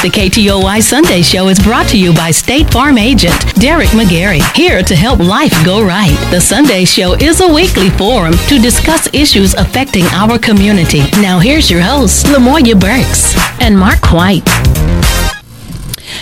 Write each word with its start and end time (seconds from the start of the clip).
The 0.00 0.10
KTOY 0.10 0.80
Sunday 0.80 1.22
Show 1.22 1.48
is 1.48 1.58
brought 1.58 1.88
to 1.88 1.98
you 1.98 2.14
by 2.14 2.30
State 2.30 2.70
Farm 2.70 2.98
agent 2.98 3.34
Derek 3.56 3.88
McGarry, 3.88 4.40
here 4.54 4.80
to 4.80 4.94
help 4.94 5.18
life 5.18 5.52
go 5.64 5.84
right. 5.84 6.16
The 6.30 6.40
Sunday 6.40 6.84
Show 6.84 7.14
is 7.14 7.40
a 7.40 7.52
weekly 7.52 7.90
forum 7.90 8.34
to 8.46 8.60
discuss 8.60 9.08
issues 9.12 9.54
affecting 9.54 10.04
our 10.12 10.38
community. 10.38 11.00
Now 11.20 11.40
here's 11.40 11.68
your 11.68 11.80
hosts, 11.80 12.22
Lamoya 12.22 12.78
Burks 12.78 13.34
and 13.60 13.76
Mark 13.76 14.12
White. 14.12 14.48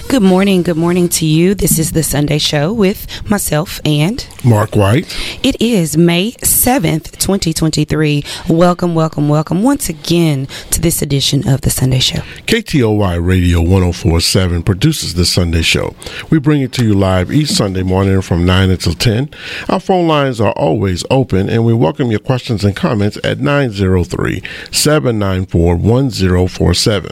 Good 0.04 0.22
morning. 0.22 0.62
Good 0.62 0.76
morning 0.76 1.08
to 1.10 1.26
you. 1.26 1.54
This 1.54 1.80
is 1.80 1.90
the 1.90 2.04
Sunday 2.04 2.38
Show 2.38 2.72
with 2.72 3.06
myself 3.28 3.80
and 3.84 4.24
Mark 4.44 4.76
White. 4.76 5.12
It 5.42 5.60
is 5.60 5.96
May 5.96 6.32
7th, 6.32 7.10
2023. 7.18 8.22
Welcome, 8.48 8.94
welcome, 8.94 9.28
welcome 9.28 9.64
once 9.64 9.88
again 9.88 10.46
to 10.70 10.80
this 10.80 11.02
edition 11.02 11.48
of 11.48 11.62
the 11.62 11.70
Sunday 11.70 11.98
Show. 11.98 12.20
KTOY 12.46 13.24
Radio 13.26 13.60
1047 13.60 14.62
produces 14.62 15.14
the 15.14 15.26
Sunday 15.26 15.62
Show. 15.62 15.96
We 16.30 16.38
bring 16.38 16.62
it 16.62 16.72
to 16.74 16.84
you 16.84 16.94
live 16.94 17.32
each 17.32 17.48
Sunday 17.48 17.82
morning 17.82 18.20
from 18.22 18.46
9 18.46 18.70
until 18.70 18.94
10. 18.94 19.30
Our 19.68 19.80
phone 19.80 20.06
lines 20.06 20.40
are 20.40 20.52
always 20.52 21.04
open 21.10 21.48
and 21.48 21.64
we 21.64 21.74
welcome 21.74 22.10
your 22.10 22.20
questions 22.20 22.64
and 22.64 22.76
comments 22.76 23.18
at 23.24 23.40
903 23.40 24.42
794 24.70 25.76
1047. 25.76 27.10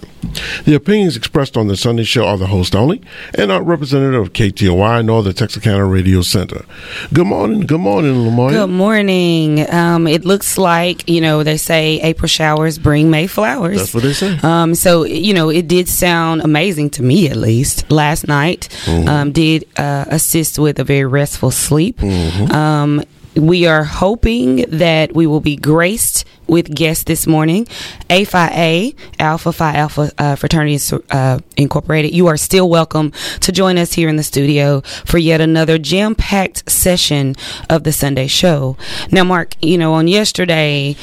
The 0.64 0.74
opinions 0.74 1.16
expressed 1.16 1.56
on 1.56 1.66
the 1.68 1.76
Sunday 1.76 2.04
Show 2.04 2.26
are 2.26 2.38
the 2.38 2.46
host 2.46 2.73
only 2.74 3.02
and 3.34 3.48
not 3.48 3.66
representative 3.66 4.20
of 4.20 4.32
KTOY 4.32 5.04
nor 5.04 5.22
the 5.22 5.32
Texarkana 5.32 5.84
Radio 5.84 6.22
Center. 6.22 6.64
Good 7.12 7.26
morning. 7.26 7.60
Good 7.60 7.80
morning, 7.80 8.24
Lamar. 8.24 8.50
Good 8.50 8.70
morning. 8.70 9.70
Um, 9.70 10.06
it 10.06 10.24
looks 10.24 10.58
like, 10.58 11.08
you 11.08 11.20
know, 11.20 11.42
they 11.42 11.56
say 11.56 12.00
April 12.02 12.28
showers 12.28 12.78
bring 12.78 13.10
May 13.10 13.26
flowers. 13.26 13.78
That's 13.78 13.94
what 13.94 14.02
they 14.02 14.12
say. 14.12 14.38
Um, 14.42 14.74
so, 14.74 15.04
you 15.04 15.34
know, 15.34 15.48
it 15.50 15.68
did 15.68 15.88
sound 15.88 16.42
amazing 16.42 16.90
to 16.90 17.02
me 17.02 17.28
at 17.28 17.36
least 17.36 17.90
last 17.90 18.28
night. 18.28 18.68
Mm-hmm. 18.84 19.08
Um, 19.08 19.32
did 19.32 19.66
uh, 19.76 20.04
assist 20.08 20.58
with 20.58 20.78
a 20.78 20.84
very 20.84 21.04
restful 21.04 21.50
sleep. 21.50 21.98
Mm-hmm. 21.98 22.52
Um, 22.52 23.04
we 23.36 23.66
are 23.66 23.82
hoping 23.82 24.64
that 24.78 25.14
we 25.14 25.26
will 25.26 25.40
be 25.40 25.56
graced 25.56 26.24
with 26.46 26.74
guests 26.74 27.04
this 27.04 27.26
morning. 27.26 27.66
A 28.10 28.24
Phi 28.24 28.48
A, 28.48 28.94
Alpha 29.18 29.52
Phi 29.52 29.74
Alpha 29.76 30.10
uh, 30.18 30.36
Fraternity 30.36 30.78
uh, 31.10 31.38
Incorporated. 31.56 32.12
You 32.12 32.26
are 32.26 32.36
still 32.36 32.68
welcome 32.68 33.12
to 33.40 33.52
join 33.52 33.78
us 33.78 33.92
here 33.92 34.08
in 34.08 34.16
the 34.16 34.22
studio 34.22 34.80
for 34.80 35.18
yet 35.18 35.40
another 35.40 35.78
jam 35.78 36.14
packed 36.14 36.70
session 36.70 37.34
of 37.70 37.84
the 37.84 37.92
Sunday 37.92 38.26
show. 38.26 38.76
Now, 39.10 39.24
Mark, 39.24 39.54
you 39.62 39.78
know, 39.78 39.94
on 39.94 40.08
yesterday, 40.08 40.96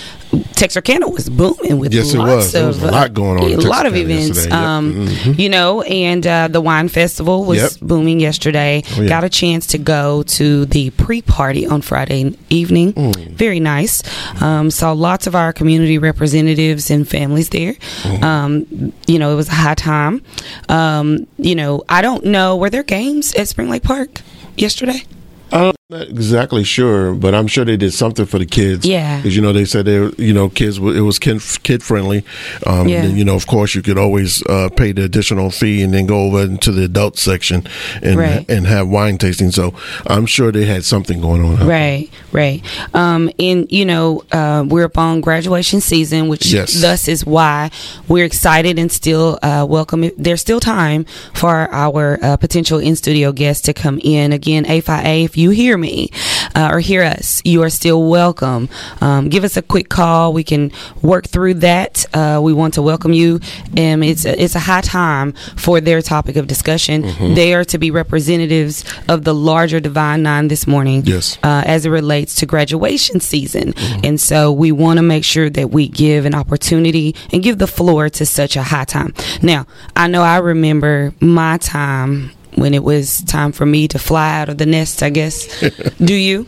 Texarkana 0.54 1.10
was 1.10 1.30
booming 1.30 1.78
with 1.78 1.94
yes, 1.94 2.14
lots 2.14 2.54
it 2.54 2.64
was. 2.64 2.78
of 2.78 2.82
was 2.82 2.84
a 2.84 2.92
lot 2.92 3.14
going 3.14 3.44
on. 3.44 3.52
A 3.52 3.58
lot 3.58 3.86
of 3.86 3.96
events, 3.96 4.46
yep. 4.46 4.54
um, 4.54 5.08
mm-hmm. 5.08 5.40
you 5.40 5.50
know, 5.50 5.82
and 5.82 6.26
uh, 6.26 6.48
the 6.48 6.62
wine 6.62 6.88
festival 6.88 7.44
was 7.44 7.58
yep. 7.58 7.72
booming 7.82 8.20
yesterday. 8.20 8.82
Oh, 8.96 9.02
yeah. 9.02 9.10
Got 9.10 9.24
a 9.24 9.30
chance 9.30 9.68
to 9.68 9.78
go 9.78 10.24
to 10.24 10.66
the 10.66 10.92
pre-party 10.92 11.68
on 11.68 11.82
Friday 11.82 12.38
evening. 12.50 12.94
Mm. 12.94 13.32
Very 13.32 13.60
nice. 13.60 14.04
Um, 14.42 14.72
saw 14.72 14.94
lots 14.94 15.28
of 15.28 15.31
our 15.36 15.54
community 15.54 15.98
representatives 15.98 16.90
and 16.90 17.08
families 17.08 17.50
there. 17.50 17.74
Mm-hmm. 17.74 18.24
Um, 18.24 18.94
you 19.08 19.20
know, 19.20 19.32
it 19.32 19.36
was 19.36 19.48
a 19.48 19.54
high 19.54 19.76
time. 19.76 20.24
Um, 20.70 21.28
you 21.38 21.56
know, 21.56 21.84
I 21.90 22.02
don't 22.02 22.26
know 22.26 22.58
were 22.58 22.70
there 22.70 22.84
games 22.84 23.34
at 23.36 23.48
Spring 23.48 23.70
Lake 23.70 23.84
Park 23.84 24.22
yesterday. 24.58 25.04
I'm 25.52 25.74
not 25.92 26.08
exactly 26.08 26.64
sure, 26.64 27.14
but 27.14 27.36
I'm 27.36 27.48
sure 27.48 27.66
they 27.66 27.76
did 27.76 27.94
something 27.94 28.26
for 28.26 28.40
the 28.40 28.46
kids. 28.46 28.86
Yeah, 28.86 29.18
because 29.18 29.36
you 29.36 29.42
know 29.42 29.52
they 29.52 29.66
said 29.66 29.86
they, 29.86 30.10
you 30.18 30.34
know, 30.34 30.48
kids 30.48 30.78
it 30.78 31.02
was 31.02 31.20
kid 31.20 31.42
kid 31.64 31.84
friendly. 31.84 32.24
Um, 32.66 32.88
yeah. 32.88 33.04
And, 33.04 33.18
you 33.18 33.26
know, 33.26 33.36
of 33.36 33.46
course, 33.46 33.76
you 33.76 33.82
could 33.82 33.98
always 33.98 34.42
uh, 34.48 34.70
pay 34.70 34.94
the 34.94 35.04
additional 35.04 35.52
fee 35.52 35.84
and 35.84 35.94
then 35.94 36.06
go 36.06 36.22
over 36.22 36.44
into 36.44 36.72
the 36.72 36.86
adult 36.86 37.18
section 37.18 37.68
and 38.02 38.18
right. 38.18 38.50
and 38.50 38.68
have 38.68 38.88
wine 38.88 39.18
tasting. 39.18 39.52
So 39.52 39.74
I'm 40.08 40.26
sure 40.26 40.52
they 40.54 40.66
had 40.66 40.86
something 40.86 41.20
going 41.20 41.44
on. 41.44 41.68
Right, 41.68 42.10
right. 42.32 42.64
Um, 42.96 43.30
and 43.38 43.70
you 43.70 43.86
know, 43.86 44.24
uh, 44.32 44.64
we're 44.66 44.86
upon 44.86 45.20
graduation 45.20 45.82
season, 45.82 46.30
which 46.30 46.46
yes. 46.46 46.82
thus 46.82 47.10
is 47.10 47.26
why 47.26 47.70
we're 48.08 48.26
excited 48.26 48.80
and 48.80 48.90
still 48.90 49.40
uh, 49.42 49.66
welcome. 49.68 50.10
There's 50.18 50.40
still 50.40 50.62
time 50.62 51.04
for 51.34 51.70
our 51.74 52.18
uh, 52.24 52.38
potential 52.38 52.80
in 52.80 52.96
studio 52.96 53.34
guests 53.34 53.64
to 53.64 53.74
come 53.74 54.00
in 54.02 54.32
again. 54.32 54.66
A 54.68 54.80
Phi 54.80 55.04
A, 55.04 55.24
if 55.26 55.36
you 55.36 55.50
hear 55.50 55.81
me 55.82 56.10
uh, 56.56 56.70
or 56.72 56.80
hear 56.80 57.04
us, 57.04 57.42
you 57.44 57.64
are 57.64 57.70
still 57.70 58.10
welcome. 58.10 58.70
Um, 59.02 59.30
give 59.30 59.44
us 59.44 59.58
a 59.58 59.62
quick 59.62 59.90
call. 59.90 60.32
We 60.32 60.44
can 60.44 60.72
work 61.02 61.28
through 61.28 61.56
that. 61.56 62.06
Uh, 62.14 62.40
we 62.42 62.54
want 62.54 62.76
to 62.76 62.82
welcome 62.82 63.14
you. 63.14 63.40
And 63.76 64.04
it's 64.04 64.26
a, 64.26 64.42
it's 64.42 64.56
a 64.56 64.60
high 64.60 64.82
time 64.82 65.34
for 65.58 65.82
their 65.82 66.02
topic 66.02 66.36
of 66.36 66.48
discussion. 66.48 67.04
Mm-hmm. 67.04 67.34
They 67.34 67.54
are 67.54 67.66
to 67.66 67.78
be 67.78 67.92
representatives 67.92 68.86
of 69.10 69.24
the 69.24 69.34
larger 69.34 69.80
Divine 69.80 70.24
Nine 70.24 70.48
this 70.48 70.68
morning 70.68 71.04
yes. 71.06 71.38
uh, 71.44 71.64
as 71.66 71.86
it 71.86 71.90
relates 71.90 72.36
to 72.36 72.46
graduation 72.46 73.20
season. 73.20 73.74
Mm-hmm. 73.74 74.06
And 74.06 74.22
so 74.22 74.52
we 74.52 74.72
want 74.72 74.98
to 74.98 75.04
make 75.04 75.24
sure 75.24 75.50
that 75.50 75.72
we 75.72 75.88
give 75.88 76.26
an 76.26 76.36
opportunity 76.36 77.16
and 77.32 77.42
give 77.42 77.58
the 77.58 77.68
floor 77.68 78.10
to 78.10 78.26
such 78.26 78.56
a 78.56 78.64
high 78.64 78.86
time. 78.86 79.14
Now, 79.42 79.66
I 79.96 80.08
know 80.08 80.22
I 80.22 80.38
remember 80.38 81.14
my 81.20 81.58
time 81.58 82.32
when 82.56 82.74
it 82.74 82.84
was 82.84 83.22
time 83.24 83.52
for 83.52 83.66
me 83.66 83.88
to 83.90 84.00
fly 84.00 84.42
out 84.42 84.50
of 84.50 84.58
the 84.58 84.66
nest, 84.66 85.04
I 85.04 85.10
guess. 85.10 85.48
Do 85.98 86.14
you? 86.14 86.48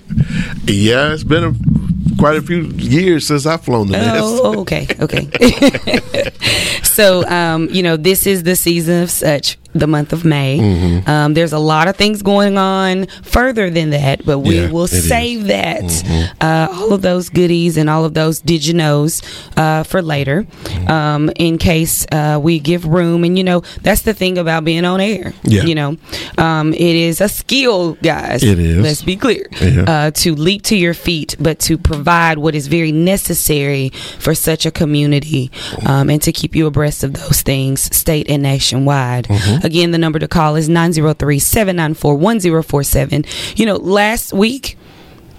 Yeah, 0.65 1.13
it's 1.13 1.23
been 1.23 1.43
a, 1.43 2.17
quite 2.17 2.37
a 2.37 2.41
few 2.41 2.63
years 2.63 3.27
since 3.27 3.45
I've 3.45 3.63
flown 3.63 3.87
the 3.87 3.97
nest. 3.97 4.19
Oh, 4.21 4.61
okay, 4.61 4.87
okay. 4.99 5.29
so, 6.83 7.27
um, 7.27 7.69
you 7.71 7.83
know, 7.83 7.97
this 7.97 8.27
is 8.27 8.43
the 8.43 8.55
season 8.55 9.03
of 9.03 9.11
such 9.11 9.57
the 9.73 9.87
month 9.87 10.13
of 10.13 10.23
May. 10.25 10.59
Mm-hmm. 10.59 11.09
Um, 11.09 11.33
there's 11.33 11.53
a 11.53 11.59
lot 11.59 11.87
of 11.87 11.95
things 11.95 12.21
going 12.21 12.57
on 12.57 13.07
further 13.23 13.69
than 13.69 13.89
that, 13.91 14.25
but 14.25 14.39
we 14.39 14.59
Yeah, 14.61 14.71
will 14.71 14.87
save 14.87 15.41
is. 15.41 15.47
that, 15.47 15.81
Mhm. 15.83 16.29
uh, 16.41 16.67
all 16.73 16.93
of 16.93 17.01
those 17.01 17.29
goodies 17.29 17.77
and 17.77 17.89
all 17.89 18.05
of 18.05 18.13
those 18.13 18.39
did 18.39 18.65
you 18.65 18.73
knows 18.73 19.21
uh, 19.57 19.83
for 19.83 20.01
later, 20.01 20.45
Mm-hmm. 20.63 20.87
um, 20.91 21.29
in 21.35 21.57
case 21.57 22.05
uh, 22.11 22.39
we 22.41 22.59
give 22.59 22.85
room. 22.85 23.23
And 23.23 23.37
you 23.37 23.43
know, 23.43 23.61
that's 23.81 24.01
the 24.01 24.13
thing 24.13 24.37
about 24.37 24.63
being 24.63 24.85
on 24.85 24.99
air. 25.01 25.33
Yeah. 25.43 25.63
You 25.63 25.75
know, 25.75 25.97
um, 26.37 26.73
it 26.73 26.95
is 26.95 27.21
a 27.21 27.29
skill, 27.29 27.97
guys. 28.03 28.43
It 28.43 28.59
is. 28.59 28.77
Let's 28.83 29.01
be 29.03 29.15
clear. 29.15 29.47
Yeah. 29.61 29.83
Uh, 29.87 30.11
to 30.11 30.35
leap 30.35 30.61
to 30.63 30.75
your 30.75 30.93
feet, 30.93 31.35
but 31.39 31.59
to 31.59 31.77
provide 31.77 32.37
what 32.37 32.55
is 32.55 32.67
very 32.67 32.91
necessary 32.91 33.91
for 34.19 34.35
such 34.35 34.65
a 34.65 34.71
community, 34.71 35.51
um, 35.85 36.09
and 36.09 36.21
to 36.21 36.31
keep 36.31 36.55
you 36.55 36.67
abreast 36.67 37.03
of 37.03 37.13
those 37.13 37.41
things, 37.41 37.83
state 37.95 38.29
and 38.29 38.43
nationwide. 38.43 39.27
Again, 39.63 39.91
the 39.91 39.97
number 39.97 40.19
to 40.19 40.27
call 40.27 40.55
is 40.55 40.69
903 40.69 41.39
794 41.39 42.15
1047. 42.15 43.25
You 43.55 43.65
know, 43.65 43.75
last 43.77 44.33
week, 44.33 44.77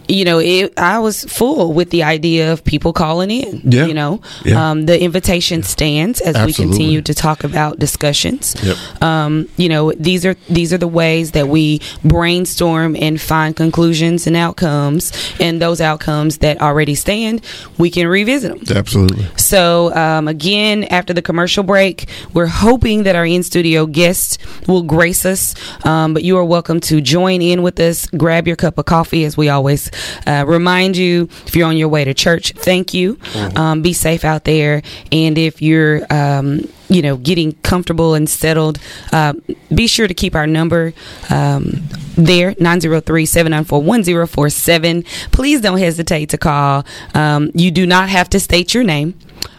you 0.09 0.25
know, 0.25 0.39
it, 0.39 0.73
I 0.79 0.99
was 0.99 1.25
full 1.25 1.73
with 1.73 1.91
the 1.91 2.03
idea 2.03 2.53
of 2.53 2.65
people 2.65 2.93
calling 2.93 3.31
in. 3.31 3.61
Yeah. 3.65 3.87
You 3.87 3.95
know, 3.95 4.21
Yeah. 4.45 4.71
um, 4.71 4.87
the 4.87 5.01
invitation 5.01 5.63
stands 5.63 6.21
as 6.21 6.37
we 6.47 6.53
continue 6.53 7.01
to 7.03 7.15
talk 7.15 7.45
about 7.45 7.79
discussions. 7.79 8.55
Yep. 8.63 9.03
Um, 9.03 9.49
you 9.57 9.69
know, 9.69 9.93
these 9.93 10.25
are 10.27 10.37
these 10.49 10.73
are 10.73 10.79
the 10.79 10.89
ways 10.89 11.33
that 11.33 11.49
we 11.49 11.81
brainstorm 12.05 12.97
and 12.97 13.21
find 13.21 13.55
conclusions 13.57 14.27
and 14.27 14.37
outcomes, 14.37 15.13
and 15.41 15.61
those 15.61 15.81
outcomes 15.81 16.39
that 16.39 16.61
already 16.61 16.95
stand, 16.95 17.41
we 17.79 17.91
can 17.91 18.07
revisit 18.07 18.65
them. 18.67 18.77
Absolutely. 18.77 19.27
So, 19.37 19.95
um, 19.95 20.29
again, 20.29 20.85
after 20.85 21.13
the 21.13 21.23
commercial 21.23 21.63
break, 21.65 22.09
we're 22.33 22.47
hoping 22.47 23.03
that 23.05 23.17
our 23.17 23.27
in 23.27 23.43
studio 23.43 23.87
guests 23.87 24.39
will 24.67 24.83
grace 24.83 25.25
us. 25.27 25.55
Um, 25.85 26.15
but 26.15 26.23
you 26.25 26.37
are 26.39 26.45
welcome 26.45 26.81
to 26.81 27.01
join 27.01 27.43
in 27.43 27.63
with 27.63 27.79
us. 27.81 28.07
Grab 28.07 28.47
your 28.47 28.57
cup 28.57 28.79
of 28.79 28.85
coffee, 28.85 29.25
as 29.25 29.37
we 29.37 29.49
always 29.49 29.91
uh, 30.27 30.45
remind 30.47 30.97
you. 30.97 31.29
If 31.47 31.57
you're 31.57 31.69
on 31.69 31.77
your 31.77 31.89
way 31.89 32.05
to 32.05 32.15
church, 32.15 32.53
thank 32.53 32.95
you. 32.95 33.19
Um, 33.57 33.83
be 33.83 33.93
safe 33.93 34.25
out 34.25 34.45
there. 34.45 34.83
And 35.13 35.39
if 35.39 35.61
you're, 35.63 36.03
um, 36.13 36.69
you 36.89 37.03
know, 37.03 37.17
getting 37.17 37.53
comfortable 37.63 38.15
and 38.15 38.29
settled, 38.29 38.79
uh, 39.13 39.35
be 39.75 39.87
sure 39.87 40.07
to 40.07 40.15
keep 40.15 40.35
our 40.35 40.47
number 40.47 40.93
um, 41.31 41.83
there 42.17 42.55
903 42.59 43.27
794 43.27 43.83
1047. 43.83 45.03
Please 45.33 45.61
don't 45.61 45.79
hesitate 45.79 46.31
to 46.31 46.39
call. 46.39 46.85
Um, 47.15 47.51
you 47.55 47.71
do 47.71 47.87
not 47.87 48.09
have 48.09 48.29
to 48.31 48.41
state 48.41 48.75
your 48.75 48.85
name 48.85 49.15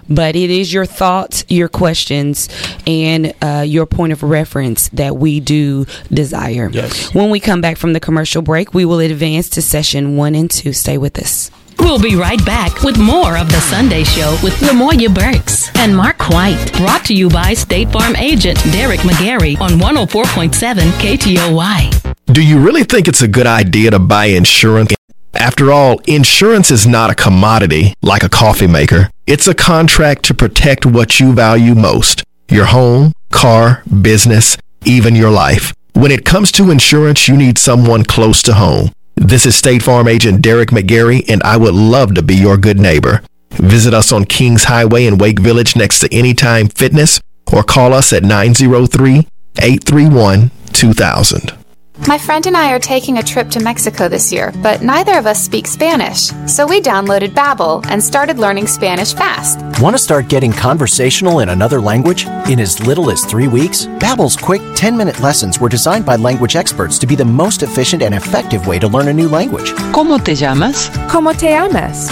but 0.10 0.36
it 0.36 0.50
is 0.50 0.74
your 0.74 0.86
thoughts, 0.86 1.44
your 1.48 1.68
questions, 1.68 2.50
and 2.86 3.34
uh, 3.42 3.64
your 3.68 3.86
point 3.86 4.14
of 4.14 4.24
reference 4.24 4.90
that 4.90 5.18
we 5.18 5.40
do 5.40 5.86
desire. 6.12 6.70
Yes. 6.72 7.14
When 7.14 7.30
we 7.30 7.40
come 7.40 7.62
back 7.62 7.78
from 7.78 7.94
the 7.94 8.00
commercial 8.00 8.42
break, 8.42 8.74
we 8.74 8.86
will 8.86 9.00
advance 9.00 9.50
to 9.52 9.62
session 9.62 10.16
one 10.16 10.36
and 10.36 10.50
two. 10.50 10.74
Stay 10.74 10.98
with 10.98 11.18
us. 11.20 11.52
We'll 11.80 12.00
be 12.02 12.16
right 12.16 12.44
back 12.46 12.84
with 12.84 12.98
more 12.98 13.38
of 13.38 13.50
the 13.50 13.60
Sunday 13.60 14.04
Show 14.04 14.38
with 14.42 14.54
Lamoya 14.62 15.14
Burks 15.14 15.70
and 15.76 15.96
Mark 15.96 16.30
White. 16.30 16.72
Brought 16.78 17.04
to 17.06 17.14
you 17.14 17.30
by 17.30 17.54
State 17.54 17.92
Farm 17.92 18.16
agent 18.16 18.58
Derek 18.72 19.02
McGarry 19.02 19.60
on 19.60 19.72
104.7 19.72 20.76
KTOY. 21.02 22.16
Do 22.34 22.44
you 22.44 22.60
really 22.60 22.84
think 22.84 23.08
it's 23.08 23.22
a 23.22 23.28
good 23.28 23.46
idea 23.46 23.92
to 23.92 24.00
buy 24.00 24.26
insurance? 24.26 24.96
After 25.36 25.72
all, 25.72 26.00
insurance 26.08 26.72
is 26.72 26.88
not 26.88 27.10
a 27.10 27.16
commodity 27.16 27.94
like 28.02 28.24
a 28.24 28.30
coffee 28.30 28.68
maker. 28.68 29.10
It's 29.28 29.48
a 29.48 29.54
contract 29.54 30.24
to 30.26 30.34
protect 30.34 30.86
what 30.86 31.20
you 31.20 31.34
value 31.34 31.76
most 31.76 32.24
your 32.50 32.66
home, 32.66 33.12
car, 33.32 33.82
business, 34.02 34.56
even 34.86 35.16
your 35.16 35.32
life. 35.32 35.74
When 35.94 36.12
it 36.12 36.26
comes 36.26 36.52
to 36.54 36.70
insurance, 36.70 37.28
you 37.28 37.36
need 37.36 37.58
someone 37.58 38.04
close 38.04 38.44
to 38.44 38.54
home. 38.54 38.92
This 39.16 39.46
is 39.46 39.56
State 39.56 39.82
Farm 39.82 40.08
agent 40.08 40.42
Derek 40.42 40.70
McGarry, 40.70 41.28
and 41.28 41.42
I 41.44 41.58
would 41.58 41.74
love 41.74 42.14
to 42.16 42.22
be 42.22 42.36
your 42.36 42.58
good 42.58 42.80
neighbor. 42.80 43.22
Visit 43.52 43.94
us 43.94 44.12
on 44.12 44.26
Kings 44.26 44.66
Highway 44.66 45.06
in 45.06 45.18
Wake 45.18 45.40
Village 45.40 45.76
next 45.76 46.00
to 46.00 46.14
Anytime 46.14 46.68
Fitness 46.68 47.20
or 47.52 47.64
call 47.64 47.94
us 47.94 48.14
at 48.14 48.24
903 48.24 49.28
831 49.60 50.52
2000. 50.74 51.65
My 52.08 52.18
friend 52.18 52.46
and 52.46 52.58
I 52.58 52.74
are 52.74 52.80
taking 52.80 53.18
a 53.18 53.24
trip 53.24 53.50
to 53.52 53.62
Mexico 53.62 54.10
this 54.10 54.32
year, 54.32 54.52
but 54.62 54.82
neither 54.82 55.18
of 55.18 55.26
us 55.26 55.42
speak 55.42 55.66
Spanish. 55.66 56.28
So 56.46 56.68
we 56.68 56.82
downloaded 56.82 57.30
Babbel 57.30 57.86
and 57.90 58.04
started 58.04 58.38
learning 58.38 58.68
Spanish 58.68 59.14
fast. 59.14 59.60
Want 59.82 59.96
to 59.96 60.04
start 60.04 60.28
getting 60.28 60.52
conversational 60.52 61.40
in 61.40 61.50
another 61.50 61.80
language 61.80 62.26
in 62.50 62.60
as 62.60 62.86
little 62.86 63.10
as 63.10 63.24
3 63.24 63.48
weeks? 63.48 63.86
Babbel's 63.86 64.36
quick 64.36 64.62
10-minute 64.76 65.22
lessons 65.22 65.60
were 65.60 65.70
designed 65.70 66.06
by 66.06 66.18
language 66.18 66.58
experts 66.58 67.00
to 67.00 67.08
be 67.08 67.16
the 67.16 67.24
most 67.24 67.64
efficient 67.64 68.04
and 68.04 68.14
effective 68.14 68.68
way 68.68 68.78
to 68.78 68.90
learn 68.90 69.08
a 69.08 69.14
new 69.14 69.30
language. 69.30 69.72
¿Cómo 69.94 70.22
te 70.22 70.36
llamas? 70.36 70.90
¿Cómo 71.10 71.34
te 71.34 71.48
llamas? 71.48 72.10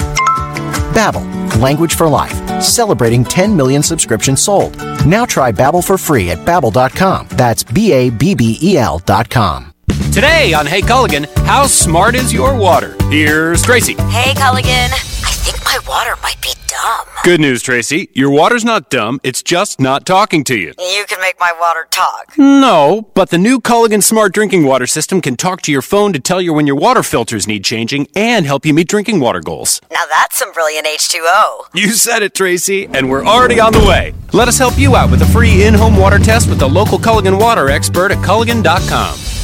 Babbel, 0.93 1.25
language 1.61 1.95
for 1.95 2.07
life, 2.07 2.33
celebrating 2.61 3.25
10 3.25 3.55
million 3.55 3.83
subscriptions 3.83 4.41
sold. 4.41 4.77
Now 5.05 5.25
try 5.25 5.51
Babbel 5.51 5.83
for 5.83 5.97
free 5.97 6.31
at 6.31 6.39
babbel.com. 6.45 7.27
That's 7.31 7.63
b 7.63 7.91
a 7.91 8.09
b 8.09 8.33
b 8.33 8.57
e 8.61 8.77
l.com. 8.77 9.72
Today 10.11 10.53
on 10.53 10.65
Hey 10.65 10.81
Culligan, 10.81 11.25
how 11.45 11.65
smart 11.65 12.15
is 12.15 12.31
your 12.31 12.55
water? 12.55 12.95
Here's 13.09 13.61
Tracy. 13.63 13.93
Hey 13.93 14.33
Culligan, 14.33 14.89
I 14.91 15.31
think 15.43 15.63
my 15.65 15.79
water 15.87 16.15
might 16.21 16.39
be 16.41 16.53
dumb. 16.67 17.05
Good 17.23 17.39
news, 17.39 17.61
Tracy. 17.63 18.09
Your 18.13 18.29
water's 18.29 18.63
not 18.65 18.89
dumb, 18.89 19.19
it's 19.23 19.41
just 19.41 19.79
not 19.79 20.05
talking 20.05 20.43
to 20.45 20.55
you. 20.57 20.73
You 20.77 21.05
can 21.07 21.19
make 21.21 21.39
my 21.39 21.51
water 21.59 21.87
talk. 21.89 22.33
No, 22.37 23.09
but 23.13 23.29
the 23.29 23.37
new 23.37 23.59
Culligan 23.59 24.03
Smart 24.03 24.33
Drinking 24.33 24.65
Water 24.65 24.85
System 24.87 25.21
can 25.21 25.35
talk 25.35 25.61
to 25.63 25.71
your 25.71 25.81
phone 25.81 26.13
to 26.13 26.19
tell 26.19 26.41
you 26.41 26.53
when 26.53 26.67
your 26.67 26.75
water 26.75 27.01
filters 27.01 27.47
need 27.47 27.63
changing 27.63 28.07
and 28.15 28.45
help 28.45 28.65
you 28.65 28.73
meet 28.73 28.87
drinking 28.89 29.19
water 29.19 29.41
goals. 29.41 29.81
Now 29.91 30.05
that's 30.09 30.37
some 30.37 30.51
brilliant 30.53 30.85
H2O. 30.85 31.67
You 31.73 31.91
said 31.91 32.21
it, 32.23 32.35
Tracy, 32.35 32.85
and 32.87 33.09
we're 33.09 33.25
already 33.25 33.59
on 33.59 33.73
the 33.73 33.79
way. 33.79 34.13
Let 34.31 34.47
us 34.47 34.57
help 34.57 34.77
you 34.77 34.95
out 34.95 35.09
with 35.11 35.21
a 35.21 35.27
free 35.27 35.63
in 35.63 35.73
home 35.73 35.97
water 35.97 36.19
test 36.19 36.49
with 36.49 36.59
the 36.59 36.69
local 36.69 36.97
Culligan 36.99 37.39
water 37.39 37.69
expert 37.69 38.11
at 38.11 38.17
Culligan.com. 38.19 39.42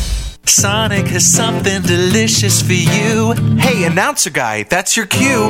Sonic 0.50 1.06
has 1.08 1.32
something 1.32 1.82
delicious 1.84 2.60
for 2.62 2.74
you. 2.74 3.34
Hey, 3.60 3.84
announcer 3.86 4.32
guy, 4.32 4.64
that's 4.64 4.98
your 4.98 5.06
cue. 5.06 5.48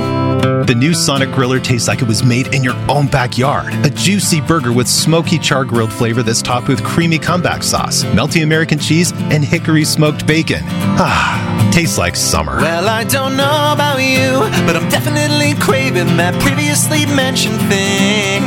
The 0.65 0.75
new 0.77 0.93
Sonic 0.93 1.29
Griller 1.29 1.63
tastes 1.63 1.87
like 1.87 2.01
it 2.01 2.07
was 2.07 2.21
made 2.21 2.53
in 2.53 2.65
your 2.65 2.75
own 2.89 3.07
backyard. 3.07 3.73
A 3.85 3.89
juicy 3.89 4.41
burger 4.41 4.73
with 4.73 4.87
smoky 4.89 5.39
char 5.39 5.63
grilled 5.63 5.91
flavor 5.93 6.21
that's 6.21 6.41
topped 6.41 6.67
with 6.67 6.83
creamy 6.83 7.17
comeback 7.17 7.63
sauce, 7.63 8.03
melty 8.03 8.43
American 8.43 8.77
cheese, 8.77 9.13
and 9.31 9.43
hickory 9.43 9.85
smoked 9.85 10.27
bacon. 10.27 10.61
Ah, 10.65 11.71
tastes 11.73 11.97
like 11.97 12.15
summer. 12.17 12.57
Well, 12.57 12.89
I 12.89 13.05
don't 13.05 13.37
know 13.37 13.71
about 13.73 13.99
you, 13.99 14.39
but 14.67 14.75
I'm 14.75 14.89
definitely 14.89 15.53
craving 15.61 16.17
that 16.17 16.39
previously 16.41 17.05
mentioned 17.05 17.57
thing. 17.69 18.43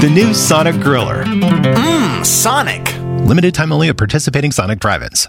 The 0.00 0.10
new 0.12 0.34
Sonic 0.34 0.74
Griller. 0.76 1.22
Mmm, 1.24 2.26
Sonic. 2.26 2.92
Limited 3.26 3.54
time 3.54 3.72
only 3.72 3.88
at 3.88 3.96
participating 3.96 4.50
Sonic 4.50 4.80
drive-ins. 4.80 5.28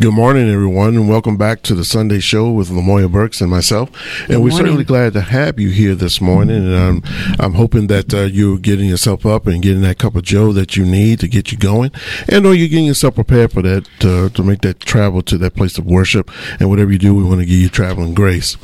Good 0.00 0.14
morning, 0.14 0.48
everyone, 0.48 0.96
and 0.96 1.10
welcome 1.10 1.36
back 1.36 1.60
to 1.64 1.74
the 1.74 1.84
Sunday 1.84 2.20
Show 2.20 2.50
with 2.50 2.70
Lamoya 2.70 3.12
Burks 3.12 3.42
and 3.42 3.50
myself. 3.50 3.92
Good 3.92 4.30
and 4.30 4.42
we're 4.42 4.48
morning. 4.48 4.56
certainly 4.56 4.84
glad 4.84 5.12
to 5.12 5.20
have 5.20 5.60
you 5.60 5.68
here 5.68 5.94
this 5.94 6.22
morning. 6.22 6.56
And 6.56 6.74
um, 6.74 7.02
I'm 7.38 7.52
hoping 7.52 7.88
that 7.88 8.14
uh, 8.14 8.20
you're 8.20 8.56
getting 8.56 8.88
yourself 8.88 9.26
up 9.26 9.46
and 9.46 9.60
getting 9.60 9.82
that 9.82 9.98
cup 9.98 10.16
of 10.16 10.22
Joe 10.22 10.54
that 10.54 10.74
you 10.74 10.86
need 10.86 11.20
to 11.20 11.28
get 11.28 11.52
you 11.52 11.58
going, 11.58 11.90
and 12.30 12.46
or 12.46 12.54
you're 12.54 12.68
getting 12.68 12.86
yourself 12.86 13.16
prepared 13.16 13.52
for 13.52 13.60
that 13.60 13.86
uh, 14.02 14.30
to 14.34 14.42
make 14.42 14.62
that 14.62 14.80
travel 14.80 15.20
to 15.20 15.36
that 15.36 15.54
place 15.54 15.76
of 15.76 15.84
worship. 15.84 16.30
And 16.58 16.70
whatever 16.70 16.90
you 16.92 16.98
do, 16.98 17.14
we 17.14 17.22
want 17.22 17.40
to 17.40 17.46
give 17.46 17.58
you 17.58 17.68
traveling 17.68 18.14
grace. 18.14 18.56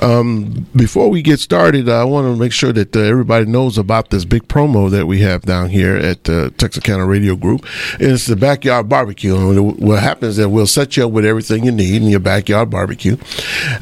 Um, 0.00 0.68
before 0.74 1.10
we 1.10 1.20
get 1.20 1.38
started, 1.38 1.90
I 1.90 2.04
want 2.04 2.34
to 2.34 2.40
make 2.40 2.52
sure 2.52 2.72
that 2.72 2.96
uh, 2.96 3.00
everybody 3.00 3.44
knows 3.44 3.76
about 3.76 4.08
this 4.08 4.24
big 4.24 4.48
promo 4.48 4.90
that 4.90 5.04
we 5.04 5.20
have 5.20 5.42
down 5.42 5.68
here 5.68 5.96
at 5.96 6.30
uh, 6.30 6.48
County 6.56 7.04
Radio 7.04 7.36
Group. 7.36 7.66
And 8.00 8.12
it's 8.12 8.24
the 8.24 8.36
backyard 8.36 8.88
barbecue. 8.88 9.36
And 9.36 9.78
what 9.78 10.02
happens 10.02 10.30
is 10.30 10.36
that 10.38 10.48
we'll 10.48 10.66
set 10.78 10.96
you 10.96 11.04
up 11.06 11.10
with 11.10 11.24
everything 11.24 11.64
you 11.64 11.72
need 11.72 12.02
in 12.02 12.08
your 12.08 12.20
backyard 12.20 12.70
barbecue. 12.70 13.16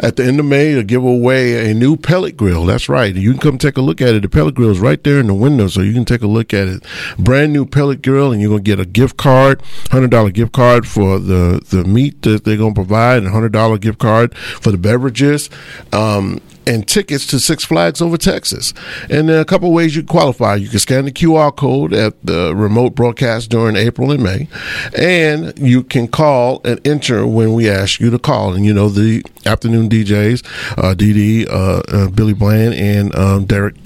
At 0.00 0.16
the 0.16 0.24
end 0.24 0.40
of 0.40 0.46
May, 0.46 0.72
they'll 0.72 0.82
give 0.82 1.04
away 1.04 1.70
a 1.70 1.74
new 1.74 1.94
pellet 1.94 2.38
grill. 2.38 2.64
That's 2.64 2.88
right. 2.88 3.14
You 3.14 3.32
can 3.32 3.40
come 3.40 3.58
take 3.58 3.76
a 3.76 3.82
look 3.82 4.00
at 4.00 4.14
it. 4.14 4.22
The 4.22 4.30
pellet 4.30 4.54
grill 4.54 4.70
is 4.70 4.80
right 4.80 5.02
there 5.04 5.20
in 5.20 5.26
the 5.26 5.34
window, 5.34 5.68
so 5.68 5.82
you 5.82 5.92
can 5.92 6.06
take 6.06 6.22
a 6.22 6.26
look 6.26 6.54
at 6.54 6.68
it. 6.68 6.82
Brand 7.18 7.52
new 7.52 7.66
pellet 7.66 8.00
grill, 8.00 8.32
and 8.32 8.40
you're 8.40 8.48
gonna 8.48 8.62
get 8.62 8.80
a 8.80 8.86
gift 8.86 9.18
card, 9.18 9.60
hundred 9.90 10.10
dollar 10.10 10.30
gift 10.30 10.52
card 10.52 10.88
for 10.88 11.18
the 11.18 11.60
the 11.68 11.84
meat 11.84 12.22
that 12.22 12.44
they're 12.44 12.56
gonna 12.56 12.72
provide, 12.72 13.18
and 13.18 13.30
hundred 13.30 13.52
dollar 13.52 13.76
gift 13.76 13.98
card 13.98 14.34
for 14.34 14.70
the 14.70 14.78
beverages. 14.78 15.50
Um, 15.92 16.40
and 16.66 16.86
tickets 16.86 17.26
to 17.26 17.38
Six 17.38 17.64
Flags 17.64 18.02
over 18.02 18.16
Texas. 18.16 18.74
And 19.08 19.28
there 19.28 19.38
are 19.38 19.42
a 19.42 19.44
couple 19.44 19.72
ways 19.72 19.94
you 19.94 20.02
qualify. 20.02 20.56
You 20.56 20.68
can 20.68 20.78
scan 20.78 21.04
the 21.04 21.12
QR 21.12 21.54
code 21.54 21.92
at 21.92 22.14
the 22.24 22.54
remote 22.54 22.94
broadcast 22.94 23.50
during 23.50 23.76
April 23.76 24.10
and 24.10 24.22
May, 24.22 24.48
and 24.96 25.56
you 25.58 25.82
can 25.82 26.08
call 26.08 26.60
and 26.64 26.84
enter 26.86 27.26
when 27.26 27.52
we 27.52 27.70
ask 27.70 28.00
you 28.00 28.10
to 28.10 28.18
call. 28.18 28.54
And 28.54 28.64
you 28.64 28.74
know 28.74 28.88
the 28.88 29.22
afternoon 29.44 29.88
DJs, 29.88 30.44
uh, 30.78 30.94
DD, 30.94 31.48
uh, 31.48 31.82
uh, 31.88 32.08
Billy 32.10 32.34
Bland, 32.34 32.74
and 32.74 33.14
um, 33.14 33.44
Derek 33.44 33.76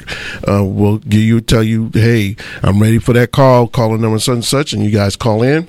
uh, 0.49 0.65
will 0.65 0.99
give 0.99 1.21
you 1.21 1.41
tell 1.41 1.63
you, 1.63 1.91
hey, 1.93 2.37
I'm 2.63 2.81
ready 2.81 2.99
for 2.99 3.13
that 3.13 3.33
call. 3.33 3.69
Call 3.69 3.93
the 3.93 3.99
number 3.99 4.19
such 4.19 4.35
and 4.35 4.45
such, 4.45 4.73
and 4.73 4.85
you 4.85 4.91
guys 4.91 5.17
call 5.17 5.43
in 5.43 5.69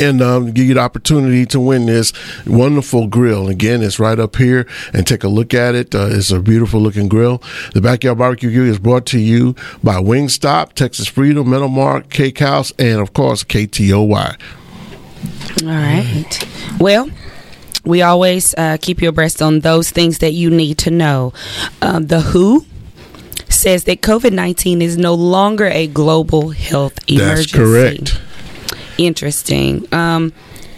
and 0.00 0.22
um, 0.22 0.52
give 0.52 0.66
you 0.66 0.74
the 0.74 0.80
opportunity 0.80 1.46
to 1.46 1.60
win 1.60 1.86
this 1.86 2.12
wonderful 2.46 3.06
grill. 3.06 3.48
Again, 3.48 3.82
it's 3.82 3.98
right 3.98 4.18
up 4.18 4.36
here, 4.36 4.66
and 4.92 5.06
take 5.06 5.24
a 5.24 5.28
look 5.28 5.54
at 5.54 5.74
it. 5.74 5.94
Uh, 5.94 6.08
it's 6.10 6.30
a 6.30 6.40
beautiful 6.40 6.80
looking 6.80 7.08
grill. 7.08 7.42
The 7.74 7.80
Backyard 7.80 8.18
Barbecue 8.18 8.52
Grill 8.52 8.68
is 8.68 8.78
brought 8.78 9.06
to 9.06 9.18
you 9.18 9.54
by 9.82 9.94
Wingstop, 9.96 10.74
Texas 10.74 11.06
Freedom, 11.08 11.48
Metal 11.48 11.68
Mark, 11.68 12.10
Cake 12.10 12.38
House, 12.38 12.72
and 12.78 13.00
of 13.00 13.12
course 13.12 13.44
KTOY. 13.44 14.36
All 15.62 15.68
right. 15.68 16.48
Well, 16.78 17.10
we 17.84 18.02
always 18.02 18.54
uh, 18.54 18.76
keep 18.80 19.02
you 19.02 19.08
abreast 19.08 19.42
on 19.42 19.60
those 19.60 19.90
things 19.90 20.18
that 20.18 20.32
you 20.32 20.50
need 20.50 20.78
to 20.78 20.90
know. 20.90 21.32
Um, 21.80 22.06
the 22.06 22.20
WHO 22.20 22.64
says 23.48 23.84
that 23.84 24.00
COVID 24.00 24.32
19 24.32 24.82
is 24.82 24.96
no 24.96 25.14
longer 25.14 25.66
a 25.66 25.86
global 25.86 26.50
health 26.50 26.98
emergency. 27.08 27.24
That's 27.24 27.52
correct. 27.52 28.20
Interesting. 28.98 29.86
Um, 29.92 30.32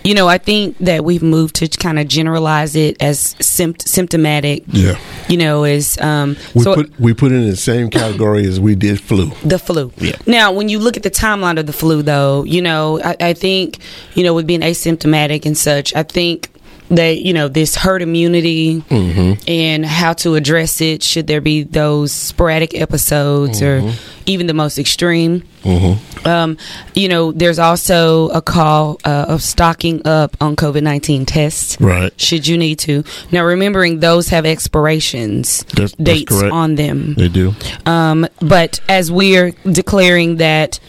you 0.05 0.15
know, 0.15 0.29
I 0.29 0.37
think 0.37 0.77
that 0.79 1.03
we've 1.03 1.23
moved 1.23 1.55
to 1.57 1.69
kind 1.69 1.99
of 1.99 2.07
generalize 2.09 2.77
it 2.77 3.03
as 3.03 3.35
sympt- 3.37 3.89
symptomatic. 3.89 4.63
Yeah. 4.67 4.99
You 5.31 5.39
know, 5.39 5.65
is 5.65 5.99
um, 5.99 6.37
We 6.55 6.63
so 6.63 6.75
put 6.75 7.01
we 7.01 7.15
put 7.15 7.33
it 7.33 7.37
in 7.37 7.49
the 7.49 7.57
same 7.57 7.89
category 7.89 8.47
as 8.47 8.61
we 8.61 8.75
did 8.75 9.01
flu. 9.01 9.31
the 9.43 9.59
flu. 9.59 9.93
Yeah. 9.97 10.17
Now, 10.27 10.53
when 10.53 10.69
you 10.69 10.79
look 10.79 10.99
at 10.99 11.05
the 11.05 11.11
timeline 11.11 11.59
of 11.59 11.65
the 11.67 11.73
flu, 11.73 12.03
though, 12.03 12.45
you 12.45 12.61
know, 12.61 13.01
I, 13.03 13.17
I 13.19 13.33
think, 13.33 13.79
you 14.15 14.23
know, 14.25 14.35
with 14.35 14.47
being 14.47 14.61
asymptomatic 14.61 15.47
and 15.47 15.57
such, 15.57 15.95
I 15.95 16.03
think 16.03 16.51
that, 16.89 17.19
you 17.23 17.33
know, 17.33 17.49
this 17.49 17.75
herd 17.77 18.03
immunity 18.03 18.81
Mm-hmm. 18.83 19.43
and 19.49 19.85
how 19.87 20.13
to 20.15 20.35
address 20.35 20.81
it, 20.81 21.03
should 21.03 21.27
there 21.27 21.41
be 21.41 21.63
those 21.63 22.13
sporadic 22.13 22.75
episodes 22.81 23.61
Mm-hmm. 23.61 23.89
or 23.89 23.93
even 24.27 24.47
the 24.47 24.55
most 24.55 24.79
extreme. 24.79 25.43
Mm-hmm. 25.65 26.27
Um, 26.27 26.57
you 26.95 27.09
know, 27.09 27.31
there's 27.33 27.59
also 27.59 28.29
a 28.31 28.41
call 28.41 28.99
uh, 29.05 29.27
of 29.29 29.43
stocking 29.43 30.07
up 30.07 30.35
on 30.41 30.57
COVID 30.57 30.83
19 30.83 31.27
tests. 31.27 31.79
Right. 31.81 32.19
Should 32.19 32.47
you 32.47 32.57
need 32.57 32.79
to. 32.81 33.05
Now, 33.31 33.45
remembering 33.45 34.01
those 34.01 34.29
have 34.29 34.47
expirations, 34.47 35.65
That's, 35.75 35.93
dates 35.93 36.43
on 36.43 36.77
them. 36.77 37.15
They 37.15 37.29
do. 37.29 37.55
Um, 37.87 38.27
but 38.41 38.81
as 38.89 39.13
we're 39.13 39.51
declaring 39.71 40.37
that, 40.37 40.81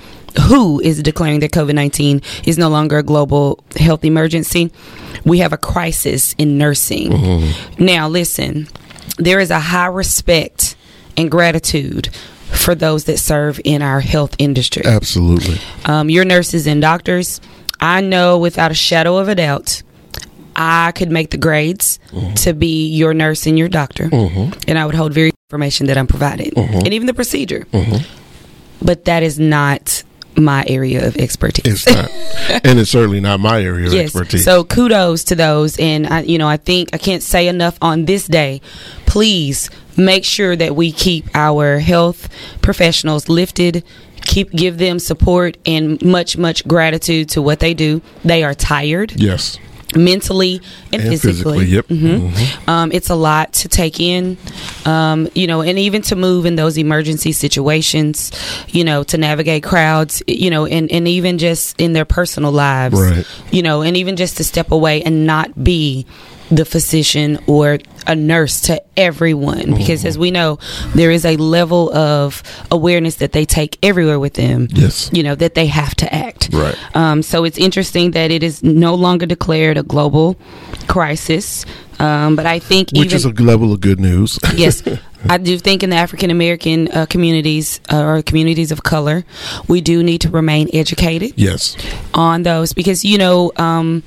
who 0.50 0.80
is 0.82 1.02
declaring 1.04 1.40
that 1.42 1.52
COVID 1.52 1.74
19 1.75 2.22
is 2.46 2.58
no 2.58 2.70
longer 2.70 2.98
a 3.00 3.04
global 3.04 3.64
health 3.78 4.04
emergency, 4.06 4.72
we 5.25 5.39
have 5.39 5.51
a 5.53 5.58
crisis 5.58 6.34
in 6.38 6.58
nursing. 6.58 7.12
Mm-hmm. 7.12 7.84
Now, 7.84 8.08
listen, 8.08 8.67
there 9.17 9.39
is 9.39 9.51
a 9.51 9.60
high 9.60 9.88
respect 9.88 10.75
and 11.17 11.29
gratitude 11.32 12.10
for 12.51 12.75
those 12.75 13.05
that 13.05 13.17
serve 13.17 13.60
in 13.63 13.82
our 13.82 14.00
health 14.00 14.36
industry. 14.38 14.84
Absolutely. 14.86 15.58
Um, 15.86 16.10
your 16.10 16.25
nurses 16.25 16.67
and 16.67 16.82
doctors, 16.82 17.41
I 17.79 18.01
know 18.01 18.38
without 18.38 18.72
a 18.72 18.75
shadow 18.75 19.17
of 19.17 19.27
a 19.27 19.36
doubt, 19.36 19.82
I 20.55 20.94
could 20.94 21.12
make 21.12 21.32
the 21.32 21.38
grades 21.38 22.00
to 22.38 22.53
be 22.53 22.88
your 22.88 23.13
nurse 23.13 23.46
and 23.46 23.60
your 23.60 23.67
doctor, 23.67 24.10
and 24.13 24.79
I 24.79 24.86
would 24.86 24.96
hold 24.96 25.12
very 25.12 25.32
information 25.50 25.88
that 25.88 25.98
I'm 25.98 26.08
providing, 26.08 26.58
and 26.58 26.94
even 26.94 27.08
the 27.08 27.13
procedure. 27.13 27.67
But 28.82 29.03
that 29.05 29.22
is 29.22 29.38
not 29.38 30.03
my 30.38 30.65
area 30.68 31.08
of 31.08 31.18
expertise. 31.18 31.86
It's 31.86 31.88
not, 31.88 32.12
and 32.65 32.80
it's 32.80 32.92
certainly 32.92 33.20
not 33.20 33.39
my 33.39 33.62
area 33.62 33.88
of 33.88 33.94
expertise. 33.94 34.44
So 34.44 34.63
kudos 34.63 35.24
to 35.25 35.36
those, 35.36 35.77
and 35.80 36.08
I, 36.08 36.22
you 36.22 36.38
know, 36.38 36.48
I 36.48 36.58
think 36.58 36.89
I 36.94 36.98
can't 36.98 37.24
say 37.24 37.48
enough 37.48 37.77
on 37.82 38.06
this 38.06 38.27
day. 38.27 38.62
Please 39.06 39.70
make 39.98 40.25
sure 40.25 40.56
that 40.56 40.75
we 40.75 40.92
keep 40.92 41.27
our 41.34 41.80
health 41.80 42.30
professionals 42.62 43.30
lifted. 43.30 43.84
Keep 44.22 44.51
give 44.51 44.80
them 44.80 44.98
support 44.98 45.58
and 45.65 46.01
much 46.01 46.36
much 46.38 46.68
gratitude 46.68 47.30
to 47.30 47.42
what 47.42 47.60
they 47.60 47.74
do. 47.74 48.01
They 48.24 48.44
are 48.44 48.56
tired 48.56 49.13
yes. 49.15 49.60
Mentally 49.96 50.62
and, 50.92 51.01
And 51.01 51.12
physically. 51.12 51.60
physically, 51.60 51.65
yep. 51.68 51.88
Mhm. 51.88 52.32
Mhm. 52.32 52.68
Um, 52.68 52.92
it's 52.92 53.10
a 53.10 53.15
lot 53.15 53.54
to 53.54 53.68
take 53.68 54.00
in, 54.00 54.38
um, 54.86 55.27
you 55.36 55.48
know, 55.48 55.62
and 55.62 55.77
even 55.80 56.01
to 56.04 56.15
move 56.15 56.46
in 56.46 56.56
those 56.56 56.77
emergency 56.77 57.32
situations, 57.32 58.32
you 58.70 58.84
know, 58.84 59.04
to 59.04 59.18
navigate 59.18 59.63
crowds, 59.63 60.22
you 60.27 60.50
know, 60.50 60.65
and, 60.65 60.92
and 60.92 61.08
even 61.08 61.38
just 61.38 61.80
in 61.80 61.94
their 61.94 62.06
personal 62.06 62.51
lives, 62.51 63.00
Right. 63.00 63.25
you 63.51 63.62
know, 63.62 63.82
and 63.82 63.96
even 63.98 64.15
just 64.15 64.38
to 64.38 64.44
step 64.44 64.72
away 64.72 65.01
and 65.04 65.25
not 65.25 65.63
be 65.63 66.06
the 66.51 66.65
physician 66.65 67.39
or 67.48 67.80
a 68.07 68.15
nurse 68.15 68.62
to 68.62 68.81
everyone 68.97 69.74
because 69.75 70.05
as 70.05 70.17
we 70.17 70.31
know 70.31 70.57
there 70.95 71.12
is 71.12 71.25
a 71.25 71.35
level 71.38 71.93
of 71.95 72.43
awareness 72.71 73.15
that 73.15 73.31
they 73.31 73.45
take 73.45 73.77
everywhere 73.83 74.19
with 74.19 74.33
them 74.35 74.67
Yes. 74.71 75.09
you 75.13 75.24
know 75.24 75.35
that 75.35 75.53
they 75.55 75.67
have 75.67 75.95
to 75.95 76.13
act 76.13 76.50
Right. 76.53 76.75
um, 76.95 77.21
so 77.24 77.43
it's 77.43 77.57
interesting 77.57 78.12
that 78.12 78.31
it 78.31 78.43
is 78.43 78.63
no 78.63 78.95
longer 78.95 79.25
declared 79.25 79.77
a 79.77 79.83
global 79.83 80.38
crisis. 80.88 81.65
Um, 82.00 82.35
but 82.35 82.45
I 82.45 82.59
think 82.59 82.89
Which 82.91 83.05
even 83.07 83.15
is 83.15 83.25
a 83.25 83.31
level 83.31 83.71
of 83.71 83.79
good 83.79 84.00
news. 84.00 84.38
yes, 84.55 84.83
I 85.29 85.38
do 85.38 85.57
think 85.57 85.81
in 85.81 85.89
the 85.89 85.95
African 85.95 86.29
American 86.29 86.89
uh, 86.91 87.05
communities 87.05 87.79
uh, 87.91 88.01
or 88.03 88.21
communities 88.21 88.71
of 88.71 88.83
color, 88.83 89.24
we 89.67 89.79
do 89.81 90.03
need 90.03 90.21
to 90.21 90.29
remain 90.29 90.69
educated 90.74 91.33
yes. 91.38 91.77
on 92.13 92.43
those 92.43 92.74
because 92.74 93.05
you 93.05 93.17
know 93.17 93.51
um, 93.55 94.03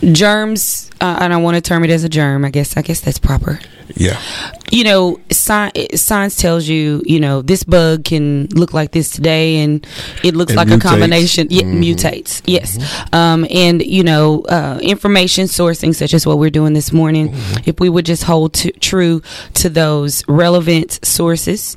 germs. 0.00 0.90
Uh, 1.00 1.16
I 1.20 1.28
don't 1.28 1.42
want 1.42 1.56
to 1.56 1.60
term 1.60 1.84
it 1.84 1.90
as 1.90 2.04
a 2.04 2.08
germ. 2.08 2.44
I 2.44 2.50
guess 2.50 2.76
I 2.76 2.82
guess 2.82 3.00
that's 3.00 3.18
proper. 3.18 3.60
Yeah. 3.94 4.20
You 4.70 4.84
know, 4.84 5.18
sci- 5.30 5.88
science 5.94 6.36
tells 6.36 6.68
you, 6.68 7.02
you 7.06 7.20
know, 7.20 7.42
this 7.42 7.64
bug 7.64 8.04
can 8.04 8.46
look 8.54 8.72
like 8.74 8.92
this 8.92 9.10
today, 9.10 9.56
and 9.58 9.86
it 10.22 10.34
looks 10.36 10.52
It 10.52 10.56
like 10.56 10.68
mutates. 10.68 10.76
a 10.76 10.88
combination. 10.88 11.46
Yeah, 11.50 11.62
Mhm. 11.62 11.80
mutates. 11.82 12.42
Yes, 12.46 12.78
um, 13.12 13.46
and 13.50 13.82
you 13.82 14.02
know, 14.02 14.42
uh, 14.48 14.78
information 14.82 15.46
sourcing, 15.46 15.94
such 15.94 16.12
as 16.14 16.26
what 16.26 16.38
we're 16.38 16.50
doing 16.50 16.74
this 16.74 16.92
morning, 16.92 17.34
if 17.66 17.80
we 17.80 17.88
would 17.88 18.04
just 18.06 18.24
hold 18.24 18.52
to, 18.54 18.70
true 18.80 19.22
to 19.54 19.68
those 19.70 20.22
relevant 20.28 20.98
sources 21.02 21.76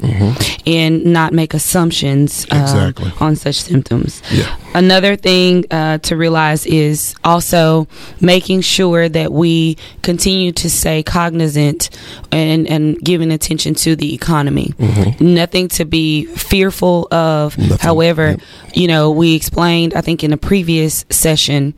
and 0.65 1.05
not 1.05 1.33
make 1.33 1.53
assumptions 1.53 2.45
uh, 2.51 2.57
Exactly. 2.57 3.11
on 3.19 3.35
such 3.35 3.61
symptoms. 3.61 4.21
Yeah. 4.31 4.47
Another 4.73 5.15
thing 5.17 5.65
uh, 5.69 5.97
to 5.99 6.15
realize 6.15 6.65
is 6.65 7.13
also 7.23 7.87
making 8.21 8.61
sure 8.61 9.09
that 9.09 9.31
we 9.33 9.75
continue 10.01 10.51
to 10.53 10.69
stay 10.69 11.03
cognizant 11.03 11.89
and, 12.31 12.67
and 12.67 12.80
giving 13.03 13.31
attention 13.31 13.73
to 13.75 13.95
the 13.95 14.13
economy. 14.13 14.73
Mm-hmm. 14.77 15.33
Nothing 15.33 15.67
to 15.69 15.85
be 15.85 16.25
fearful 16.25 17.07
of. 17.11 17.57
Nothing. 17.57 17.77
However, 17.77 18.37
you 18.73 18.87
know, 18.87 19.11
we 19.11 19.35
explained, 19.35 19.93
I 19.93 20.01
think, 20.01 20.23
in 20.23 20.33
a 20.33 20.37
previous 20.37 21.05
session 21.09 21.73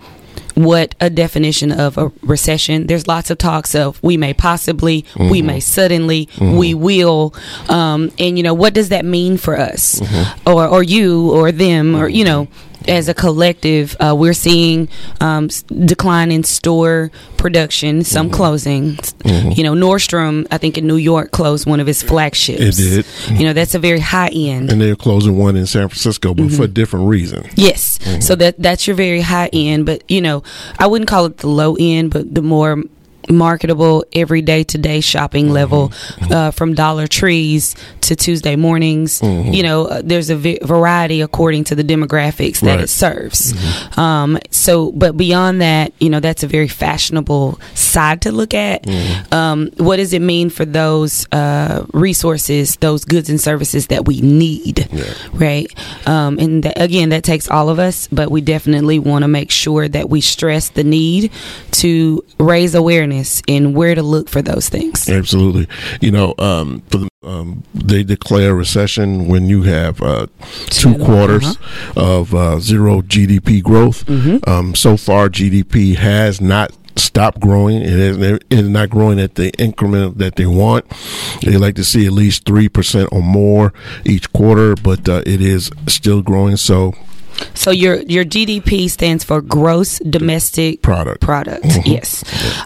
what 0.56 0.94
a 1.00 1.10
definition 1.10 1.72
of 1.72 1.98
a 1.98 2.12
recession. 2.22 2.88
There's 2.88 3.08
lots 3.08 3.30
of 3.30 3.38
talks 3.38 3.76
of 3.76 4.02
we 4.04 4.18
may 4.18 4.34
possibly, 4.34 5.06
we 5.18 5.40
mm-hmm. 5.40 5.48
may 5.48 5.60
suddenly, 5.60 6.28
mm-hmm. 6.28 6.58
we 6.58 6.74
will, 6.74 7.34
um, 7.70 8.12
and 8.20 8.38
you 8.38 8.44
know 8.44 8.54
what 8.54 8.74
does 8.74 8.90
that 8.90 9.06
mean 9.06 9.38
for 9.38 9.58
us, 9.58 10.02
or 10.46 10.68
or 10.68 10.84
you 10.84 11.32
or 11.32 11.52
them 11.52 11.96
or 11.96 12.08
you 12.08 12.26
know. 12.26 12.48
As 12.88 13.08
a 13.10 13.14
collective, 13.14 13.96
uh, 14.00 14.16
we're 14.18 14.34
seeing 14.34 14.90
um, 15.22 15.46
s- 15.46 15.64
decline 15.64 16.32
in 16.32 16.44
store 16.44 17.12
production, 17.38 18.04
some 18.04 18.30
closing. 18.30 18.98
You 19.26 19.64
know, 19.64 19.74
Nordstrom, 19.74 20.48
I 20.52 20.58
think 20.58 20.78
in 20.78 20.88
New 20.88 20.98
York, 20.98 21.32
closed 21.32 21.66
one 21.66 21.80
of 21.80 21.88
its 21.88 22.02
flagships. 22.04 22.62
It 22.80 23.06
did. 23.30 23.40
You 23.40 23.46
know, 23.46 23.54
that's 23.54 23.74
a 23.76 23.80
very 23.80 24.00
high 24.00 24.30
end. 24.30 24.72
And 24.72 24.82
they're 24.82 24.96
closing 24.96 25.38
one 25.38 25.56
in 25.56 25.66
San 25.66 25.88
Francisco, 25.90 26.34
but 26.34 26.52
for 26.52 26.64
a 26.64 26.68
different 26.68 27.08
reason. 27.08 27.48
Yes. 27.56 28.00
So 28.26 28.36
that 28.36 28.56
that's 28.60 28.86
your 28.88 28.96
very 28.96 29.22
high 29.22 29.50
end, 29.54 29.86
but 29.86 30.04
you 30.10 30.22
know, 30.22 30.44
I 30.80 30.88
wouldn't 30.88 31.08
call 31.10 31.26
it 31.26 31.38
the 31.38 31.48
low 31.48 31.76
end, 31.80 32.12
but 32.12 32.34
the 32.34 32.42
more 32.42 32.82
marketable 33.30 34.04
everyday 34.14 34.64
today 34.64 35.02
shopping 35.02 35.50
level 35.52 35.92
uh, 36.30 36.52
from 36.52 36.74
dollar 36.74 37.08
trees 37.08 37.76
to 38.02 38.16
tuesday 38.16 38.56
mornings. 38.56 39.22
You 39.24 39.64
know 39.64 39.86
uh, 39.86 40.02
there's 40.04 40.30
a 40.30 40.36
variety 40.36 41.22
according 41.22 41.64
to 41.66 41.76
the 41.76 41.84
demographics 41.84 42.60
that 42.62 42.76
Right. 42.76 42.84
it 42.84 42.90
serves 42.90 43.54
um, 43.98 44.38
so 44.50 44.92
but 44.92 45.16
beyond 45.16 45.62
that 45.62 45.94
you 46.00 46.10
know 46.10 46.20
that's 46.20 46.44
a 46.44 46.48
very 46.48 46.68
fashionable 46.68 47.60
side 47.76 48.22
to 48.24 48.32
look 48.32 48.54
at. 48.54 48.88
Um, 49.32 49.70
what 49.78 49.98
does 49.98 50.14
it 50.14 50.22
mean 50.22 50.50
for 50.50 50.66
those 50.66 51.28
uh, 51.32 51.86
resources 51.94 52.76
those 52.78 53.06
goods 53.06 53.30
and 53.30 53.40
services 53.40 53.88
that 53.88 54.06
we 54.06 54.22
need? 54.22 54.88
Right? 55.34 55.68
Um, 56.08 56.38
and 56.40 56.64
that, 56.64 56.82
again 56.82 57.10
that 57.10 57.24
takes 57.24 57.50
all 57.50 57.70
of 57.70 57.80
us 57.80 58.08
but 58.12 58.30
we 58.32 58.42
definitely 58.42 59.00
want 59.00 59.24
to 59.24 59.28
make 59.28 59.52
sure 59.52 59.88
that 59.88 60.10
we 60.10 60.20
stress 60.22 60.70
the 60.70 60.84
need 60.84 61.32
to 61.72 62.24
raise 62.40 62.76
awareness 62.76 63.13
in 63.48 63.74
where 63.74 63.96
to 63.96 64.04
look 64.04 64.30
for 64.30 64.42
those 64.42 64.70
things 64.70 65.10
Absolutely. 65.10 65.68
You 66.02 66.12
know, 66.12 66.34
um, 66.40 66.82
for 66.90 66.98
the, 67.00 67.10
um, 67.24 67.64
they 67.74 68.04
declare 68.04 68.54
recession 68.56 69.28
when 69.28 69.46
you 69.46 69.64
have 69.64 70.02
uh, 70.02 70.28
two 70.68 70.96
quarters 70.98 71.46
uh-huh. 71.46 72.20
of 72.20 72.36
uh, 72.36 72.60
zero 72.60 73.02
GDP 73.02 73.64
growth. 73.64 74.06
Mm-hmm. 74.06 74.50
Um, 74.50 74.76
so 74.76 74.98
far, 74.98 75.30
GDP 75.30 75.96
has 75.96 76.42
not 76.42 76.72
stopped 76.96 77.40
growing. 77.40 77.82
It 77.82 77.88
is, 77.88 78.18
it 78.18 78.44
is 78.50 78.70
not 78.70 78.90
growing 78.90 79.20
at 79.20 79.36
the 79.36 79.52
increment 79.60 80.18
that 80.18 80.36
they 80.36 80.46
want. 80.46 80.86
They 81.42 81.58
like 81.58 81.76
to 81.76 81.84
see 81.84 82.06
at 82.06 82.12
least 82.12 82.46
3% 82.46 83.08
or 83.12 83.22
more 83.22 83.74
each 84.06 84.32
quarter, 84.34 84.76
but 84.76 85.08
uh, 85.08 85.24
it 85.26 85.42
is 85.42 85.72
still 85.88 86.22
growing. 86.22 86.58
So, 86.58 86.94
so 87.54 87.72
your 87.72 88.02
your 88.04 88.24
gdp 88.26 88.90
stands 88.90 89.24
for 89.24 89.42
gross 89.42 90.00
domestic 90.00 90.82
Product. 90.82 91.22
product 91.22 91.64
Mhm. 91.64 91.86
yes 91.86 92.24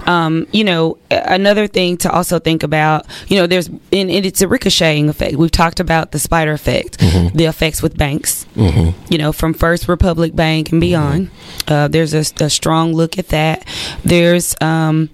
um, 0.07 0.47
you 0.51 0.63
know 0.63 0.97
another 1.11 1.67
thing 1.67 1.97
to 1.97 2.11
also 2.11 2.39
think 2.39 2.63
about 2.63 3.05
you 3.27 3.37
know 3.37 3.47
there's 3.47 3.67
and, 3.67 4.09
it's 4.11 4.41
a 4.41 4.47
ricocheting 4.47 5.09
effect 5.09 5.35
we've 5.35 5.51
talked 5.51 5.79
about 5.79 6.11
the 6.11 6.19
spider 6.19 6.51
effect 6.53 6.97
the 7.33 7.45
effects 7.45 7.81
with 7.81 7.97
banks 7.97 8.45
you 9.09 9.17
know, 9.17 9.31
from 9.31 9.53
First 9.53 9.87
Republic 9.87 10.35
Bank 10.35 10.71
and 10.71 10.81
beyond. 10.81 11.29
Uh, 11.67 11.87
there's 11.87 12.13
a, 12.13 12.23
a 12.43 12.49
strong 12.49 12.93
look 12.93 13.17
at 13.17 13.29
that. 13.29 13.65
There's 14.03 14.55
um, 14.61 15.09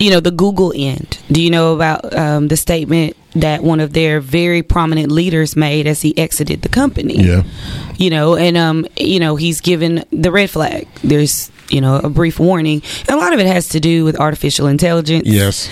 you 0.00 0.10
know, 0.10 0.18
the 0.18 0.30
Google 0.30 0.72
end. 0.74 1.18
Do 1.30 1.42
you 1.42 1.50
know 1.50 1.74
about 1.74 2.16
um, 2.16 2.48
the 2.48 2.56
statement 2.56 3.16
that 3.34 3.62
one 3.62 3.78
of 3.78 3.92
their 3.92 4.20
very 4.20 4.62
prominent 4.62 5.12
leaders 5.12 5.54
made 5.54 5.86
as 5.86 6.00
he 6.00 6.16
exited 6.16 6.62
the 6.62 6.70
company? 6.70 7.22
Yeah. 7.22 7.42
You 7.98 8.08
know, 8.08 8.34
and 8.34 8.56
um, 8.56 8.86
you 8.96 9.20
know, 9.20 9.36
he's 9.36 9.60
given 9.60 10.04
the 10.10 10.32
red 10.32 10.50
flag. 10.50 10.88
There's 11.04 11.52
you 11.68 11.82
know 11.82 11.96
a 11.96 12.08
brief 12.08 12.40
warning. 12.40 12.82
And 13.08 13.10
a 13.10 13.16
lot 13.16 13.34
of 13.34 13.40
it 13.40 13.46
has 13.46 13.68
to 13.68 13.80
do 13.80 14.04
with 14.06 14.18
artificial 14.18 14.68
intelligence. 14.68 15.28
Yes. 15.28 15.68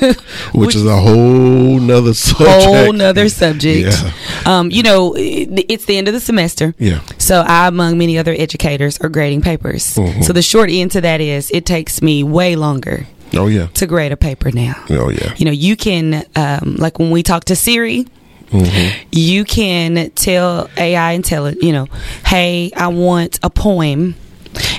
Which, 0.52 0.74
is 0.74 0.84
a 0.84 0.96
whole 0.96 1.78
nother 1.78 2.14
subject. 2.14 2.64
Whole 2.64 2.92
nother 2.92 3.28
subject. 3.28 3.94
Yeah. 3.94 4.12
Um, 4.44 4.72
you 4.72 4.82
know, 4.82 5.14
it's 5.16 5.84
the 5.84 5.96
end 5.98 6.08
of 6.08 6.14
the 6.14 6.20
semester. 6.20 6.74
Yeah. 6.78 7.00
So 7.18 7.44
I, 7.46 7.68
among 7.68 7.96
many 7.96 8.18
other 8.18 8.34
educators, 8.36 8.98
are 8.98 9.08
grading 9.08 9.42
papers. 9.42 9.94
Mhm. 9.94 10.24
So 10.24 10.32
the 10.32 10.42
short 10.42 10.68
end 10.68 10.90
to 10.92 11.00
that 11.00 11.20
is 11.20 11.50
it 11.52 11.64
takes 11.64 12.02
me 12.02 12.24
way 12.24 12.56
longer 12.56 13.06
Oh 13.34 13.46
yeah. 13.46 13.66
to 13.74 13.86
grade 13.86 14.12
a 14.12 14.16
paper 14.16 14.50
now. 14.52 14.74
Oh 14.90 15.10
yeah. 15.10 15.34
You 15.36 15.44
know, 15.46 15.50
you 15.52 15.76
can 15.76 16.24
um, 16.36 16.76
like 16.78 16.98
when 16.98 17.10
we 17.10 17.22
talk 17.22 17.44
to 17.46 17.56
Siri, 17.56 18.06
Mhm. 18.50 18.92
you 19.12 19.44
can 19.44 20.10
tell 20.12 20.70
AI 20.78 21.12
and 21.12 21.22
tell 21.24 21.44
it, 21.46 21.62
you 21.62 21.70
know, 21.72 21.86
hey, 22.26 22.70
I 22.74 22.88
want 22.88 23.38
a 23.42 23.50
poem, 23.50 24.14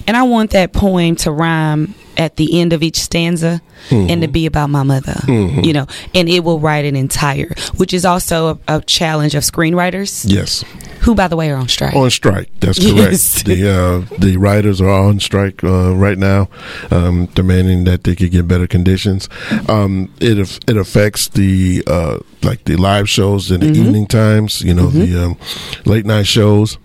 and 0.07 0.17
I 0.17 0.23
want 0.23 0.51
that 0.51 0.73
poem 0.73 1.15
to 1.17 1.31
rhyme 1.31 1.93
at 2.17 2.35
the 2.37 2.59
end 2.59 2.73
of 2.73 2.81
each 2.83 2.99
stanza 2.99 3.61
and 3.91 4.21
to 4.23 4.27
be 4.27 4.45
about 4.47 4.69
my 4.71 4.81
mother, 4.83 5.13
Mhm. 5.23 5.63
you 5.63 5.71
know, 5.73 5.85
and 6.15 6.27
it 6.27 6.43
will 6.43 6.59
write 6.59 6.83
an 6.85 6.95
entire, 6.95 7.53
which 7.77 7.93
is 7.93 8.05
also 8.05 8.59
a, 8.67 8.77
a 8.77 8.81
challenge 8.81 9.35
of 9.35 9.43
screenwriters, 9.43 10.25
Yes. 10.27 10.65
Who, 11.01 11.15
by 11.15 11.27
the 11.27 11.35
way, 11.35 11.49
are 11.51 11.57
on 11.57 11.67
strike. 11.67 11.95
On 11.95 12.09
strike. 12.09 12.49
That's 12.59 12.79
correct. 12.79 13.11
Yes. 13.11 13.43
The 13.49 13.69
uh, 13.69 14.15
the 14.19 14.37
writers 14.37 14.81
are 14.81 14.89
on 14.89 15.19
strike 15.19 15.63
uh, 15.63 15.95
right 15.95 16.17
now, 16.17 16.49
um, 16.91 17.27
demanding 17.35 17.85
that 17.85 18.03
they 18.03 18.15
could 18.15 18.31
get 18.31 18.47
better 18.47 18.67
conditions. 18.67 19.29
Um, 19.67 20.11
it 20.19 20.37
it 20.67 20.77
affects 20.77 21.29
the 21.29 21.83
uh, 21.87 22.19
like 22.43 22.65
the 22.65 22.75
live 22.75 23.09
shows 23.09 23.49
in 23.51 23.61
the 23.61 23.67
Mhm. 23.67 23.75
evening 23.77 24.07
times. 24.07 24.61
You 24.61 24.73
know 24.73 24.87
Mhm. 24.89 25.05
the 25.05 25.23
um, 25.25 25.37
late 25.85 26.05
night 26.05 26.27
shows. 26.27 26.77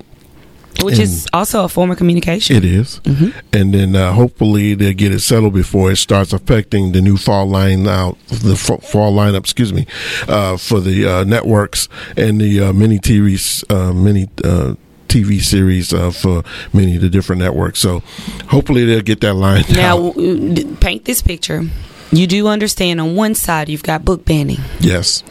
Which 0.83 0.99
is 0.99 1.27
also 1.33 1.65
a 1.65 1.69
form 1.69 1.91
of 1.91 1.97
communication. 1.97 2.57
It 2.57 2.65
is. 2.65 3.01
Mhm. 3.05 3.33
and 3.53 3.73
then 3.75 3.95
uh, 3.97 4.13
hopefully 4.13 4.75
they'll 4.75 4.93
get 4.95 5.13
it 5.13 5.21
settled 5.21 5.55
before 5.55 5.91
it 5.93 5.97
starts 5.97 6.33
affecting 6.33 6.93
the 6.93 7.01
new 7.01 7.17
fall 7.17 7.47
line 7.47 7.87
out 7.87 8.19
the 8.29 8.57
fa- 8.57 8.79
fall 8.79 9.13
lineup. 9.15 9.41
Excuse 9.41 9.73
me, 9.73 9.87
uh, 10.29 10.57
for 10.57 10.81
the 10.81 11.07
uh, 11.07 11.25
networks 11.25 11.89
and 12.17 12.41
the 12.41 12.61
uh, 12.61 12.73
mini 12.73 12.99
TV 12.99 13.35
s- 13.35 13.65
uh, 13.71 13.93
mini. 13.93 14.29
Uh, 14.43 14.75
TV 15.07 15.41
series 15.41 15.93
uh, 15.93 16.11
for 16.11 16.43
many 16.73 16.97
of 16.97 17.01
the 17.03 17.09
different 17.09 17.41
networks. 17.41 17.79
So 17.79 18.03
hopefully 18.49 18.85
they'll 18.85 19.01
get 19.01 19.21
that 19.21 19.35
line 19.35 19.63
Now, 19.71 20.09
out. 20.09 20.81
paint 20.81 21.05
this 21.05 21.23
picture. 21.23 21.63
You 22.11 22.27
do 22.27 22.49
understand 22.49 23.01
on 23.01 23.15
one 23.15 23.37
side 23.37 23.69
you've 23.69 23.85
got 23.85 24.05
book 24.05 24.25
banning. 24.25 24.59
Yes. 24.81 25.23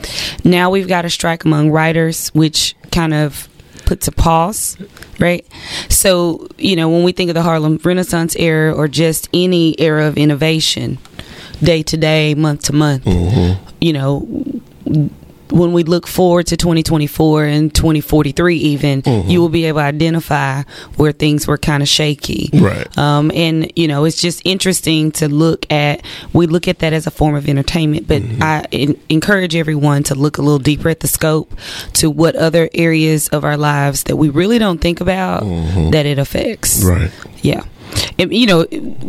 Now 0.45 0.69
we've 0.69 0.87
got 0.87 1.03
a 1.03 1.09
strike 1.09 1.43
among 1.43 1.71
writers, 1.71 2.29
which 2.29 2.75
kind 2.91 3.13
of 3.13 3.49
puts 3.85 4.07
a 4.07 4.11
pause, 4.11 4.77
right? 5.19 5.45
So, 5.89 6.47
you 6.57 6.75
know, 6.75 6.89
when 6.89 7.03
we 7.03 7.11
think 7.11 7.29
of 7.29 7.35
the 7.35 7.41
Harlem 7.41 7.79
Renaissance 7.83 8.35
era 8.35 8.73
or 8.73 8.87
just 8.87 9.29
any 9.33 9.79
era 9.79 10.07
of 10.07 10.17
innovation, 10.17 10.97
day 11.61 11.83
to 11.83 11.97
day, 11.97 12.35
month 12.35 12.63
to 12.63 12.73
month, 12.73 13.05
mm-hmm. 13.05 13.63
you 13.81 13.93
know, 13.93 14.27
when 15.53 15.71
we 15.71 15.83
look 15.83 16.07
forward 16.07 16.47
to 16.47 16.57
2024 16.57 17.45
and 17.45 17.75
2043 17.75 18.57
even 18.57 19.01
mm-hmm. 19.03 19.29
you 19.29 19.39
will 19.39 19.49
be 19.49 19.65
able 19.65 19.79
to 19.79 19.83
identify 19.83 20.63
where 20.95 21.11
things 21.11 21.47
were 21.47 21.59
kind 21.59 21.83
of 21.83 21.87
shaky. 21.87 22.49
Right. 22.53 22.97
um, 22.97 23.31
and 23.35 23.71
you 23.75 23.87
know 23.87 24.05
it's 24.05 24.19
just 24.19 24.41
interesting 24.45 25.11
to 25.13 25.29
look 25.29 25.71
at 25.71 26.03
we 26.33 26.47
look 26.47 26.67
at 26.67 26.79
that 26.79 26.91
as 26.91 27.05
a 27.05 27.11
form 27.11 27.35
of 27.35 27.47
entertainment 27.47 28.07
but 28.07 28.21
mm-hmm. 28.23 28.41
i 28.41 28.65
en- 28.71 28.99
encourage 29.09 29.55
everyone 29.55 30.01
to 30.03 30.15
look 30.15 30.39
a 30.39 30.41
little 30.41 30.59
deeper 30.59 30.89
at 30.89 31.01
the 31.01 31.07
scope 31.07 31.53
to 31.93 32.09
what 32.09 32.35
other 32.35 32.69
areas 32.73 33.27
of 33.29 33.43
our 33.43 33.57
lives 33.57 34.03
that 34.03 34.15
we 34.15 34.29
really 34.29 34.57
don't 34.57 34.81
think 34.81 35.01
about 35.01 35.43
mm-hmm. 35.43 35.91
that 35.91 36.05
it 36.05 36.17
affects. 36.17 36.83
Right. 36.83 37.11
yeah. 37.41 37.63
And, 38.17 38.33
you 38.33 38.47
know 38.47 38.65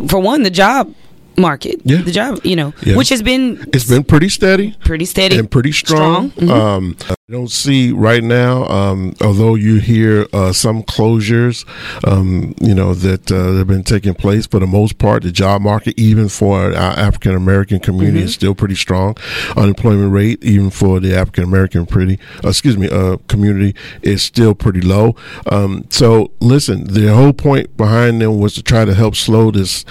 for 0.09 0.19
one 0.19 0.43
the 0.43 0.51
job 0.51 0.95
market 1.37 1.81
yeah 1.85 2.03
the 2.03 2.13
job 2.13 2.39
you 2.45 2.57
know 2.57 2.71
which 2.97 3.09
has 3.09 3.23
been 3.23 3.59
It's 3.73 3.89
been 3.89 4.05
pretty 4.05 4.29
steady. 4.29 4.77
pretty 4.85 5.05
steady 5.05 5.39
and 5.39 5.51
pretty 5.51 5.73
strong. 5.73 6.31
Strong. 6.31 6.49
Mhm. 6.49 6.51
Um, 6.51 6.97
I 7.11 7.15
don't 7.33 7.51
see 7.51 7.91
right 7.91 8.23
now, 8.23 8.67
um, 8.69 9.15
although 9.23 9.55
you 9.55 9.77
hear 9.81 10.27
uh, 10.33 10.53
some 10.53 10.83
closures, 10.83 11.65
um, 12.07 12.55
you 12.61 12.75
know 12.75 12.93
that 12.95 13.33
uh, 13.33 13.55
have 13.59 13.67
been 13.67 13.83
taking 13.83 14.15
place. 14.15 14.47
For 14.47 14.61
the 14.61 14.67
most 14.67 14.99
part, 14.99 15.23
the 15.23 15.33
job 15.33 15.63
market, 15.63 15.99
even 15.99 16.29
for 16.29 16.61
our 16.61 16.73
African 16.75 17.35
American 17.35 17.81
community, 17.81 18.19
Mm-hmm. 18.19 18.27
is 18.27 18.35
still 18.35 18.55
pretty 18.55 18.75
strong. 18.75 19.17
Unemployment 19.57 20.13
rate, 20.13 20.45
even 20.45 20.71
for 20.71 21.01
the 21.01 21.15
African 21.17 21.45
American 21.45 21.87
pretty, 21.87 22.19
uh, 22.45 22.49
excuse 22.51 22.77
me, 22.77 22.89
uh, 22.91 23.17
community, 23.29 23.75
is 24.03 24.23
still 24.23 24.55
pretty 24.55 24.81
low. 24.83 25.17
Um, 25.51 25.87
so, 25.91 26.31
listen, 26.41 26.85
the 26.93 27.09
whole 27.15 27.33
point 27.33 27.77
behind 27.77 28.21
them 28.21 28.39
was 28.39 28.55
to 28.55 28.63
try 28.63 28.85
to 28.85 28.95
help 28.95 29.17
slow 29.17 29.51
this 29.51 29.85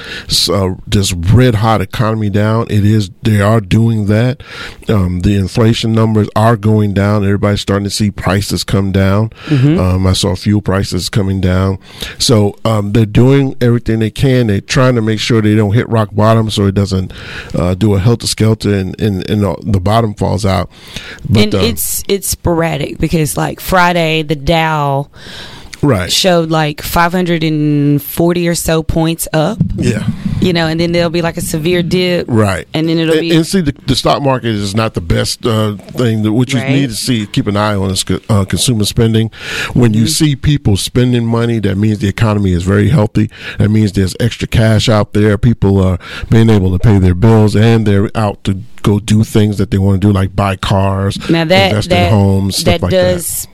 uh, 0.50 0.76
this 0.88 1.12
red 1.34 1.56
hot 1.56 1.82
economy 1.82 2.30
down. 2.30 2.68
It 2.70 2.86
is 2.86 3.10
they 3.24 3.42
are 3.42 3.60
doing 3.60 4.06
that. 4.08 4.44
Um, 4.88 5.22
the 5.22 5.36
inflation 5.36 5.94
numbers 5.94 6.30
are 6.36 6.56
going 6.56 6.94
down. 6.94 7.24
Everybody's 7.24 7.62
starting 7.62 7.86
to 7.86 7.90
see 7.90 8.12
prices 8.12 8.64
come 8.64 8.92
down. 8.92 9.30
Mhm. 9.48 9.80
Um, 9.80 10.08
I 10.08 10.14
saw 10.14 10.36
fuel 10.36 10.62
prices 10.62 11.10
coming 11.10 11.42
down. 11.42 11.80
So 12.20 12.56
um, 12.66 12.92
they're 12.94 13.06
doing 13.06 13.56
everything 13.62 14.00
they 14.00 14.12
can. 14.12 14.48
They're 14.48 14.62
trying 14.62 14.96
to 14.96 15.02
make 15.02 15.20
sure 15.20 15.42
they 15.42 15.56
don't 15.56 15.74
hit 15.74 15.90
rock 15.90 16.10
bottom, 16.14 16.50
so 16.50 16.66
it 16.66 16.76
doesn't 16.76 17.12
uh, 17.56 17.74
do 17.76 17.96
a 17.96 18.00
helter 18.00 18.28
skelter 18.28 18.74
and, 18.74 19.00
and, 19.02 19.30
and 19.30 19.42
the 19.74 19.80
bottom 19.80 20.14
falls 20.14 20.46
out. 20.46 20.70
But 21.30 21.44
and 21.44 21.56
uh, 21.56 21.60
it's 21.60 22.04
it's 22.08 22.28
sporadic 22.28 22.98
because 23.00 23.38
like 23.38 23.60
Friday 23.60 24.22
the 24.24 24.36
Dow 24.36 25.10
right 25.84 26.12
showed 26.12 26.50
like 26.50 26.82
540 26.82 28.48
or 28.48 28.56
so 28.56 28.82
points 28.84 29.28
up 29.34 29.58
yeah. 29.76 30.08
you 30.42 30.54
know 30.54 30.68
and 30.68 30.80
then 30.80 30.92
there'll 30.92 31.10
be 31.10 31.22
like 31.22 31.38
a 31.38 31.42
severe 31.42 31.84
dip 31.84 32.26
Right. 32.28 32.68
and 32.74 32.88
then 32.88 32.98
it'll 32.98 33.14
and, 33.14 33.22
be 33.22 33.36
and 33.36 33.46
see, 33.46 33.62
the, 33.62 33.74
the 33.86 33.96
stock 33.96 34.22
market 34.22 34.48
is 34.50 34.74
not 34.76 34.94
the 34.94 35.02
best 35.02 35.46
uh, 35.46 35.76
thing. 35.76 36.24
That, 36.24 36.32
what 36.34 36.52
you 36.54 36.60
Right. 36.60 36.70
need 36.72 36.90
to 36.90 36.96
see, 36.96 37.26
keep 37.28 37.48
an 37.48 37.58
eye 37.58 37.76
on 37.76 37.92
is 37.92 38.04
uh, 38.30 38.46
consumer 38.46 38.86
spending. 38.86 39.30
When 39.74 39.92
Mm-hmm. 39.92 40.02
you 40.02 40.08
see 40.08 40.36
people 40.36 40.78
spending 40.78 41.26
money, 41.26 41.60
that 41.60 41.76
means 41.78 42.00
the 42.00 42.08
economy 42.08 42.52
is 42.54 42.64
very 42.64 42.90
healthy. 42.90 43.30
That 43.60 43.70
means 43.70 43.92
there's 43.92 44.16
extra 44.20 44.48
cash 44.48 44.88
out 44.90 45.14
there. 45.14 45.38
People 45.38 45.80
are 45.84 46.00
being 46.30 46.50
able 46.50 46.72
to 46.72 46.80
pay 46.80 46.98
their 47.00 47.14
bills, 47.16 47.56
and 47.56 47.86
they're 47.86 48.10
out 48.16 48.44
to 48.46 48.62
go 48.82 49.00
do 49.00 49.24
things 49.24 49.58
that 49.58 49.70
they 49.72 49.78
want 49.78 50.02
to 50.02 50.08
do, 50.08 50.14
like 50.14 50.36
buy 50.36 50.56
cars, 50.56 51.18
now 51.30 51.44
that 51.46 51.70
invest 51.72 51.90
that 51.90 52.08
in 52.08 52.14
homes, 52.14 52.58
stuff 52.58 52.74
that 52.80 52.82
like 52.84 52.92
does 52.92 53.48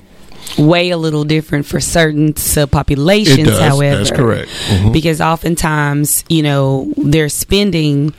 weigh 0.58 0.90
a 0.90 0.98
little 0.98 1.24
different 1.24 1.66
for 1.66 1.80
certain 1.80 2.34
subpopulations 2.34 3.38
It 3.40 3.46
does. 3.46 3.60
however 3.60 3.98
That's 3.98 4.12
correct. 4.12 4.50
Mhm. 4.70 4.94
because 4.94 5.22
oftentimes 5.22 6.24
you 6.30 6.42
know 6.44 6.92
they're 6.98 7.30
spending 7.30 8.14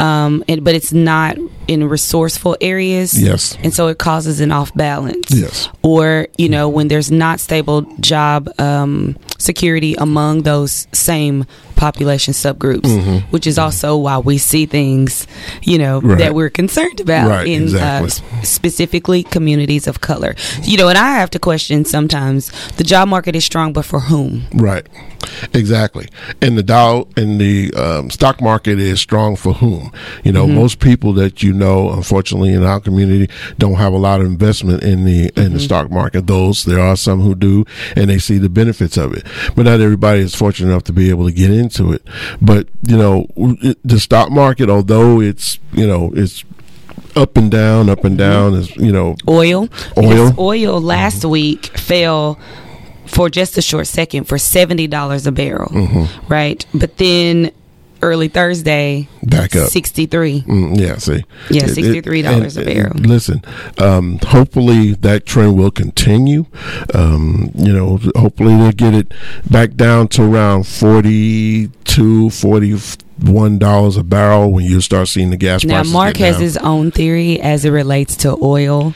um 0.00 0.42
and, 0.48 0.64
but 0.64 0.74
it's 0.74 0.92
not 0.92 1.36
in 1.66 1.88
resourceful 1.88 2.56
areas 2.60 3.18
Yes. 3.20 3.56
and 3.62 3.72
so 3.72 3.88
it 3.88 3.96
causes 3.98 4.40
an 4.40 4.52
off 4.52 4.74
balance 4.74 5.30
Yes. 5.30 5.68
or 5.82 6.26
you 6.36 6.48
know 6.48 6.68
when 6.68 6.88
there's 6.88 7.10
not 7.10 7.40
stable 7.40 7.82
job 8.00 8.48
um, 8.60 9.16
security 9.38 9.94
among 9.94 10.42
those 10.42 10.86
same 10.92 11.46
population 11.76 12.34
subgroups 12.34 12.82
Mhm. 12.82 13.22
which 13.30 13.46
is 13.46 13.58
also 13.58 13.96
why 13.96 14.18
we 14.18 14.36
see 14.38 14.66
things 14.66 15.26
you 15.62 15.78
know 15.78 16.00
Right. 16.00 16.18
that 16.18 16.34
we're 16.34 16.50
concerned 16.50 17.00
about 17.00 17.28
Right, 17.28 17.46
in 17.46 17.62
exactly. 17.64 18.10
uh, 18.38 18.42
specifically 18.42 19.22
communities 19.22 19.86
of 19.86 20.00
color 20.00 20.34
you 20.62 20.76
know 20.76 20.88
and 20.88 20.98
i 20.98 21.12
have 21.12 21.30
to 21.30 21.38
question 21.38 21.84
sometimes 21.84 22.52
the 22.76 22.84
job 22.84 23.08
market 23.08 23.34
is 23.36 23.44
strong 23.44 23.72
but 23.72 23.84
for 23.84 24.00
whom 24.00 24.44
Right. 24.52 24.86
Exactly. 25.54 26.06
And 26.42 26.56
the 26.58 26.62
Dow 26.62 27.08
and 27.16 27.40
the 27.40 27.72
um, 27.74 28.10
stock 28.10 28.42
market 28.42 28.78
is 28.78 29.00
strong 29.00 29.36
for 29.36 29.54
whom? 29.54 29.83
You 30.24 30.32
know, 30.32 30.46
Mhm. 30.46 30.54
most 30.54 30.78
people 30.80 31.12
that 31.14 31.42
you 31.42 31.52
know, 31.52 31.90
unfortunately, 31.90 32.52
in 32.52 32.62
our 32.64 32.80
community, 32.80 33.28
don't 33.58 33.74
have 33.74 33.92
a 33.92 33.98
lot 33.98 34.20
of 34.20 34.26
investment 34.26 34.82
in 34.82 35.04
the 35.04 35.30
in 35.36 35.52
the 35.54 35.58
Mhm. 35.58 35.64
stock 35.64 35.90
market. 35.90 36.26
Those 36.26 36.64
there 36.64 36.80
are 36.80 36.96
some 36.96 37.20
who 37.20 37.34
do, 37.34 37.64
and 37.96 38.08
they 38.10 38.18
see 38.18 38.38
the 38.38 38.48
benefits 38.48 38.96
of 38.96 39.12
it. 39.14 39.24
But 39.56 39.64
not 39.66 39.80
everybody 39.80 40.20
is 40.20 40.34
fortunate 40.34 40.70
enough 40.70 40.84
to 40.84 40.92
be 40.92 41.10
able 41.10 41.26
to 41.26 41.32
get 41.32 41.50
into 41.50 41.92
it. 41.92 42.02
But 42.40 42.68
you 42.86 42.96
know, 42.96 43.26
it, 43.36 43.78
the 43.84 44.00
stock 44.00 44.30
market, 44.30 44.68
although 44.70 45.20
it's 45.20 45.58
you 45.72 45.86
know 45.86 46.12
it's 46.14 46.44
up 47.16 47.36
and 47.36 47.50
down, 47.50 47.88
up 47.88 48.04
and 48.04 48.18
down, 48.18 48.54
is 48.54 48.74
you 48.76 48.90
know 48.92 49.16
oil 49.28 49.68
Oil. 49.96 50.34
Oil 50.38 50.80
last 50.80 51.24
week 51.24 51.66
fell 51.78 52.38
for 53.06 53.28
just 53.30 53.56
a 53.58 53.62
short 53.62 53.86
second 53.86 54.24
for 54.24 54.36
$70 54.38 55.26
a 55.26 55.30
barrel 55.30 55.70
Mhm. 55.70 56.08
right 56.28 56.64
but 56.74 56.96
then 56.96 57.50
early 58.04 58.28
thursday 58.28 59.08
Back 59.22 59.56
up. 59.56 59.68
63 59.68 60.42
Mm, 60.46 60.78
yeah, 60.78 60.96
see. 60.98 61.24
Yeah, 61.50 61.64
It- 61.64 61.78
it- 61.78 62.04
$63 62.04 62.56
and- 62.56 62.68
a 62.68 62.70
barrel. 62.74 62.92
Listen, 62.98 63.42
um, 63.78 64.18
hopefully 64.22 64.92
that 65.00 65.24
trend 65.26 65.56
will 65.56 65.70
continue. 65.70 66.44
Um, 66.92 67.50
you 67.56 67.72
know, 67.72 67.98
hopefully 68.14 68.54
they'll 68.56 68.72
get 68.72 68.94
it 68.94 69.12
back 69.50 69.74
down 69.76 70.08
to 70.08 70.22
around 70.22 70.66
42, 70.66 72.30
one 73.20 73.58
dollars 73.58 73.96
a 73.96 74.02
barrel 74.04 74.52
when 74.52 74.64
you 74.64 74.80
start 74.80 75.08
seeing 75.08 75.30
the 75.30 75.36
gas 75.36 75.64
Now, 75.64 75.76
prices. 75.76 75.92
Mark 75.92 76.16
has 76.18 76.38
his 76.38 76.56
own 76.58 76.90
theory 76.90 77.40
as 77.40 77.64
it 77.64 77.70
relates 77.70 78.16
to 78.18 78.36
oil. 78.42 78.94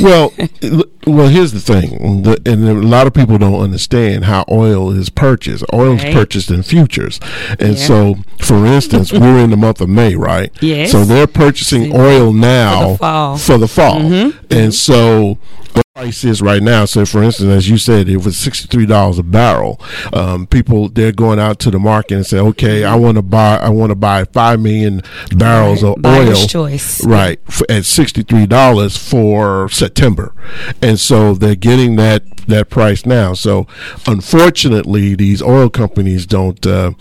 well, 0.00 0.32
well, 1.06 1.28
here's 1.28 1.52
the 1.52 1.60
thing, 1.60 2.22
the, 2.22 2.40
and 2.46 2.66
a 2.68 2.74
lot 2.74 3.06
of 3.06 3.14
people 3.14 3.38
don't 3.38 3.60
understand 3.60 4.24
how 4.24 4.44
oil 4.50 4.90
is 4.90 5.08
purchased. 5.10 5.64
Oil 5.72 5.94
is 5.96 6.02
Right. 6.04 6.12
purchased 6.14 6.50
in 6.50 6.62
futures, 6.62 7.20
and 7.60 7.76
Yeah. 7.76 7.86
so, 7.86 8.16
for 8.40 8.64
instance, 8.66 9.12
we're 9.12 9.38
in 9.38 9.50
the 9.50 9.56
month 9.56 9.80
of 9.80 9.88
May, 9.88 10.14
right? 10.14 10.50
Yes. 10.60 10.90
So 10.90 11.04
they're 11.04 11.26
purchasing 11.26 11.94
oil 11.94 12.32
now 12.32 12.94
fall. 12.96 13.36
for 13.36 13.58
the 13.58 13.68
fall, 13.68 14.00
Mhm. 14.00 14.34
and 14.50 14.74
so. 14.74 15.38
The 15.76 15.82
price 15.94 16.24
is 16.24 16.40
right 16.40 16.62
now. 16.62 16.86
So, 16.86 17.04
for 17.04 17.22
instance, 17.22 17.50
as 17.50 17.68
you 17.68 17.76
said, 17.76 18.08
it 18.08 18.18
was 18.24 18.38
sixty 18.38 18.66
three 18.66 18.86
dollars 18.86 19.18
a 19.18 19.22
barrel. 19.22 19.78
Um, 20.12 20.46
people 20.46 20.88
they're 20.88 21.12
going 21.12 21.38
out 21.38 21.58
to 21.60 21.70
the 21.70 21.78
market 21.78 22.14
and 22.14 22.26
say, 22.26 22.38
"Okay, 22.38 22.82
I 22.84 22.94
want 22.94 23.16
to 23.16 23.22
buy. 23.22 23.56
I 23.58 23.68
want 23.68 23.90
to 23.90 23.94
buy 23.94 24.24
five 24.24 24.58
million 24.60 25.02
barrels 25.36 25.82
Right. 25.82 25.96
of 25.96 26.02
Buyer's 26.02 26.40
oil." 26.40 26.46
choice. 26.46 27.04
right 27.04 27.38
f- 27.48 27.62
at 27.68 27.84
sixty 27.84 28.22
three 28.22 28.46
dollars 28.46 28.96
for 28.96 29.68
September, 29.68 30.32
and 30.80 30.98
so 30.98 31.34
they're 31.34 31.54
getting 31.54 31.96
that 31.96 32.22
that 32.46 32.70
price 32.70 33.04
now. 33.04 33.34
So 33.34 33.66
unfortunately, 34.06 35.14
these 35.14 35.42
oil 35.42 35.68
companies 35.68 36.24
don't 36.26 36.64
uh, 36.66 36.92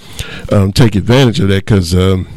um, 0.52 0.74
take 0.74 0.96
advantage 0.96 1.40
of 1.40 1.48
that 1.48 1.66
because. 1.66 1.96
Um, 1.96 2.28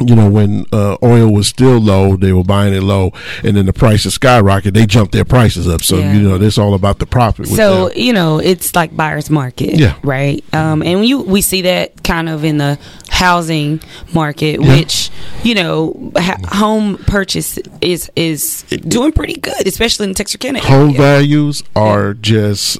you 0.00 0.14
know, 0.14 0.28
when 0.30 0.64
uh, 0.72 0.96
oil 1.02 1.32
was 1.32 1.46
still 1.48 1.78
low, 1.78 2.16
they 2.16 2.32
were 2.32 2.44
buying 2.44 2.72
it 2.74 2.82
low, 2.82 3.12
and 3.44 3.56
then 3.56 3.66
the 3.66 3.72
prices 3.72 4.16
skyrocketed. 4.18 4.74
They 4.74 4.86
jumped 4.86 5.12
their 5.12 5.24
prices 5.24 5.66
up. 5.68 5.82
So 5.82 5.98
Yeah. 5.98 6.12
you 6.14 6.22
know, 6.22 6.38
this 6.38 6.58
all 6.58 6.74
about 6.74 6.98
the 6.98 7.06
profit. 7.06 7.48
So 7.48 7.88
them. 7.88 7.98
you 7.98 8.12
know, 8.12 8.38
it's 8.38 8.74
like 8.74 8.96
buyer's 8.96 9.30
market, 9.30 9.74
Yeah. 9.78 9.94
right? 10.02 10.42
Um, 10.54 10.82
and 10.82 11.04
you 11.06 11.20
we 11.22 11.40
see 11.40 11.62
that 11.62 12.02
kind 12.04 12.28
of 12.28 12.44
in 12.44 12.58
the 12.58 12.78
housing 13.10 13.80
market, 14.14 14.60
Yeah. 14.60 14.76
which 14.76 15.10
you 15.42 15.54
know, 15.54 16.12
ha- 16.16 16.36
home 16.48 16.98
purchase 17.06 17.58
is 17.80 18.10
is 18.16 18.62
doing 18.86 19.12
pretty 19.12 19.38
good, 19.40 19.66
especially 19.66 20.08
in 20.08 20.14
Texarkana. 20.14 20.60
home 20.60 20.90
area. 20.90 20.98
values 20.98 21.62
are 21.76 22.14
just 22.14 22.78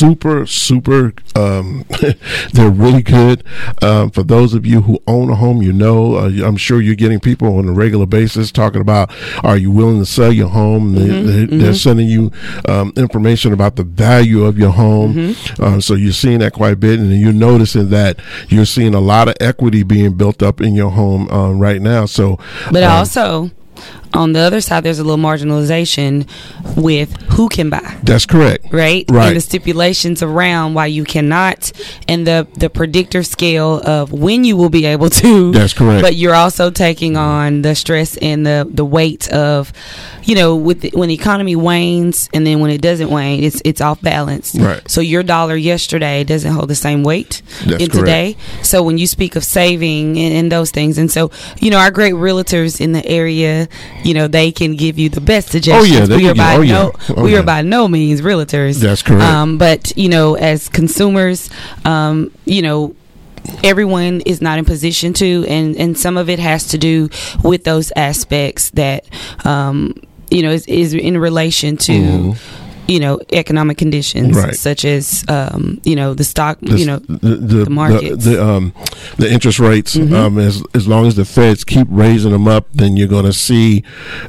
super 0.00 0.46
super 0.46 1.12
um, 1.36 1.84
they're 2.52 2.70
really 2.70 3.02
good. 3.02 3.44
Um, 3.82 4.10
for 4.10 4.22
those 4.22 4.54
of 4.54 4.66
you 4.66 4.82
who 4.82 4.98
own 5.06 5.30
a 5.30 5.36
home 5.36 5.62
you 5.62 5.72
know 5.72 6.16
uh, 6.16 6.46
i'm 6.46 6.56
sure 6.56 6.80
you're 6.80 6.94
getting 6.94 7.20
people 7.20 7.58
on 7.58 7.68
a 7.68 7.72
regular 7.72 8.06
basis 8.06 8.50
talking 8.50 8.80
about 8.80 9.10
are 9.44 9.56
you 9.56 9.70
willing 9.70 9.98
to 9.98 10.06
sell 10.06 10.32
your 10.32 10.48
home? 10.48 10.94
They, 10.94 11.10
Mm-hmm, 11.10 11.56
they, 11.56 11.58
they're 11.58 11.74
sending 11.74 12.08
you 12.08 12.30
um, 12.68 12.92
information 12.96 13.52
about 13.52 13.76
the 13.76 13.82
value 13.82 14.44
of 14.44 14.58
your 14.58 14.70
home. 14.70 15.14
Mm-hmm. 15.14 15.62
uh, 15.62 15.80
so 15.80 15.94
you're 15.94 16.12
seeing 16.12 16.38
that 16.40 16.52
quite 16.52 16.72
a 16.72 16.76
bit 16.76 16.98
and 16.98 17.12
you're 17.12 17.32
noticing 17.32 17.90
that 17.90 18.20
you're 18.48 18.64
seeing 18.64 18.94
a 18.94 19.00
lot 19.00 19.28
of 19.28 19.34
equity 19.40 19.82
being 19.82 20.16
built 20.16 20.42
up 20.42 20.60
in 20.60 20.74
your 20.74 20.90
home 20.90 21.28
um, 21.30 21.58
right 21.58 21.80
now. 21.80 22.06
So 22.06 22.38
But 22.70 22.82
um, 22.84 22.92
also, 22.92 23.50
on 24.14 24.32
the 24.32 24.40
other 24.40 24.60
side, 24.60 24.82
there's 24.84 24.98
a 24.98 25.04
little 25.04 25.18
marginalization 25.24 26.28
with 26.76 27.14
who 27.32 27.48
can 27.48 27.70
buy. 27.70 27.96
that's 28.02 28.26
correct 28.26 28.66
Right, 28.72 29.04
Right. 29.08 29.28
and 29.28 29.36
the 29.36 29.40
stipulations 29.40 30.22
around 30.22 30.74
why 30.74 30.86
you 30.86 31.04
cannot, 31.04 31.72
and 32.08 32.26
the 32.26 32.46
the 32.56 32.68
predictor 32.70 33.22
scale 33.22 33.80
of 33.84 34.12
when 34.12 34.44
you 34.44 34.56
will 34.56 34.68
be 34.70 34.84
able 34.86 35.10
to. 35.10 35.52
That's 35.52 35.72
correct. 35.72 36.02
But 36.02 36.16
you're 36.16 36.34
also 36.34 36.70
taking 36.70 37.16
on 37.16 37.62
the 37.62 37.74
stress 37.74 38.16
and 38.18 38.44
the 38.46 38.66
the 38.70 38.84
weight 38.84 39.30
of, 39.32 39.72
you 40.24 40.34
know, 40.34 40.56
with 40.56 40.80
the, 40.82 40.90
when 40.94 41.08
the 41.08 41.14
economy 41.14 41.56
wanes, 41.56 42.28
and 42.34 42.46
then 42.46 42.60
when 42.60 42.70
it 42.70 42.80
doesn't 42.80 43.10
wane, 43.10 43.42
it's 43.44 43.60
it's 43.64 43.80
off 43.80 44.00
balance. 44.02 44.54
Right. 44.54 44.82
So 44.90 45.00
your 45.00 45.22
dollar 45.22 45.56
yesterday 45.56 46.24
doesn't 46.24 46.52
hold 46.52 46.68
the 46.68 46.74
same 46.74 47.02
weight 47.02 47.42
That's 47.64 47.82
in 47.84 47.90
correct. 47.90 47.94
today. 47.94 48.36
So 48.62 48.82
when 48.82 48.98
you 48.98 49.06
speak 49.06 49.36
of 49.36 49.44
saving 49.44 50.18
and, 50.18 50.34
and 50.34 50.52
those 50.52 50.70
things, 50.70 50.98
and 50.98 51.10
so 51.10 51.30
you 51.60 51.70
know 51.70 51.78
our 51.78 51.90
great 51.90 52.14
realtors 52.14 52.80
in 52.80 52.92
the 52.92 53.04
area, 53.06 53.68
you 54.04 54.14
know 54.14 54.28
they 54.28 54.52
can 54.52 54.76
give 54.76 54.98
you 54.98 55.08
the 55.08 55.20
best 55.20 55.48
suggestions. 55.50 56.00
Oh, 56.00 56.06
they 56.06 56.16
we 56.16 56.22
can 56.22 56.30
are 56.30 56.34
by 56.34 56.54
oh, 56.56 56.60
yeah. 56.62 56.72
no 56.72 56.92
Oh, 57.16 57.22
we 57.24 57.32
yeah. 57.32 57.40
are 57.40 57.42
by 57.42 57.62
no 57.62 57.88
means 57.88 58.20
realtors. 58.20 58.80
That's 58.80 59.02
correct. 59.02 59.22
Um, 59.22 59.58
but 59.58 59.96
you 59.96 60.08
know, 60.08 60.34
as 60.34 60.68
consumers, 60.68 61.50
um, 61.84 62.30
you 62.44 62.62
know. 62.62 62.94
Everyone 63.64 64.20
is 64.26 64.42
not 64.42 64.58
in 64.58 64.66
position 64.66 65.14
to, 65.14 65.46
and, 65.48 65.74
and 65.76 65.98
some 65.98 66.18
of 66.18 66.28
it 66.28 66.38
has 66.38 66.68
to 66.68 66.78
do 66.78 67.08
with 67.42 67.64
those 67.64 67.90
aspects 67.96 68.68
that, 68.70 69.06
um, 69.46 69.94
you 70.30 70.42
know, 70.42 70.50
is, 70.50 70.66
is 70.66 70.92
in 70.92 71.16
relation 71.16 71.78
to, 71.78 72.34
you 72.90 73.00
know, 73.00 73.20
economic 73.32 73.76
conditions, 73.78 74.36
Mm-hmm. 74.36 74.46
Right. 74.46 74.56
such 74.68 74.84
as, 74.84 75.24
um, 75.28 75.80
you 75.84 75.94
know, 75.96 76.12
the 76.14 76.24
stock, 76.24 76.58
the, 76.60 76.76
you 76.80 76.86
know, 76.90 76.98
the, 76.98 77.36
the, 77.36 77.64
the 77.64 77.70
markets. 77.70 78.24
the, 78.24 78.36
um, 78.44 78.72
the 79.16 79.28
interest 79.32 79.58
rates. 79.60 79.96
Mhm. 79.96 80.12
Um, 80.12 80.38
as 80.38 80.62
as 80.74 80.84
long 80.92 81.06
as 81.06 81.14
the 81.14 81.24
Feds 81.24 81.64
keep 81.64 81.86
raising 81.90 82.32
them 82.32 82.46
up, 82.48 82.64
then 82.74 82.96
you're 82.96 83.08
going 83.16 83.24
to 83.26 83.32
see 83.48 83.84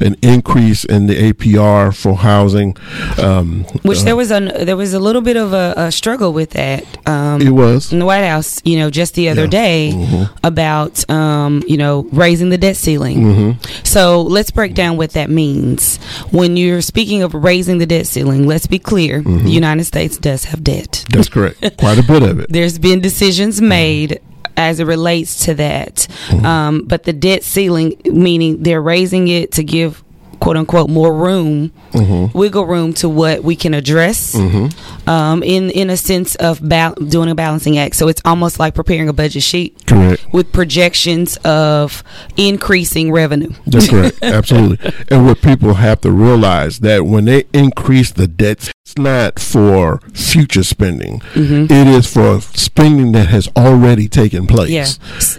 an 0.07 0.15
increase 0.21 0.83
in 0.85 1.07
the 1.07 1.15
APR 1.33 1.91
for 2.01 2.13
housing. 2.15 2.75
Um, 3.17 3.65
Which 3.83 4.01
uh, 4.01 4.03
there 4.03 4.15
was 4.15 4.31
a 4.31 4.39
there 4.65 4.77
was 4.77 4.93
a 4.93 4.99
little 4.99 5.21
bit 5.21 5.37
of 5.37 5.53
a, 5.53 5.73
a 5.77 5.91
struggle 5.91 6.31
with 6.33 6.51
that. 6.51 6.83
Um, 7.07 7.41
It 7.41 7.51
was. 7.51 7.91
in 7.91 7.99
the 7.99 8.05
White 8.05 8.25
House, 8.27 8.61
you 8.63 8.77
know, 8.79 8.89
just 8.89 9.15
the 9.15 9.29
other 9.29 9.47
Yeah. 9.49 9.61
day 9.63 9.91
Mhm. 9.93 10.29
about 10.43 10.93
um, 11.09 11.63
you 11.67 11.77
know 11.77 12.07
raising 12.11 12.49
the 12.49 12.57
debt 12.57 12.77
ceiling. 12.77 13.17
Mhm. 13.23 13.51
So 13.85 14.21
let's 14.21 14.51
break 14.51 14.73
down 14.73 14.97
what 14.97 15.11
that 15.13 15.29
means. 15.29 15.97
When 16.31 16.57
you're 16.57 16.81
speaking 16.81 17.23
of 17.23 17.33
raising 17.33 17.77
the 17.79 17.85
debt 17.85 18.07
ceiling, 18.07 18.45
let's 18.51 18.67
be 18.67 18.79
clear: 18.91 19.13
Mhm. 19.23 19.43
the 19.47 19.55
United 19.63 19.85
States 19.85 20.15
does 20.29 20.41
have 20.51 20.59
debt. 20.63 20.93
That's 21.13 21.29
correct. 21.35 21.57
Quite 21.77 21.99
a 21.99 22.03
bit 22.13 22.23
of 22.29 22.39
it. 22.41 22.47
There's 22.57 22.77
been 22.77 22.99
decisions 23.01 23.55
made 23.61 24.19
as 24.57 24.79
it 24.81 24.85
relates 24.95 25.45
to 25.45 25.51
that, 25.55 25.95
um, 26.43 26.83
but 26.91 27.03
the 27.03 27.13
debt 27.13 27.41
ceiling, 27.43 27.89
meaning 28.27 28.51
they're 28.65 28.81
raising 28.95 29.27
it 29.39 29.47
to 29.57 29.63
give 29.63 30.03
quote 30.41 30.57
unquote 30.57 30.89
more 30.89 31.13
room 31.15 31.71
Mhm. 31.93 32.33
wiggle 32.33 32.65
room 32.65 32.93
to 32.93 33.07
what 33.07 33.43
we 33.43 33.55
can 33.55 33.73
address 33.73 34.33
Mhm. 34.35 34.73
um, 35.07 35.43
in 35.43 35.69
in 35.69 35.89
a 35.89 35.95
sense 35.97 36.35
of 36.35 36.59
bal- 36.67 36.95
doing 37.07 37.29
a 37.29 37.35
balancing 37.35 37.77
act. 37.77 37.95
So 37.95 38.07
it's 38.07 38.21
almost 38.25 38.59
like 38.59 38.73
preparing 38.73 39.07
a 39.07 39.13
budget 39.13 39.43
sheet 39.43 39.77
Correct. 39.85 40.21
with 40.33 40.51
projections 40.51 41.37
of 41.45 42.03
increasing 42.37 43.11
revenue. 43.11 43.51
That's 43.67 43.87
correct. 43.87 44.17
Absolutely. 44.23 44.79
And 45.09 45.25
what 45.27 45.41
people 45.41 45.75
have 45.75 46.01
to 46.01 46.11
realize 46.11 46.79
that 46.79 47.05
when 47.05 47.25
they 47.25 47.43
increase 47.53 48.11
the 48.11 48.27
debt, 48.27 48.57
it's 48.59 48.71
not 48.97 49.39
for 49.39 49.99
future 50.13 50.63
spending. 50.63 51.21
Mhm. 51.33 51.65
It 51.71 51.87
is 51.87 52.05
for 52.07 52.41
spending 52.53 53.11
that 53.13 53.27
has 53.29 53.49
already 53.55 54.07
taken 54.07 54.47
place. 54.47 54.69
Yeah. 54.69 54.87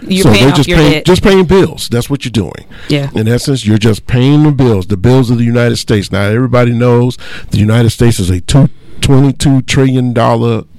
You're 0.07 0.23
so 0.23 0.31
they're 0.31 0.51
just 0.51 0.69
paying, 0.69 0.91
debt. 0.91 1.05
just 1.05 1.23
paying 1.23 1.45
bills. 1.45 1.89
That's 1.89 2.09
what 2.09 2.25
you're 2.25 2.31
doing. 2.31 2.65
Yeah. 2.89 3.09
In 3.15 3.27
essence, 3.27 3.65
you're 3.65 3.77
just 3.77 4.07
paying 4.07 4.43
the 4.43 4.51
bills, 4.51 4.87
the 4.87 4.97
bills 4.97 5.29
of 5.29 5.37
the 5.37 5.43
United 5.45 5.77
States. 5.77 6.11
Now, 6.11 6.23
everybody 6.23 6.71
knows 6.71 7.17
the 7.51 7.57
United 7.57 7.89
States 7.91 8.19
is 8.19 8.29
a 8.29 8.41
two. 8.41 8.69
$22 9.01 9.65
trillion 9.67 10.13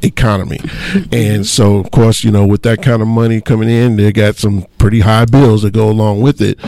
economy. 0.03 0.59
and 1.13 1.47
so, 1.47 1.77
of 1.77 1.91
course, 1.91 2.25
you 2.25 2.31
know, 2.31 2.47
with 2.47 2.63
that 2.63 2.81
kind 2.81 3.03
of 3.03 3.09
money 3.09 3.39
coming 3.43 3.69
in, 3.69 3.97
they 3.97 4.13
got 4.13 4.37
some 4.37 4.65
pretty 4.85 5.01
high 5.01 5.25
bills 5.25 5.63
that 5.63 5.73
go 5.73 5.89
along 5.89 6.21
with 6.21 6.43
it. 6.43 6.59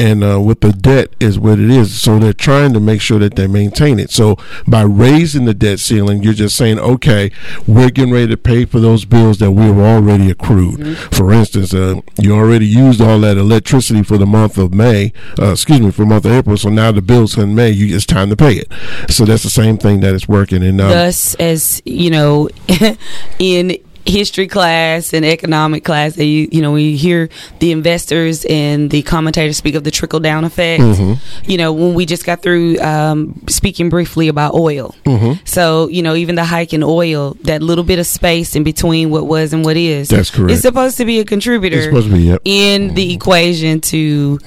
And 0.00 0.24
uh, 0.24 0.40
with 0.40 0.62
the 0.62 0.72
debt 0.72 1.14
is 1.20 1.38
what 1.38 1.60
it 1.60 1.70
is. 1.70 2.02
So 2.02 2.18
they're 2.18 2.32
trying 2.32 2.72
to 2.72 2.80
make 2.80 3.00
sure 3.00 3.20
that 3.20 3.36
they 3.36 3.46
maintain 3.46 4.00
it. 4.00 4.10
So 4.10 4.36
by 4.66 4.82
raising 4.82 5.44
the 5.44 5.54
debt 5.54 5.78
ceiling, 5.78 6.24
you're 6.24 6.32
just 6.32 6.56
saying, 6.56 6.80
okay, 6.80 7.30
we're 7.68 7.90
getting 7.90 8.12
ready 8.12 8.26
to 8.26 8.36
pay 8.36 8.64
for 8.64 8.80
those 8.80 9.04
bills 9.04 9.38
that 9.38 9.52
we've 9.52 9.78
already 9.78 10.28
accrued. 10.28 10.98
For 11.14 11.32
instance, 11.32 11.72
uh, 11.72 12.00
you 12.18 12.34
already 12.34 12.66
used 12.66 13.00
all 13.00 13.20
that 13.20 13.36
electricity 13.36 14.02
for 14.02 14.18
the 14.18 14.26
month 14.26 14.58
of 14.58 14.74
May, 14.74 15.12
uh, 15.38 15.52
excuse 15.52 15.80
me, 15.80 15.92
for 15.92 16.02
the 16.02 16.08
month 16.08 16.24
of 16.24 16.32
April. 16.32 16.56
So 16.56 16.68
now 16.68 16.90
the 16.90 17.00
bill's 17.00 17.38
in 17.38 17.54
May, 17.54 17.70
you, 17.70 17.94
it's 17.94 18.04
time 18.04 18.28
to 18.30 18.36
pay 18.36 18.54
it. 18.54 18.72
So 19.08 19.24
that's 19.24 19.44
the 19.44 19.50
same 19.50 19.78
thing 19.78 20.00
that 20.00 20.16
is 20.16 20.26
working. 20.26 20.64
And 20.64 20.80
um, 20.80 20.90
Thus, 20.90 21.36
as 21.36 21.80
you 21.84 22.10
know, 22.10 22.48
in 23.38 23.78
history 24.04 24.48
class 24.48 25.12
and 25.12 25.24
economic 25.24 25.84
class, 25.84 26.14
that 26.16 26.24
you 26.24 26.48
you 26.50 26.60
know 26.62 26.72
when 26.72 26.82
you 26.84 26.96
hear 26.96 27.28
the 27.60 27.72
investors 27.72 28.44
and 28.48 28.90
the 28.90 29.02
commentators 29.02 29.56
speak 29.56 29.74
of 29.74 29.84
the 29.84 29.90
trickle 29.90 30.20
down 30.20 30.44
effect. 30.44 30.82
Mhm. 30.82 31.18
You 31.46 31.56
know 31.58 31.72
when 31.72 31.94
we 31.94 32.06
just 32.06 32.24
got 32.24 32.42
through 32.42 32.78
um, 32.80 33.34
speaking 33.48 33.88
briefly 33.88 34.28
about 34.28 34.54
oil. 34.54 34.94
Mhm. 35.04 35.38
So 35.46 35.88
you 35.88 36.02
know 36.02 36.14
even 36.14 36.34
the 36.34 36.44
hike 36.44 36.72
in 36.72 36.82
oil, 36.82 37.36
that 37.44 37.62
little 37.62 37.84
bit 37.84 37.98
of 37.98 38.06
space 38.06 38.54
in 38.56 38.62
between 38.64 39.10
what 39.10 39.26
was 39.26 39.52
and 39.52 39.64
what 39.64 39.76
is, 39.76 40.08
That's 40.08 40.30
correct. 40.30 40.52
It's 40.52 40.62
supposed 40.62 40.96
to 40.98 41.04
be 41.04 41.20
a 41.20 41.24
contributor 41.24 41.76
It's 41.76 41.86
supposed 41.86 42.08
to 42.08 42.14
be, 42.14 42.22
yep. 42.22 42.40
in 42.44 42.94
the 42.94 43.12
equation 43.14 43.80
to 43.82 44.38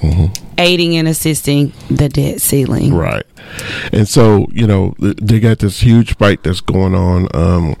aiding 0.58 0.96
and 0.96 1.06
assisting 1.08 1.72
the 1.90 2.08
debt 2.08 2.40
ceiling. 2.40 2.94
Right. 2.94 3.24
And 3.92 4.08
so, 4.08 4.46
you 4.50 4.66
know, 4.66 4.94
they 4.98 5.38
got 5.40 5.60
this 5.60 5.80
huge 5.80 6.16
fight 6.16 6.42
that's 6.42 6.60
going 6.60 6.94
on. 6.94 7.28
Um, 7.32 7.76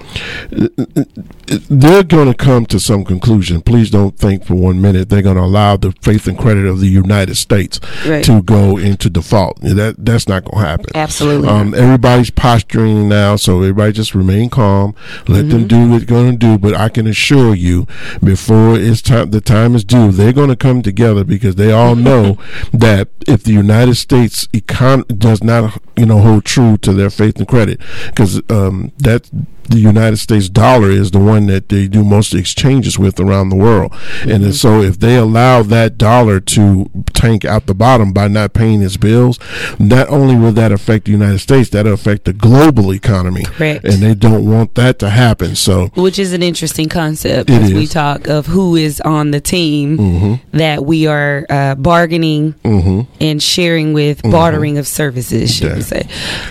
they're 1.68 2.02
going 2.02 2.28
to 2.28 2.34
come 2.34 2.66
to 2.66 2.80
some 2.80 3.04
conclusion. 3.04 3.62
Please 3.62 3.90
don't 3.90 4.16
think 4.16 4.44
for 4.44 4.54
one 4.54 4.80
minute 4.80 5.08
they're 5.08 5.22
going 5.22 5.36
to 5.36 5.42
allow 5.42 5.76
the 5.76 5.92
faith 6.02 6.26
and 6.26 6.38
credit 6.38 6.66
of 6.66 6.80
the 6.80 6.88
United 6.88 7.36
States 7.36 7.80
Right. 8.06 8.24
to 8.24 8.42
go 8.42 8.76
into 8.76 9.08
default. 9.10 9.60
That 9.60 9.96
that's 9.98 10.28
not 10.28 10.44
going 10.44 10.62
to 10.62 10.68
happen. 10.68 10.86
Absolutely 10.94 11.48
Um, 11.48 11.74
everybody's 11.74 12.30
posturing 12.30 13.08
now, 13.08 13.36
so 13.36 13.58
everybody 13.60 13.92
just 13.92 14.14
remain 14.14 14.50
calm. 14.50 14.94
Let 15.28 15.48
them 15.48 15.66
do 15.66 15.88
what 15.88 15.98
they're 15.98 16.06
going 16.06 16.32
to 16.32 16.36
do. 16.38 16.58
But 16.58 16.74
I 16.74 16.88
can 16.88 17.06
assure 17.06 17.54
you, 17.54 17.86
before 18.22 18.76
it's 18.76 19.02
time, 19.02 19.30
the 19.30 19.40
time 19.40 19.74
is 19.74 19.84
due, 19.84 20.10
they're 20.12 20.32
going 20.32 20.48
to 20.50 20.56
come 20.56 20.82
together 20.82 21.24
because 21.24 21.56
they 21.56 21.72
all 21.72 21.96
know 22.06 22.38
that 22.72 23.08
if 23.26 23.42
the 23.44 23.52
United 23.52 23.94
States 23.96 24.46
econ 24.48 25.06
does 25.18 25.42
not, 25.42 25.80
you 25.96 26.06
know, 26.06 26.18
hold 26.18 26.44
true 26.44 26.76
to 26.78 26.92
their 26.92 27.10
faith 27.10 27.36
and 27.38 27.48
credit, 27.48 27.80
because 28.06 28.40
um, 28.50 28.92
that 28.98 29.30
the 29.68 29.78
United 29.80 30.16
States 30.18 30.48
dollar 30.48 30.90
is 30.90 31.10
the 31.10 31.18
one 31.18 31.46
that 31.48 31.70
they 31.70 31.88
do 31.88 32.04
most 32.04 32.32
exchanges 32.32 33.00
with 33.00 33.18
around 33.18 33.48
the 33.48 33.56
world. 33.56 33.92
And 34.24 34.54
so 34.54 34.80
if 34.80 35.00
they 35.00 35.16
allow 35.16 35.64
that 35.64 35.98
dollar 35.98 36.38
to 36.38 36.88
tank 37.14 37.44
out 37.44 37.66
the 37.66 37.74
bottom 37.74 38.12
by 38.12 38.28
not 38.28 38.52
paying 38.52 38.80
its 38.80 38.96
bills, 38.96 39.40
not 39.80 40.08
only 40.08 40.36
will 40.36 40.52
that 40.52 40.70
affect 40.70 41.06
the 41.06 41.10
United 41.10 41.40
States, 41.40 41.70
that'll 41.70 41.94
affect 41.94 42.26
the 42.26 42.32
global 42.32 42.94
economy. 42.94 43.42
Correct. 43.42 43.84
And 43.84 43.94
they 43.94 44.14
don't 44.14 44.48
want 44.48 44.76
that 44.76 45.00
to 45.00 45.10
happen. 45.10 45.56
So 45.56 45.88
Which 45.96 46.20
is 46.20 46.32
an 46.32 46.44
interesting 46.44 46.88
concept 46.88 47.50
as 47.50 47.74
we 47.74 47.88
talk 47.88 48.28
of 48.28 48.46
who 48.46 48.76
is 48.76 49.00
on 49.00 49.32
the 49.32 49.40
team 49.40 49.98
Mhm. 49.98 50.40
that 50.52 50.86
we 50.86 51.08
are 51.08 51.44
uh, 51.50 51.74
bargaining 51.74 52.54
Mhm. 52.64 53.08
and 53.20 53.42
sharing 53.42 53.94
with, 53.94 54.22
Mhm. 54.22 54.30
bartering 54.30 54.78
of 54.78 54.86
services, 54.86 55.60
say? 55.86 56.02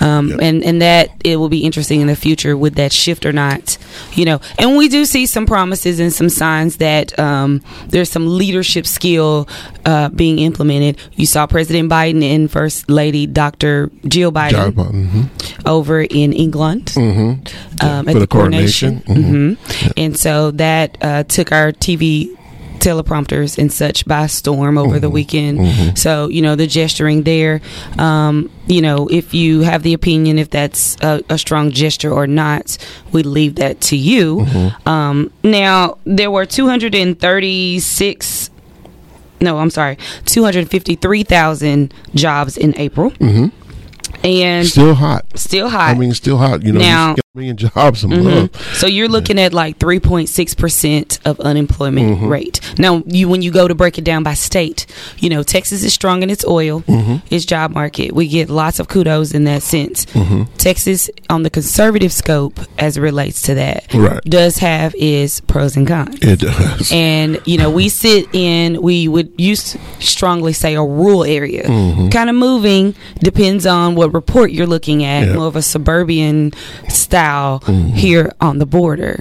Um, 0.01 0.39
And 0.41 0.63
and 0.63 0.81
that 0.81 1.09
it 1.23 1.37
will 1.37 1.49
be 1.49 1.59
interesting 1.59 2.01
in 2.01 2.07
the 2.07 2.15
future 2.15 2.55
would 2.57 2.75
that 2.75 2.91
shift 2.93 3.25
or 3.25 3.31
not, 3.33 3.77
you 4.13 4.25
know? 4.25 4.39
And 4.59 4.77
we 4.77 4.87
do 4.87 5.05
see 5.05 5.25
some 5.25 5.45
promises 5.45 5.99
and 5.99 6.11
some 6.13 6.29
signs 6.29 6.77
that 6.77 7.17
um, 7.19 7.61
there's 7.89 8.09
some 8.09 8.37
leadership 8.37 8.85
skill 8.87 9.47
uh, 9.85 10.09
being 10.09 10.39
implemented. 10.39 10.97
You 11.15 11.25
saw 11.25 11.45
President 11.47 11.89
Biden 11.91 12.23
and 12.23 12.49
First 12.49 12.89
Lady 12.89 13.27
Dr. 13.27 13.89
Jill 14.07 14.31
Biden 14.31 14.51
Job, 14.51 14.75
mhm. 14.75 15.29
over 15.65 16.01
in 16.01 16.33
England 16.33 16.93
Mhm. 16.95 17.29
um, 17.81 18.03
For 18.05 18.09
at 18.09 18.13
the 18.13 18.19
the 18.19 18.27
coronation. 18.27 19.01
coronation. 19.05 19.57
hmm 19.57 20.01
And 20.01 20.17
so 20.17 20.51
that 20.51 20.97
uh, 21.01 21.23
took 21.23 21.51
our 21.51 21.71
TV 21.71 22.29
teleprompters 22.85 23.57
and 23.57 23.71
such 23.73 24.05
by 24.05 24.27
storm 24.27 24.77
over 24.77 24.99
the 24.99 25.09
weekend. 25.09 25.59
Mhm. 25.59 25.97
So, 25.97 26.27
you 26.29 26.41
know, 26.41 26.55
the 26.55 26.67
gesturing 26.67 27.23
there, 27.23 27.61
um, 27.97 28.49
you 28.67 28.81
know, 28.81 29.07
if 29.09 29.33
you 29.33 29.61
have 29.61 29.81
the 29.83 29.93
opinion 29.93 30.37
if 30.37 30.49
that's 30.51 30.95
a, 31.01 31.21
a 31.29 31.37
strong 31.37 31.71
gesture 31.71 32.11
or 32.11 32.27
not, 32.27 32.77
we 33.11 33.23
leave 33.23 33.55
that 33.55 33.81
to 33.89 33.95
you. 33.97 34.45
Um, 34.85 35.31
now, 35.43 35.97
there 36.05 36.29
were 36.31 36.45
236 36.45 38.51
no, 39.41 39.57
I'm 39.57 39.69
sorry, 39.69 39.97
253,000 40.25 41.93
jobs 42.15 42.55
in 42.57 42.73
April. 42.77 43.11
Mhm. 43.19 43.51
And 44.23 44.65
still 44.67 44.95
hot. 44.95 45.25
Still 45.35 45.67
hot. 45.69 45.89
I 45.89 45.93
mean, 45.99 46.13
still 46.13 46.37
hot. 46.37 46.63
You 46.63 46.71
know, 46.71 46.79
Now- 46.79 47.09
you 47.09 47.15
get 47.17 47.24
a 47.24 47.24
million 47.35 47.57
jobs 47.57 48.03
Mhm. 48.03 48.23
month. 48.23 48.75
So 48.77 48.87
you're 48.87 49.09
looking 49.09 49.37
at 49.39 49.53
like 49.53 49.77
3.6% 49.79 51.19
of 51.25 51.39
unemployment 51.41 52.19
Mhm. 52.21 52.29
rate. 52.29 52.59
Now, 52.77 53.03
you 53.07 53.27
when 53.27 53.41
you 53.41 53.51
go 53.51 53.67
to 53.67 53.75
break 53.75 53.97
it 53.97 54.03
down 54.05 54.23
by 54.23 54.33
state, 54.35 54.85
you 55.19 55.29
know, 55.29 55.43
Texas 55.43 55.83
is 55.83 55.93
strong 55.93 56.23
in 56.23 56.29
its 56.29 56.45
oil, 56.45 56.83
Mhm. 56.87 57.21
its 57.29 57.43
job 57.45 57.71
market. 57.73 58.15
We 58.15 58.27
get 58.27 58.49
lots 58.49 58.79
of 58.79 58.87
kudos 58.87 59.31
in 59.33 59.43
that 59.45 59.63
sense. 59.63 60.05
Mhm. 60.13 60.47
Texas 60.57 61.09
on 61.29 61.43
the 61.43 61.49
conservative 61.49 62.13
scope 62.13 62.59
as 62.79 62.95
it 62.97 63.01
relates 63.01 63.41
to 63.43 63.53
that 63.55 63.83
Right. 63.93 64.21
does 64.23 64.59
have 64.59 64.95
its 64.97 65.41
pros 65.41 65.75
and 65.75 65.85
cons. 65.87 66.17
It 66.21 66.39
does. 66.39 66.89
And 66.91 67.39
you 67.45 67.57
know, 67.57 67.69
we 67.69 67.89
sit 67.89 68.27
in 68.33 68.81
we 68.81 69.07
would 69.07 69.29
used 69.37 69.73
to 69.73 69.77
strongly 69.99 70.53
say 70.53 70.75
a 70.75 70.81
rural 70.83 71.23
area. 71.25 71.63
Mhm. 71.67 72.11
Kind 72.11 72.29
of 72.29 72.35
moving 72.37 72.95
depends 73.21 73.65
on 73.65 73.95
what 73.95 74.13
report 74.13 74.51
you're 74.51 74.67
looking 74.67 75.03
at. 75.03 75.27
Yeah. 75.27 75.33
More 75.33 75.47
of 75.47 75.55
a 75.57 75.61
suburban 75.61 76.53
style 76.87 77.24
Mhm. 77.29 77.93
here 77.93 78.31
on 78.41 78.59
the 78.59 78.65
border, 78.65 79.19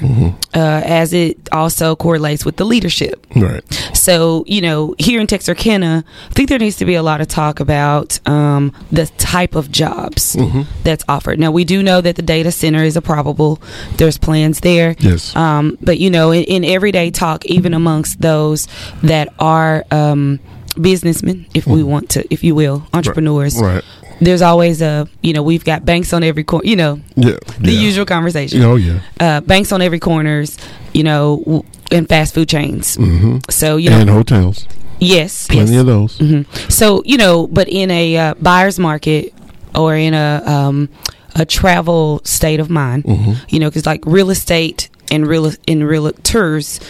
uh, 0.55 0.59
as 1.03 1.13
it 1.13 1.37
also 1.53 1.97
correlates 1.97 2.45
with 2.45 2.57
the 2.57 2.65
leadership. 2.65 3.27
Right. 3.35 3.63
So, 3.93 4.45
you 4.47 4.61
know, 4.61 4.95
here 4.99 5.21
in 5.21 5.27
Texarkana, 5.27 6.05
I 6.31 6.35
think 6.35 6.49
there 6.49 6.59
needs 6.59 6.77
to 6.77 6.85
be 6.85 6.95
a 6.95 7.03
lot 7.03 7.21
of 7.21 7.29
talk 7.29 7.61
about 7.61 8.19
um, 8.27 8.73
the 8.93 9.07
type 9.19 9.55
of 9.55 9.71
jobs 9.71 10.37
Mhm. 10.37 10.67
that's 10.85 11.05
offered. 11.09 11.39
Now, 11.39 11.51
we 11.51 11.65
do 11.65 11.83
know 11.83 12.01
that 12.01 12.17
the 12.17 12.23
data 12.23 12.51
center 12.53 12.83
is 12.85 12.97
a 12.97 13.03
probable. 13.03 13.61
There's 13.97 14.19
plans 14.19 14.61
there. 14.61 14.95
Yes. 15.01 15.35
Um, 15.37 15.77
but, 15.83 15.99
you 15.99 16.11
know, 16.11 16.31
in, 16.33 16.45
in 16.45 16.65
everyday 16.65 17.11
talk, 17.11 17.45
even 17.47 17.75
amongst 17.75 18.21
those 18.21 18.69
that 19.03 19.29
are 19.39 19.85
um, 19.91 20.39
businessmen, 20.81 21.47
if 21.55 21.67
we 21.67 21.83
want 21.83 22.09
to, 22.11 22.25
if 22.33 22.43
you 22.45 22.55
will, 22.55 22.83
entrepreneurs, 22.93 23.55
Mm-hmm. 23.57 23.65
Right. 23.75 23.85
There's 24.21 24.43
always 24.43 24.81
a, 24.83 25.09
you 25.23 25.33
know, 25.33 25.43
we've 25.43 25.65
got 25.65 25.85
banks 25.85 26.13
on 26.13 26.23
every 26.23 26.45
corner, 26.45 26.67
you 26.67 26.77
know, 26.77 27.01
Yeah. 27.17 27.37
the 27.61 27.73
yeah. 27.73 27.81
usual 27.81 28.05
conversation 28.07 28.63
Oh 28.63 28.77
yeah. 28.77 29.01
uh, 29.21 29.41
banks 29.41 29.73
on 29.73 29.83
every 29.83 29.99
corners, 29.99 30.57
you 30.93 31.03
know, 31.03 31.43
w- 31.45 31.63
and 31.91 32.09
fast 32.09 32.35
food 32.35 32.49
chains. 32.49 32.95
hmm 32.97 33.39
So 33.51 33.77
you 33.77 33.91
know, 33.91 33.99
and 34.01 34.11
hotels. 34.11 34.67
yes, 35.01 35.47
Plenty 35.49 35.73
yes. 35.73 35.81
of 35.81 35.87
those. 35.87 36.19
hmm 36.19 36.43
So 36.69 37.03
you 37.05 37.17
know, 37.17 37.47
but 37.49 37.69
in 37.69 37.91
a 37.91 38.17
uh, 38.17 38.35
buyer's 38.41 38.79
market 38.79 39.33
or 39.75 39.95
in 39.97 40.15
a 40.15 40.43
um, 40.47 40.89
a 41.35 41.45
travel 41.45 42.21
state 42.25 42.61
of 42.61 42.71
mind, 42.71 43.05
Mhm. 43.05 43.37
you 43.49 43.59
know, 43.59 43.69
because 43.69 43.87
like 43.87 44.03
real 44.07 44.31
estate 44.31 44.89
and 45.11 45.27
real 45.27 45.47
in 45.67 45.81
realtors, 45.81 46.81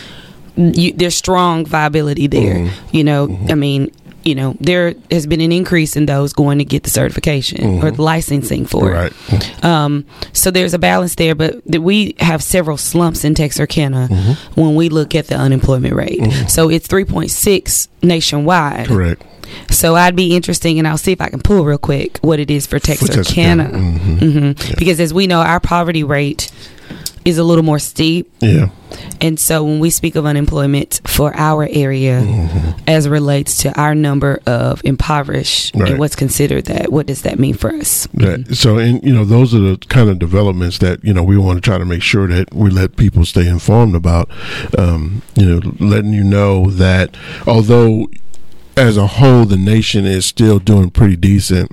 you, 0.56 0.92
there's 0.92 1.16
strong 1.16 1.64
viability 1.66 2.26
there. 2.28 2.56
Mhm. 2.56 2.70
You 2.92 3.04
know, 3.04 3.38
I 3.48 3.54
mean. 3.54 3.90
You 4.24 4.34
know, 4.34 4.56
there 4.60 4.94
has 5.10 5.26
been 5.26 5.40
an 5.42 5.52
increase 5.52 5.96
in 5.96 6.06
those 6.06 6.32
going 6.32 6.58
to 6.58 6.64
get 6.64 6.82
the 6.84 6.90
certification 6.90 7.62
or 7.82 7.90
Mhm. 7.90 7.96
the 7.96 8.02
licensing 8.02 8.64
for 8.64 8.92
it. 8.94 9.12
Right. 9.30 9.64
Um, 9.64 10.04
so 10.32 10.50
there's 10.50 10.72
a 10.72 10.78
balance 10.78 11.14
there, 11.16 11.34
but 11.34 11.62
th- 11.70 11.82
we 11.82 12.14
have 12.20 12.42
several 12.42 12.76
slumps 12.78 13.24
in 13.24 13.34
Texarkana 13.34 14.08
Mhm. 14.10 14.36
when 14.54 14.74
we 14.74 14.88
look 14.88 15.14
at 15.14 15.26
the 15.26 15.36
unemployment 15.36 15.94
rate. 15.94 16.20
Mhm. 16.20 16.48
So 16.50 16.70
it's 16.70 16.86
3.6 16.86 17.88
nationwide. 18.02 18.86
Correct. 18.86 19.22
So 19.70 19.94
I'd 19.94 20.16
be 20.16 20.34
interesting, 20.34 20.78
and 20.78 20.88
I'll 20.88 20.98
see 20.98 21.12
if 21.12 21.20
I 21.20 21.28
can 21.28 21.40
pull 21.40 21.64
real 21.64 21.78
quick 21.78 22.18
what 22.22 22.40
it 22.40 22.50
is 22.50 22.66
for 22.66 22.78
Texarkana. 22.78 23.64
Texarkana, 23.64 23.68
mhm. 23.78 24.18
Mhm. 24.56 24.78
Because 24.78 24.98
as 25.00 25.12
we 25.12 25.26
know, 25.26 25.40
our 25.40 25.60
poverty 25.60 26.02
rate 26.02 26.50
is 27.24 27.38
a 27.38 27.44
little 27.44 27.64
more 27.64 27.78
steep. 27.78 28.30
Yeah. 28.40 28.68
And 29.20 29.40
so 29.40 29.64
when 29.64 29.80
we 29.80 29.90
speak 29.90 30.14
of 30.14 30.26
unemployment 30.26 31.00
for 31.06 31.34
our 31.36 31.66
area 31.70 32.20
Mm-hmm. 32.20 32.78
as 32.86 33.08
relates 33.08 33.58
to 33.62 33.80
our 33.80 33.94
number 33.94 34.40
of 34.46 34.80
impoverished 34.84 35.74
Right. 35.74 35.90
and 35.90 35.98
what's 35.98 36.14
considered 36.16 36.66
that, 36.66 36.92
what 36.92 37.06
does 37.06 37.22
that 37.22 37.38
mean 37.38 37.54
for 37.54 37.72
us? 37.72 38.06
That, 38.14 38.54
so, 38.54 38.78
and 38.78 39.02
you 39.02 39.12
know, 39.14 39.24
those 39.24 39.54
are 39.54 39.58
the 39.60 39.78
kind 39.88 40.10
of 40.10 40.18
developments 40.18 40.78
that 40.78 41.02
you 41.02 41.12
know 41.14 41.22
we 41.22 41.38
want 41.38 41.56
to 41.56 41.60
try 41.62 41.78
to 41.78 41.84
make 41.84 42.02
sure 42.02 42.26
that 42.28 42.52
we 42.54 42.70
let 42.70 42.96
people 42.96 43.24
stay 43.24 43.48
informed 43.48 43.94
about. 43.94 44.30
Um, 44.78 45.22
you 45.34 45.46
know, 45.46 45.72
letting 45.80 46.12
you 46.12 46.24
know 46.24 46.70
that 46.70 47.16
although 47.46 48.08
as 48.76 48.96
a 48.96 49.06
whole 49.06 49.44
the 49.44 49.56
nation 49.56 50.04
is 50.04 50.26
still 50.26 50.58
doing 50.58 50.90
pretty 50.90 51.16
decent. 51.16 51.70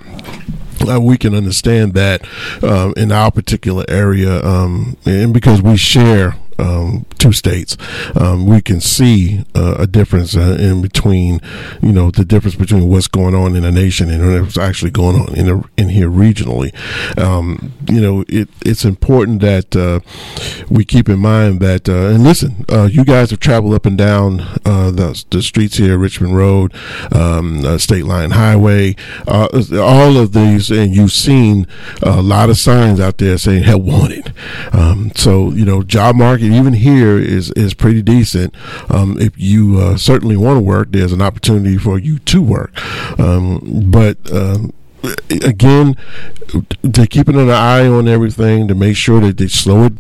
Uh, 0.88 1.00
we 1.00 1.18
can 1.18 1.34
understand 1.34 1.94
that 1.94 2.26
um, 2.64 2.94
in 2.98 3.12
our 3.12 3.32
particular 3.32 3.86
area, 3.88 4.44
um, 4.46 4.98
and 5.06 5.34
because 5.34 5.62
we 5.62 5.78
share 5.78 6.36
um, 6.62 7.06
two 7.18 7.34
states, 7.34 7.76
um, 8.16 8.46
we 8.46 8.62
can 8.62 8.80
see 8.80 9.44
uh, 9.56 9.76
a 9.80 9.88
difference 9.88 10.36
uh, 10.36 10.58
in 10.60 10.82
between, 10.82 11.42
you 11.82 11.92
know, 11.92 12.12
the 12.12 12.24
difference 12.24 12.56
between 12.56 12.88
what's 12.88 13.08
going 13.08 13.36
on 13.36 13.56
in 13.56 13.66
a 13.66 13.72
nation 13.72 14.10
and 14.10 14.42
what's 14.42 14.58
actually 14.58 14.92
going 14.92 15.16
on 15.16 15.36
in 15.36 15.50
a, 15.50 15.64
in 15.78 15.90
here 15.90 16.10
regionally. 16.10 16.72
Um, 17.18 17.74
you 17.90 18.00
know, 18.00 18.24
it, 18.28 18.50
it's 18.66 18.86
important 18.86 19.42
that 19.42 19.76
uh, 19.76 20.00
we 20.70 20.86
keep 20.86 21.10
in 21.10 21.20
mind 21.20 21.60
that, 21.62 21.90
uh, 21.90 22.10
and 22.10 22.24
listen, 22.24 22.66
uh, 22.70 22.88
you 22.92 23.04
guys 23.04 23.32
have 23.32 23.40
traveled 23.40 23.74
up 23.74 23.86
and 23.86 23.98
down 23.98 24.42
uh, 24.66 24.92
the, 24.92 25.24
the 25.32 25.42
streets 25.42 25.78
here, 25.78 25.98
Richmond 25.98 26.36
Road, 26.36 26.74
um, 27.12 27.80
State 27.80 28.06
Line 28.06 28.32
Highway, 28.32 28.96
all 29.28 30.18
of 30.18 30.34
these, 30.34 30.70
and 30.70 30.96
you've 30.96 31.12
seen 31.12 31.68
a 32.04 32.22
lot 32.22 32.50
of 32.50 32.58
signs 32.58 33.00
out 33.00 33.18
there 33.18 33.38
saying 33.38 33.64
"Help 33.64 33.84
wanted." 33.84 34.34
Um, 34.72 35.12
so 35.16 35.52
you 35.52 35.66
know, 35.66 35.84
job 35.84 36.16
market 36.16 36.51
even 36.54 36.74
here 36.74 37.18
is 37.18 37.52
is 37.52 37.74
pretty 37.74 38.02
decent. 38.02 38.56
Um, 38.90 39.18
if 39.20 39.34
you 39.38 39.80
uh, 39.80 39.98
certainly 39.98 40.38
want 40.38 40.58
to 40.58 40.64
work, 40.64 40.92
there's 40.92 41.14
an 41.14 41.22
opportunity 41.22 41.78
for 41.78 42.00
you 42.00 42.20
to 42.20 42.42
work. 42.42 42.72
Um, 43.20 43.90
but 43.92 44.18
um, 44.32 44.74
again, 45.30 45.96
to 46.94 47.08
keeping 47.08 47.36
an 47.36 47.50
eye 47.50 47.88
on 47.88 48.08
everything 48.08 48.68
to 48.68 48.76
make 48.76 48.96
sure 48.96 49.20
that 49.22 49.38
they 49.38 49.48
slow 49.48 49.86
it 49.86 49.94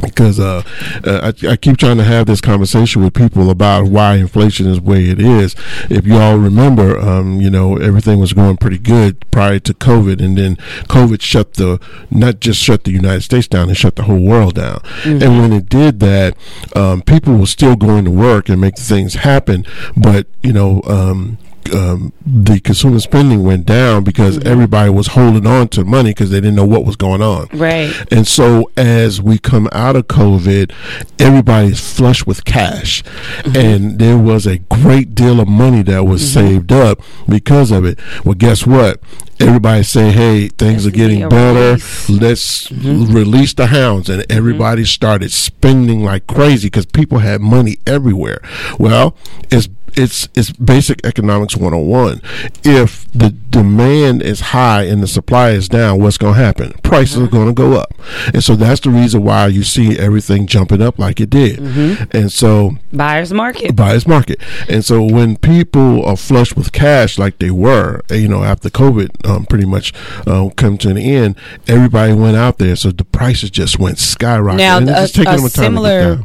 because 0.00 0.38
uh, 0.38 0.62
uh, 1.04 1.32
I, 1.42 1.48
I, 1.48 1.56
keep 1.56 1.76
trying 1.76 1.96
to 1.96 2.04
have 2.04 2.26
this 2.26 2.40
conversation 2.40 3.02
with 3.02 3.14
people 3.14 3.50
about 3.50 3.86
why 3.86 4.14
inflation 4.16 4.66
is 4.66 4.78
the 4.78 4.82
way 4.82 5.06
it 5.06 5.20
is. 5.20 5.54
If 5.90 6.06
you 6.06 6.16
all 6.18 6.38
remember, 6.38 6.98
um, 6.98 7.40
you 7.40 7.50
know, 7.50 7.76
everything 7.76 8.18
was 8.18 8.32
going 8.32 8.56
pretty 8.56 8.78
good 8.78 9.18
prior 9.30 9.58
to 9.60 9.74
COVID, 9.74 10.22
and 10.22 10.36
then 10.36 10.56
COVID 10.56 11.20
shut 11.20 11.54
the 11.54 11.80
not 12.10 12.40
just 12.40 12.60
shut 12.60 12.84
the 12.84 12.92
United 12.92 13.22
States 13.22 13.48
down, 13.48 13.70
it 13.70 13.74
shut 13.74 13.96
the 13.96 14.04
whole 14.04 14.22
world 14.22 14.54
down. 14.54 14.80
Mm-hmm. 15.02 15.22
And 15.22 15.38
when 15.40 15.52
it 15.52 15.68
did 15.68 16.00
that, 16.00 16.36
um, 16.76 17.02
people 17.02 17.36
were 17.36 17.46
still 17.46 17.76
going 17.76 18.04
to 18.04 18.10
work 18.10 18.48
and 18.48 18.60
make 18.60 18.76
things 18.78 19.14
happen, 19.14 19.64
but 19.96 20.26
you 20.42 20.52
know. 20.52 20.82
Um, 20.86 21.38
um, 21.72 22.12
the 22.24 22.60
consumer 22.60 23.00
spending 23.00 23.42
went 23.42 23.66
down 23.66 24.04
because 24.04 24.38
mm-hmm. 24.38 24.48
everybody 24.48 24.90
was 24.90 25.08
holding 25.08 25.46
on 25.46 25.68
to 25.68 25.84
money 25.84 26.10
because 26.10 26.30
they 26.30 26.40
didn't 26.40 26.56
know 26.56 26.64
what 26.66 26.84
was 26.84 26.96
going 26.96 27.22
on. 27.22 27.48
Right. 27.52 27.92
And 28.12 28.26
so 28.26 28.70
as 28.76 29.20
we 29.20 29.38
come 29.38 29.68
out 29.72 29.96
of 29.96 30.08
COVID, 30.08 30.72
everybody's 31.18 31.80
flush 31.80 32.26
with 32.26 32.44
cash, 32.44 33.02
mm-hmm. 33.02 33.56
and 33.56 33.98
there 33.98 34.18
was 34.18 34.46
a 34.46 34.58
great 34.58 35.14
deal 35.14 35.40
of 35.40 35.48
money 35.48 35.82
that 35.82 36.04
was 36.04 36.22
mm-hmm. 36.22 36.48
saved 36.48 36.72
up 36.72 37.00
because 37.28 37.70
of 37.70 37.84
it. 37.84 37.98
Well, 38.24 38.34
guess 38.34 38.66
what? 38.66 39.00
Everybody 39.40 39.82
say, 39.82 40.12
"Hey, 40.12 40.48
things 40.48 40.84
Let's 40.84 40.94
are 40.94 40.98
getting 40.98 41.28
better. 41.28 41.70
Release. 41.72 42.10
Let's 42.10 42.68
mm-hmm. 42.68 43.12
release 43.12 43.54
the 43.54 43.66
hounds," 43.66 44.08
and 44.08 44.22
mm-hmm. 44.22 44.36
everybody 44.36 44.84
started 44.84 45.32
spending 45.32 46.04
like 46.04 46.26
crazy 46.26 46.66
because 46.66 46.86
people 46.86 47.18
had 47.18 47.40
money 47.40 47.78
everywhere. 47.86 48.40
Well, 48.78 49.16
it's 49.50 49.68
it's 49.94 50.28
it's 50.34 50.50
basic 50.52 51.04
economics 51.04 51.56
101 51.56 52.20
if 52.64 53.10
the 53.12 53.30
demand 53.30 54.22
is 54.22 54.40
high 54.40 54.82
and 54.84 55.02
the 55.02 55.06
supply 55.06 55.50
is 55.50 55.68
down 55.68 56.00
what's 56.00 56.16
going 56.18 56.34
to 56.34 56.40
happen? 56.40 56.72
Prices 56.82 57.16
mm-hmm. 57.16 57.24
are 57.24 57.28
going 57.28 57.46
to 57.48 57.52
go 57.52 57.74
up. 57.74 57.92
And 58.32 58.42
so 58.42 58.56
that's 58.56 58.80
the 58.80 58.90
reason 58.90 59.22
why 59.22 59.46
you 59.48 59.62
see 59.62 59.98
everything 59.98 60.46
jumping 60.46 60.80
up 60.80 60.98
like 60.98 61.20
it 61.20 61.30
did. 61.30 61.58
Mm-hmm. 61.58 62.16
and 62.16 62.32
so 62.32 62.72
buyers 62.92 63.32
market. 63.32 63.76
Buyers 63.76 64.06
market. 64.06 64.40
And 64.68 64.84
so 64.84 65.02
when 65.02 65.36
people 65.36 66.04
are 66.04 66.16
flush 66.16 66.54
with 66.56 66.72
cash 66.72 67.18
like 67.18 67.38
they 67.38 67.50
were 67.50 68.00
you 68.10 68.28
know 68.28 68.42
after 68.42 68.70
covid 68.70 69.10
um, 69.28 69.44
pretty 69.46 69.66
much 69.66 69.92
uh, 70.26 70.48
come 70.56 70.78
to 70.78 70.88
an 70.88 70.98
end 70.98 71.36
everybody 71.66 72.12
went 72.12 72.36
out 72.36 72.58
there. 72.58 72.76
So 72.76 72.90
the 72.90 73.04
prices 73.04 73.50
just 73.50 73.78
went 73.78 73.98
skyrocketing. 73.98 74.56
Now 74.56 74.78
a, 74.78 75.04
a 75.04 75.48
similar 75.48 76.24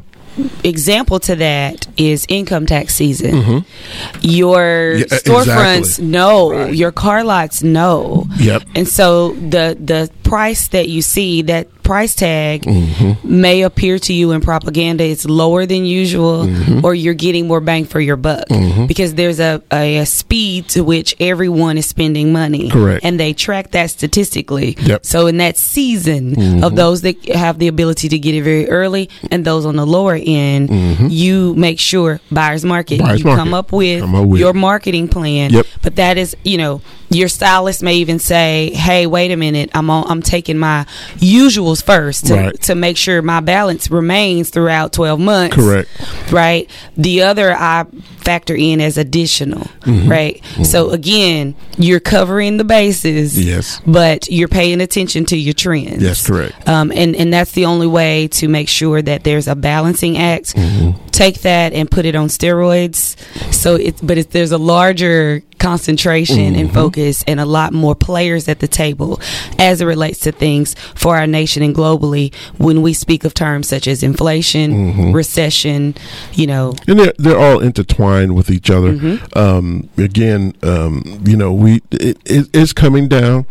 example 0.63 1.19
to 1.21 1.35
that 1.35 1.87
is 1.97 2.25
income 2.29 2.65
tax 2.65 2.93
season. 2.93 3.31
Mm-hmm. 3.31 4.19
Your 4.21 4.95
yeah, 4.95 5.05
storefronts 5.05 5.77
exactly. 5.77 6.05
know, 6.05 6.51
right. 6.51 6.73
your 6.73 6.91
car 6.91 7.23
lots 7.23 7.63
know. 7.63 8.25
Yep. 8.39 8.63
And 8.75 8.87
so 8.87 9.33
the 9.33 9.77
the 9.79 10.11
price 10.23 10.69
that 10.69 10.89
you 10.89 11.01
see 11.01 11.41
that 11.43 11.67
price 11.87 12.13
tag 12.15 12.63
mm-hmm. 12.63 13.39
may 13.41 13.61
appear 13.61 13.97
to 13.97 14.11
you 14.13 14.31
in 14.31 14.41
propaganda 14.41 15.05
it's 15.05 15.25
lower 15.25 15.65
than 15.65 15.85
usual 15.85 16.45
mm-hmm. 16.45 16.85
or 16.85 16.93
you're 16.93 17.13
getting 17.13 17.47
more 17.47 17.61
bang 17.61 17.85
for 17.85 18.01
your 18.01 18.17
buck 18.17 18.45
mm-hmm. 18.49 18.85
because 18.87 19.15
there's 19.15 19.39
a, 19.39 19.63
a, 19.71 19.99
a, 19.99 20.05
speed 20.05 20.67
to 20.67 20.81
which 20.81 21.15
everyone 21.21 21.77
is 21.77 21.85
spending 21.85 22.33
money 22.33 22.69
correct 22.69 23.05
and 23.05 23.17
they 23.17 23.31
track 23.31 23.71
that 23.71 23.89
statistically 23.89 24.75
yep. 24.81 25.05
so 25.05 25.27
in 25.27 25.37
that 25.37 25.55
season 25.55 26.33
of 26.33 26.37
mm-hmm. 26.37 26.75
those 26.75 27.01
that 27.01 27.15
have 27.29 27.57
the 27.57 27.69
ability 27.69 28.09
to 28.09 28.19
get 28.19 28.35
it 28.35 28.41
very 28.41 28.69
early 28.69 29.09
and 29.31 29.45
those 29.45 29.65
on 29.65 29.77
the 29.77 29.85
lower 29.85 30.19
end 30.21 30.67
mm-hmm. 30.67 31.07
you 31.09 31.55
make 31.55 31.79
sure 31.79 32.19
buyers 32.29 32.65
market 32.65 32.99
buyers 32.99 33.19
you 33.19 33.25
market. 33.25 33.39
Come, 33.39 33.53
up 33.53 33.71
with 33.71 34.01
come 34.01 34.15
up 34.15 34.27
with 34.27 34.41
your 34.41 34.53
marketing 34.53 35.07
plan 35.07 35.51
yep. 35.51 35.65
but 35.81 35.95
that 35.95 36.17
is 36.17 36.35
you 36.43 36.57
know 36.57 36.81
your 37.09 37.27
stylist 37.27 37.81
may 37.81 37.95
even 37.95 38.19
say 38.19 38.71
hey 38.73 39.07
wait 39.07 39.31
a 39.31 39.37
minute 39.37 39.69
i'm 39.73 39.89
on 39.89 40.05
i'm 40.09 40.21
taking 40.21 40.57
my 40.57 40.85
usuals 41.17 41.83
first 41.83 42.27
to, 42.27 42.33
right. 42.33 42.61
to 42.61 42.75
make 42.75 42.97
sure 42.97 43.21
my 43.21 43.39
balance 43.39 43.89
remains 43.89 44.49
throughout 44.49 44.93
12 44.93 45.19
months. 45.19 45.55
Correct. 45.55 45.89
Right. 46.31 46.69
The 46.95 47.23
other 47.23 47.53
I 47.53 47.85
factor 48.17 48.55
in 48.55 48.81
as 48.81 48.97
additional. 48.97 49.61
Mm-hmm. 49.81 50.09
Right. 50.09 50.41
Mm-hmm. 50.41 50.63
So 50.63 50.89
again, 50.91 51.55
you're 51.77 51.99
covering 51.99 52.57
the 52.57 52.63
bases. 52.63 53.43
Yes. 53.43 53.81
But 53.85 54.29
you're 54.29 54.47
paying 54.47 54.81
attention 54.81 55.25
to 55.25 55.37
your 55.37 55.53
trends. 55.53 56.03
Yes, 56.03 56.25
correct. 56.27 56.67
Um, 56.67 56.91
and, 56.91 57.15
and 57.15 57.33
that's 57.33 57.51
the 57.53 57.65
only 57.65 57.87
way 57.87 58.27
to 58.29 58.47
make 58.47 58.69
sure 58.69 59.01
that 59.01 59.23
there's 59.23 59.47
a 59.47 59.55
balancing 59.55 60.17
act. 60.17 60.55
Mm-hmm. 60.55 61.07
Take 61.07 61.41
that 61.41 61.73
and 61.73 61.89
put 61.89 62.05
it 62.05 62.15
on 62.15 62.27
steroids. 62.27 63.15
So 63.53 63.75
it's, 63.75 64.01
but 64.01 64.17
it's, 64.17 64.31
there's 64.31 64.51
a 64.51 64.57
larger 64.57 65.41
concentration 65.59 66.53
mm-hmm. 66.53 66.59
and 66.59 66.73
focus 66.73 67.23
and 67.27 67.39
a 67.39 67.45
lot 67.45 67.73
more 67.73 67.95
players 67.95 68.47
at 68.47 68.59
the 68.59 68.67
table 68.67 69.19
as 69.59 69.81
it 69.81 69.85
relates 69.85 70.19
to 70.19 70.31
things 70.31 70.75
for 70.95 71.17
our 71.17 71.27
nation 71.27 71.63
and 71.63 71.75
globally 71.75 72.33
when 72.57 72.81
we 72.81 72.93
speak 72.93 73.23
of 73.23 73.33
terms 73.33 73.67
such 73.67 73.87
as 73.87 74.03
inflation, 74.03 74.71
mm-hmm. 74.71 75.11
recession, 75.11 75.95
you 76.33 76.47
know. 76.47 76.75
And 76.87 76.99
they're, 76.99 77.13
they're 77.17 77.39
all 77.39 77.59
intertwined 77.59 78.35
with 78.35 78.49
each 78.49 78.69
other. 78.69 78.93
Mm-hmm. 78.93 79.37
Um, 79.37 79.89
again, 79.97 80.53
um, 80.63 81.21
you 81.25 81.37
know, 81.37 81.53
we 81.53 81.81
it, 81.91 82.17
it, 82.25 82.49
it's 82.53 82.73
coming 82.73 83.07
down. 83.07 83.45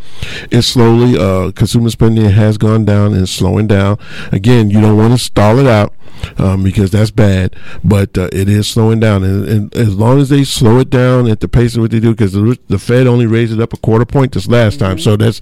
It's 0.51 0.69
slowly, 0.69 1.19
uh, 1.19 1.53
consumer 1.53 1.91
spending 1.91 2.31
has 2.31 2.59
gone 2.59 2.85
down 2.85 3.15
and 3.15 3.29
slowing 3.29 3.67
down. 3.67 3.99
Again, 4.33 4.71
you 4.71 4.81
don't 4.81 4.97
want 4.97 5.13
to 5.13 5.19
stall 5.19 5.59
it 5.59 5.67
out 5.67 5.93
um, 6.39 6.63
because 6.63 6.91
that's 6.91 7.11
bad, 7.11 7.55
but 7.85 8.17
uh, 8.19 8.29
it 8.33 8.49
is 8.49 8.69
slowing 8.69 9.01
down. 9.01 9.25
And, 9.25 9.49
and, 9.49 9.77
as 9.77 9.95
long 9.95 10.19
as 10.19 10.29
they 10.29 10.45
slow 10.45 10.79
it 10.79 10.91
down 10.91 11.29
at 11.29 11.41
the 11.41 11.49
pace 11.49 11.75
of 11.77 11.83
what 11.83 11.91
they 11.91 12.01
do, 12.01 12.13
because 12.13 12.33
the, 12.33 12.59
the, 12.69 12.79
Fed 12.79 13.07
only 13.07 13.27
raised 13.27 13.53
it 13.53 13.61
up 13.61 13.73
a 13.73 13.77
quarter 13.77 14.05
point 14.05 14.33
this 14.33 14.47
last 14.49 14.79
time, 14.79 14.99
so 14.99 15.17
that's 15.17 15.41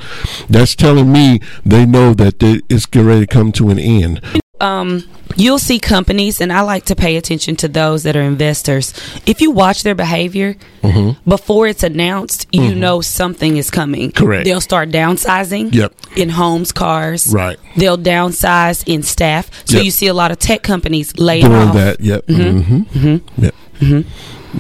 that's 0.49 0.75
telling 0.75 1.13
me 1.13 1.41
they 1.65 1.87
know 1.87 2.15
that 2.15 2.39
they, 2.39 2.61
it's 2.69 2.87
getting 2.87 3.09
ready 3.09 3.21
to 3.21 3.27
come 3.27 3.53
to 3.53 3.71
an 3.71 3.79
end. 3.79 4.21
Um, 4.61 5.05
you'll 5.37 5.59
see 5.59 5.79
companies, 5.79 6.41
and 6.41 6.53
I 6.53 6.63
like 6.63 6.85
to 6.87 6.97
pay 6.97 7.17
attention 7.17 7.57
to 7.57 7.69
those 7.69 8.03
that 8.05 8.17
are 8.17 8.23
investors. 8.23 8.93
If 9.27 9.41
you 9.41 9.51
watch 9.51 9.83
their 9.83 9.95
behavior 9.95 10.55
mm-hmm. 10.83 11.29
before 11.29 11.67
it's 11.67 11.83
announced, 11.83 12.47
you 12.53 12.63
mm-hmm. 12.63 12.81
know 12.81 13.01
something 13.01 13.57
is 13.57 13.71
coming. 13.71 14.13
Correct. 14.13 14.45
They'll 14.45 14.61
start 14.61 14.91
downsizing. 14.91 15.75
Yep. 15.75 15.95
In 16.17 16.29
homes, 16.29 16.73
cars. 16.73 17.33
Right. 17.33 17.59
They'll 17.77 17.99
downsize 17.99 18.85
in 18.87 19.03
staff. 19.03 19.51
So 19.67 19.77
yep. 19.77 19.85
you 19.85 19.91
see 19.91 20.07
a 20.07 20.15
lot 20.15 20.31
of 20.31 20.39
tech 20.39 20.63
companies 20.63 21.19
laying 21.19 21.47
doing 21.47 21.57
off. 21.57 21.75
that. 21.75 22.01
Yep. 22.01 22.27
Mm-hmm. 22.27 22.75
Mm-hmm. 22.75 23.09
mm-hmm. 23.09 23.45
Yep. 23.45 24.05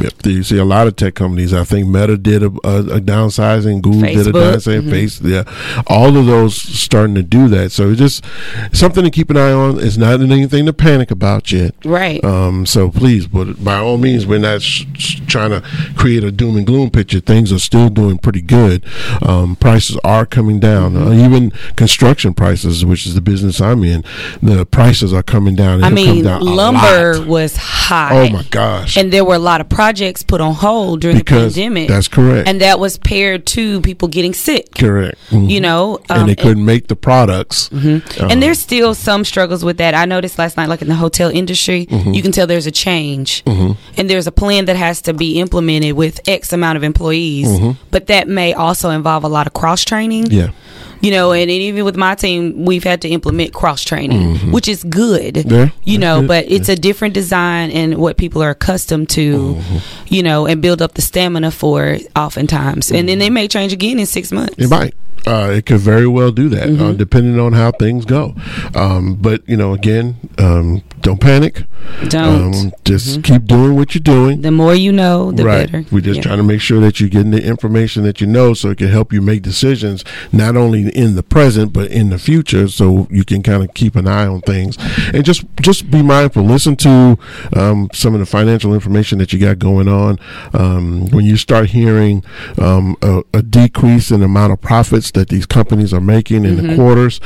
Yep. 0.00 0.26
You 0.26 0.42
see 0.42 0.58
a 0.58 0.64
lot 0.64 0.86
of 0.86 0.96
tech 0.96 1.14
companies. 1.14 1.52
I 1.52 1.64
think 1.64 1.88
Meta 1.88 2.16
did 2.16 2.42
a, 2.42 2.46
a, 2.46 2.96
a 2.96 3.00
downsizing. 3.00 3.82
Google 3.82 4.02
Facebook. 4.02 4.24
did 4.24 4.26
a 4.26 4.32
downsizing. 4.32 4.80
Mm-hmm. 4.80 4.90
Face, 4.90 5.20
yeah, 5.20 5.82
all 5.86 6.16
of 6.16 6.26
those 6.26 6.56
starting 6.56 7.14
to 7.14 7.22
do 7.22 7.48
that. 7.48 7.72
So 7.72 7.90
it's 7.90 7.98
just 7.98 8.24
something 8.72 9.04
to 9.04 9.10
keep 9.10 9.30
an 9.30 9.36
eye 9.36 9.52
on. 9.52 9.80
It's 9.80 9.96
not 9.96 10.20
anything 10.20 10.66
to 10.66 10.72
panic 10.72 11.10
about 11.10 11.52
yet. 11.52 11.74
Right. 11.84 12.22
Um. 12.24 12.66
So 12.66 12.90
please, 12.90 13.26
but 13.26 13.62
by 13.62 13.76
all 13.76 13.98
means, 13.98 14.26
we're 14.26 14.38
not 14.38 14.62
sh- 14.62 14.84
sh- 14.94 15.20
trying 15.26 15.50
to 15.50 15.62
create 15.96 16.24
a 16.24 16.30
doom 16.30 16.56
and 16.56 16.66
gloom 16.66 16.90
picture. 16.90 17.20
Things 17.20 17.52
are 17.52 17.58
still 17.58 17.88
doing 17.88 18.18
pretty 18.18 18.42
good. 18.42 18.84
Um, 19.22 19.56
prices 19.56 19.98
are 20.04 20.26
coming 20.26 20.60
down. 20.60 20.94
Mm-hmm. 20.94 21.08
Uh, 21.08 21.24
even 21.24 21.50
construction 21.76 22.34
prices, 22.34 22.84
which 22.84 23.06
is 23.06 23.14
the 23.14 23.20
business 23.20 23.60
I'm 23.60 23.84
in, 23.84 24.04
the 24.42 24.66
prices 24.66 25.12
are 25.12 25.22
coming 25.22 25.54
down. 25.54 25.84
I 25.84 25.90
mean, 25.90 26.24
down 26.24 26.42
lumber 26.42 27.24
was 27.26 27.56
high. 27.56 28.28
Oh 28.28 28.32
my 28.32 28.42
gosh! 28.50 28.96
And 28.96 29.12
there 29.12 29.24
were 29.24 29.34
a 29.34 29.38
lot 29.38 29.60
of 29.60 29.68
projects 29.84 30.22
put 30.22 30.40
on 30.40 30.54
hold 30.54 31.02
during 31.02 31.18
because 31.18 31.54
the 31.54 31.60
pandemic. 31.62 31.88
That's 31.88 32.08
correct. 32.08 32.48
And 32.48 32.60
that 32.62 32.80
was 32.80 32.96
paired 32.96 33.46
to 33.48 33.82
people 33.82 34.08
getting 34.08 34.32
sick. 34.32 34.74
Correct. 34.74 35.18
Mm-hmm. 35.28 35.50
You 35.50 35.60
know, 35.60 35.98
um, 36.08 36.20
and 36.20 36.28
they 36.30 36.34
couldn't 36.34 36.58
and, 36.58 36.66
make 36.66 36.88
the 36.88 36.96
products. 36.96 37.68
Mm-hmm. 37.68 38.22
Um, 38.22 38.30
and 38.30 38.42
there's 38.42 38.58
still 38.58 38.94
some 38.94 39.24
struggles 39.24 39.62
with 39.62 39.76
that. 39.78 39.94
I 39.94 40.06
noticed 40.06 40.38
last 40.38 40.56
night, 40.56 40.70
like 40.70 40.80
in 40.80 40.88
the 40.88 40.94
hotel 40.94 41.28
industry, 41.28 41.84
mm-hmm. 41.84 42.14
you 42.14 42.22
can 42.22 42.32
tell 42.32 42.46
there's 42.46 42.66
a 42.66 42.70
change, 42.72 43.44
mm-hmm. 43.44 43.72
and 43.98 44.08
there's 44.08 44.26
a 44.26 44.32
plan 44.32 44.64
that 44.64 44.76
has 44.76 45.02
to 45.02 45.12
be 45.12 45.38
implemented 45.38 45.92
with 45.94 46.26
X 46.26 46.54
amount 46.54 46.76
of 46.78 46.82
employees. 46.82 47.48
Mm-hmm. 47.48 47.72
But 47.90 48.06
that 48.06 48.26
may 48.26 48.54
also 48.54 48.88
involve 48.88 49.24
a 49.24 49.28
lot 49.28 49.46
of 49.46 49.52
cross 49.52 49.84
training. 49.84 50.30
Yeah 50.30 50.52
you 51.00 51.10
know, 51.10 51.32
and, 51.32 51.42
and, 51.42 51.50
even 51.50 51.84
with 51.84 51.96
my 51.96 52.14
team, 52.14 52.64
we've 52.64 52.84
had 52.84 53.02
to 53.02 53.08
implement 53.08 53.52
cross 53.52 53.82
training, 53.82 54.36
mm-hmm. 54.36 54.52
which 54.52 54.68
is 54.68 54.84
good, 54.84 55.50
yeah, 55.50 55.70
you 55.84 55.98
know, 55.98 56.20
good. 56.20 56.28
but 56.28 56.44
it's 56.48 56.68
yeah. 56.68 56.74
a 56.74 56.76
different 56.76 57.14
design 57.14 57.70
and 57.70 57.96
what 57.96 58.16
people 58.16 58.42
are 58.42 58.50
accustomed 58.50 59.08
to, 59.10 59.54
mm-hmm. 59.54 59.78
you 60.06 60.22
know, 60.22 60.46
and 60.46 60.60
build 60.62 60.82
up 60.82 60.94
the 60.94 61.02
stamina 61.02 61.50
for 61.50 61.98
oftentimes. 62.16 62.86
Mm-hmm. 62.86 62.96
And 62.96 63.08
then 63.08 63.18
they 63.18 63.30
may 63.30 63.48
change 63.48 63.72
again 63.72 63.98
in 63.98 64.06
six 64.06 64.32
months. 64.32 64.54
It 64.58 64.68
might. 64.68 64.94
Uh, 65.26 65.50
it 65.54 65.66
could 65.66 65.80
very 65.80 66.06
well 66.06 66.30
do 66.30 66.48
that, 66.50 66.64
uh, 66.64 66.66
mm-hmm. 66.66 66.82
uh, 66.82 66.92
depending 66.92 67.40
on 67.40 67.52
how 67.54 67.70
things 67.72 68.04
go. 68.04 68.34
Um, 68.74 69.14
but 69.14 69.46
you 69.48 69.56
know, 69.56 69.72
again, 69.72 70.16
um, 70.38 70.82
don't 71.00 71.20
panic. 71.20 71.64
Don't. 72.08 72.54
Um, 72.54 72.72
just 72.84 73.22
keep 73.22 73.44
doing 73.44 73.76
what 73.76 73.94
you're 73.94 74.02
doing. 74.02 74.40
The 74.40 74.50
more 74.50 74.74
you 74.74 74.90
know, 74.92 75.32
the 75.32 75.44
right. 75.44 75.70
better. 75.70 75.84
We're 75.90 76.00
just 76.00 76.16
Yeah. 76.18 76.22
trying 76.24 76.38
to 76.38 76.44
make 76.44 76.60
sure 76.60 76.80
that 76.80 76.98
you're 76.98 77.08
getting 77.08 77.30
the 77.30 77.44
information 77.44 78.04
that 78.04 78.20
you 78.20 78.26
know 78.26 78.54
so 78.54 78.70
it 78.70 78.78
can 78.78 78.88
help 78.88 79.12
you 79.12 79.20
make 79.20 79.42
decisions 79.42 80.04
not 80.32 80.56
only 80.56 80.88
in 80.88 81.14
the 81.14 81.22
present 81.22 81.72
but 81.72 81.90
in 81.90 82.10
the 82.10 82.18
future 82.18 82.68
so 82.68 83.06
you 83.10 83.24
can 83.24 83.42
kind 83.42 83.62
of 83.62 83.74
keep 83.74 83.96
an 83.96 84.06
eye 84.06 84.26
on 84.26 84.40
things. 84.42 84.76
And 85.12 85.24
just 85.24 85.44
just 85.60 85.90
be 85.90 86.02
mindful. 86.02 86.42
Listen 86.42 86.76
to 86.76 87.18
um, 87.54 87.88
some 87.92 88.14
of 88.14 88.20
the 88.20 88.26
financial 88.26 88.74
information 88.74 89.18
that 89.18 89.32
you 89.32 89.38
got 89.38 89.58
going 89.58 89.88
on. 89.88 90.18
Um, 90.52 91.10
when 91.10 91.24
you 91.24 91.36
start 91.36 91.70
hearing 91.70 92.24
um, 92.60 92.96
a, 93.02 93.22
a 93.32 93.42
decrease 93.42 94.10
in 94.10 94.20
the 94.20 94.26
amount 94.26 94.52
of 94.52 94.60
profits 94.60 95.10
that 95.14 95.28
these 95.30 95.46
companies 95.46 95.92
are 95.92 96.00
making 96.00 96.44
in 96.44 96.56
the 96.56 96.62
Mhm. 96.62 96.74
quarters, 96.76 97.20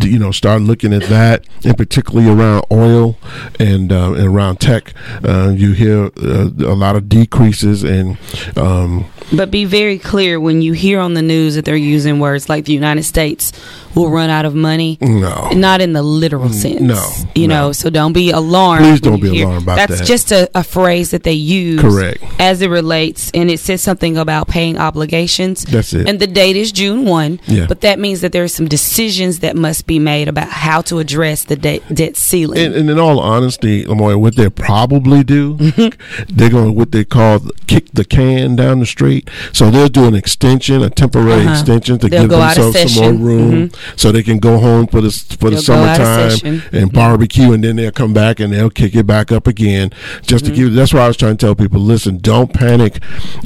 you 0.00 0.18
know, 0.18 0.30
start 0.30 0.62
looking 0.62 0.92
at 0.94 1.02
that, 1.08 1.44
and 1.64 1.76
particularly 1.76 2.28
around 2.30 2.64
oil 2.70 3.18
and, 3.58 3.92
uh, 3.92 4.12
and 4.12 4.26
around 4.28 4.60
tech. 4.60 4.94
Uh, 5.26 5.52
you 5.54 5.72
hear 5.72 6.10
uh, 6.22 6.48
a 6.60 6.76
lot 6.76 6.96
of 6.96 7.08
decreases 7.08 7.82
in. 7.84 8.16
Um, 8.56 9.06
But 9.34 9.50
be 9.50 9.64
very 9.64 9.98
clear 9.98 10.40
when 10.40 10.60
you 10.62 10.72
hear 10.72 10.98
on 11.00 11.14
the 11.14 11.22
news 11.22 11.54
that 11.54 11.64
they're 11.64 11.76
using 11.76 12.18
words 12.18 12.48
like 12.48 12.64
the 12.64 12.72
United 12.72 13.04
States 13.04 13.52
will 13.94 14.10
run 14.10 14.30
out 14.30 14.44
of 14.44 14.54
money. 14.54 14.98
No. 15.00 15.48
Not 15.50 15.80
in 15.80 15.92
the 15.92 16.02
literal 16.02 16.48
sense. 16.50 16.80
no, 16.80 17.04
You 17.34 17.48
know, 17.48 17.72
so 17.72 17.90
don't 17.90 18.12
be 18.12 18.30
alarmed. 18.30 18.84
Please 18.84 19.00
don't 19.00 19.20
be 19.20 19.30
hear- 19.30 19.46
alarmed 19.46 19.62
about 19.64 19.76
That's 19.76 19.90
that. 19.92 19.98
That's 19.98 20.08
just 20.08 20.32
a, 20.32 20.50
a 20.54 20.62
phrase 20.64 21.10
that 21.12 21.22
they 21.24 21.32
use. 21.32 21.80
Correct. 21.80 22.22
As 22.38 22.62
it 22.62 22.68
relates, 22.70 23.30
and 23.34 23.50
it 23.50 23.58
says 23.60 23.82
something 23.82 24.16
about 24.16 24.48
paying 24.48 24.78
obligations. 24.78 25.64
That's 25.64 25.92
it. 25.92 26.08
And 26.08 26.20
the 26.20 26.26
date 26.26 26.56
is 26.56 26.72
June 26.72 27.04
1. 27.04 27.40
Yeah. 27.46 27.66
But 27.66 27.80
that 27.82 27.98
means 27.98 28.20
that 28.20 28.32
there 28.32 28.44
are 28.44 28.48
some 28.48 28.68
decisions 28.68 29.40
that 29.40 29.56
must 29.56 29.86
be 29.86 29.98
made 29.98 30.28
about 30.28 30.48
how 30.48 30.80
to 30.82 30.98
address 31.00 31.44
the 31.44 31.56
debt, 31.56 31.82
debt 31.92 32.16
ceiling. 32.16 32.58
and, 32.58 32.74
and 32.74 32.90
in 32.90 32.98
all 32.98 33.18
honesty, 33.20 33.84
Lamoya, 33.84 34.20
what 34.20 34.36
they 34.36 34.48
probably 34.50 35.22
do, 35.24 35.54
they're 36.28 36.50
going 36.50 36.66
to 36.66 36.72
what 36.72 36.92
they 36.92 37.04
call 37.04 37.40
kick 37.66 37.90
the 37.92 38.04
can 38.04 38.56
down 38.56 38.78
the 38.80 38.86
street. 38.86 39.19
So 39.52 39.70
they'll 39.70 39.88
do 39.88 40.06
an 40.06 40.14
extension, 40.14 40.82
a 40.82 40.90
temporary 40.90 41.42
Uh-huh. 41.42 41.50
extension 41.52 41.98
to 41.98 42.08
They'll 42.08 42.22
give 42.22 42.30
go 42.30 42.40
out 42.40 42.56
of 42.58 42.64
themselves 42.72 42.94
some 42.94 43.04
more 43.04 43.12
room, 43.28 43.68
Mhm. 43.70 43.74
so 43.96 44.12
they 44.12 44.22
can 44.22 44.38
go 44.38 44.58
home 44.58 44.86
for 44.86 45.00
the 45.00 45.10
for 45.10 45.50
the 45.50 45.56
They'll 45.56 45.62
summertime 45.62 46.62
and 46.72 46.92
barbecue, 46.92 47.52
and 47.52 47.62
then 47.64 47.76
they'll 47.76 47.90
come 47.90 48.12
back 48.12 48.40
and 48.40 48.52
they'll 48.52 48.70
kick 48.70 48.94
it 48.94 49.06
back 49.06 49.32
up 49.32 49.46
again, 49.46 49.90
just 50.26 50.44
Mm-hmm. 50.44 50.54
to 50.54 50.60
give. 50.60 50.74
That's 50.74 50.92
why 50.94 51.00
I 51.00 51.08
was 51.08 51.16
trying 51.16 51.36
to 51.36 51.46
tell 51.46 51.54
people: 51.54 51.80
listen, 51.80 52.18
don't 52.20 52.52
panic. 52.52 53.00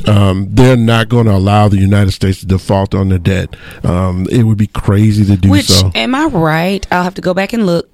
Um, 0.07 0.49
they're 0.51 0.77
not 0.77 1.09
going 1.09 1.27
to 1.27 1.33
allow 1.35 1.69
the 1.69 1.79
United 1.79 2.13
States 2.13 2.41
to 2.41 2.47
default 2.47 2.95
on 2.95 3.09
the 3.09 3.19
debt. 3.19 3.57
Um, 3.85 4.27
it 4.31 4.43
would 4.45 4.59
be 4.59 4.67
crazy 4.69 5.25
to 5.25 5.37
do 5.37 5.49
Which 5.51 5.67
so. 5.67 5.91
am 5.95 6.15
I 6.15 6.27
right? 6.27 6.87
I'll 6.91 7.05
have 7.05 7.15
to 7.15 7.23
go 7.23 7.35
back 7.35 7.53
and 7.53 7.67
look. 7.67 7.89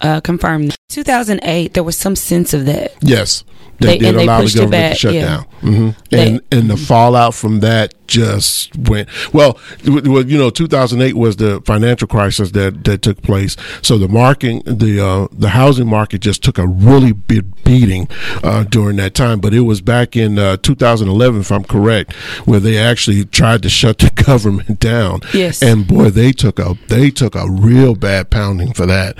Uh, 0.00 0.20
confirm. 0.20 0.70
2008. 0.88 1.74
There 1.74 1.82
was 1.84 1.96
some 1.96 2.16
sense 2.16 2.52
of 2.52 2.66
that. 2.66 2.92
Yes, 3.00 3.44
They- 3.80 3.86
they, 3.86 3.98
did 3.98 4.14
they 4.16 4.24
allow 4.24 4.42
the 4.42 4.50
government 4.50 4.70
back, 4.70 4.92
to 4.92 4.98
shut 4.98 5.14
yeah. 5.14 5.24
down, 5.26 5.42
hmm 5.60 5.90
They- 6.10 6.26
and 6.28 6.40
and 6.50 6.70
the 6.70 6.76
fallout 6.76 7.34
from 7.34 7.60
that 7.60 7.94
just 8.06 8.76
went 8.76 9.08
well. 9.32 9.58
Well, 9.86 10.26
you 10.26 10.36
know, 10.36 10.50
2008 10.50 11.16
was 11.16 11.36
the 11.36 11.62
financial 11.64 12.06
crisis 12.06 12.50
that 12.52 12.84
that 12.84 13.00
took 13.02 13.22
place. 13.22 13.56
So 13.82 13.96
the 13.98 14.08
market, 14.08 14.62
the 14.66 15.00
uh, 15.04 15.28
the 15.32 15.48
housing 15.50 15.88
market, 15.88 16.20
just 16.20 16.42
took 16.42 16.58
a 16.58 16.66
really 16.66 17.12
big 17.12 17.44
beating 17.64 18.08
uh, 18.42 18.64
during 18.64 18.96
that 18.98 19.14
time. 19.14 19.40
But 19.40 19.54
it 19.54 19.60
was 19.60 19.80
back 19.80 20.16
in 20.16 20.38
uh, 20.38 20.58
2011, 20.58 21.40
if 21.40 21.50
I'm 21.50 21.64
correct, 21.64 22.12
where 22.44 22.60
they 22.60 22.76
actually 22.76 23.24
tried 23.24 23.62
to 23.62 23.68
shut 23.70 23.98
the 23.98 24.10
government 24.26 24.78
down. 24.80 25.20
Yes. 25.32 25.62
and 25.62 25.86
boy, 25.86 26.10
they 26.10 26.32
took 26.32 26.58
a 26.58 26.76
they 26.88 27.10
took 27.10 27.34
a 27.34 27.48
real 27.50 27.94
bad 27.94 28.28
pounding 28.30 28.74
for 28.74 28.86
that. 28.86 29.16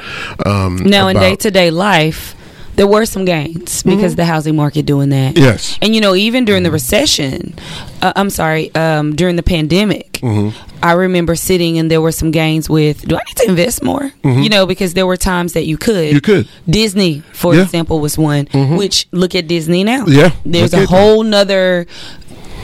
Um, 0.47 0.77
Now, 0.85 1.09
in 1.09 1.17
day 1.17 1.37
to 1.37 1.51
day 1.51 1.71
life, 1.71 2.35
there 2.77 2.87
were 2.87 3.07
some 3.07 3.25
gains 3.25 3.83
because 3.83 4.17
the 4.17 4.25
housing 4.25 4.57
market 4.57 4.85
doing 4.87 5.11
that. 5.11 5.37
Yes. 5.39 5.79
And 5.81 5.95
you 5.95 6.01
know, 6.01 6.15
even 6.15 6.45
during 6.45 6.63
the 6.65 6.71
recession, 6.71 7.55
uh, 8.03 8.13
I'm 8.17 8.31
sorry, 8.31 8.75
um, 8.75 9.15
during 9.15 9.37
the 9.37 9.43
pandemic, 9.43 10.13
Mhm. 10.23 10.53
I 10.83 10.93
remember 10.93 11.35
sitting 11.37 11.79
and 11.79 11.91
there 11.91 12.01
were 12.01 12.13
some 12.13 12.31
gains 12.31 12.69
with. 12.69 13.07
Do 13.07 13.17
I 13.17 13.21
need 13.27 13.37
to 13.37 13.49
invest 13.49 13.83
more? 13.83 14.13
Mhm. 14.25 14.43
You 14.43 14.49
know, 14.49 14.67
because 14.67 14.95
there 14.95 15.07
were 15.07 15.17
times 15.17 15.53
that 15.53 15.67
you 15.67 15.77
could. 15.77 16.13
You 16.13 16.21
could. 16.21 16.49
Disney, 16.69 17.23
for 17.33 17.55
Yeah. 17.55 17.63
example, 17.63 18.01
was 18.01 18.19
one. 18.19 18.49
Which 18.53 19.07
look 19.13 19.35
at 19.35 19.47
Disney 19.49 19.85
now. 19.85 20.07
Yeah, 20.07 20.31
there's 20.45 20.73
a 20.75 20.87
whole 20.87 21.23
nother 21.23 21.87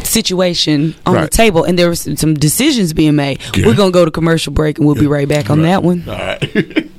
situation 0.03 0.95
on 1.07 1.15
the 1.21 1.29
table 1.29 1.63
and 1.65 1.79
there 1.79 1.87
were 1.89 1.95
some 1.95 2.35
decisions 2.35 2.93
being 2.93 3.15
made 3.15 3.39
Yeah. 3.55 3.67
we're 3.67 3.75
gonna 3.75 3.91
go 3.93 4.05
to 4.05 4.11
commercial 4.11 4.53
break 4.53 4.79
and 4.79 4.87
we'll 4.87 4.97
be 4.97 5.07
right 5.07 5.29
back 5.29 5.51
on 5.51 5.63
that 5.63 5.85
one 5.85 6.03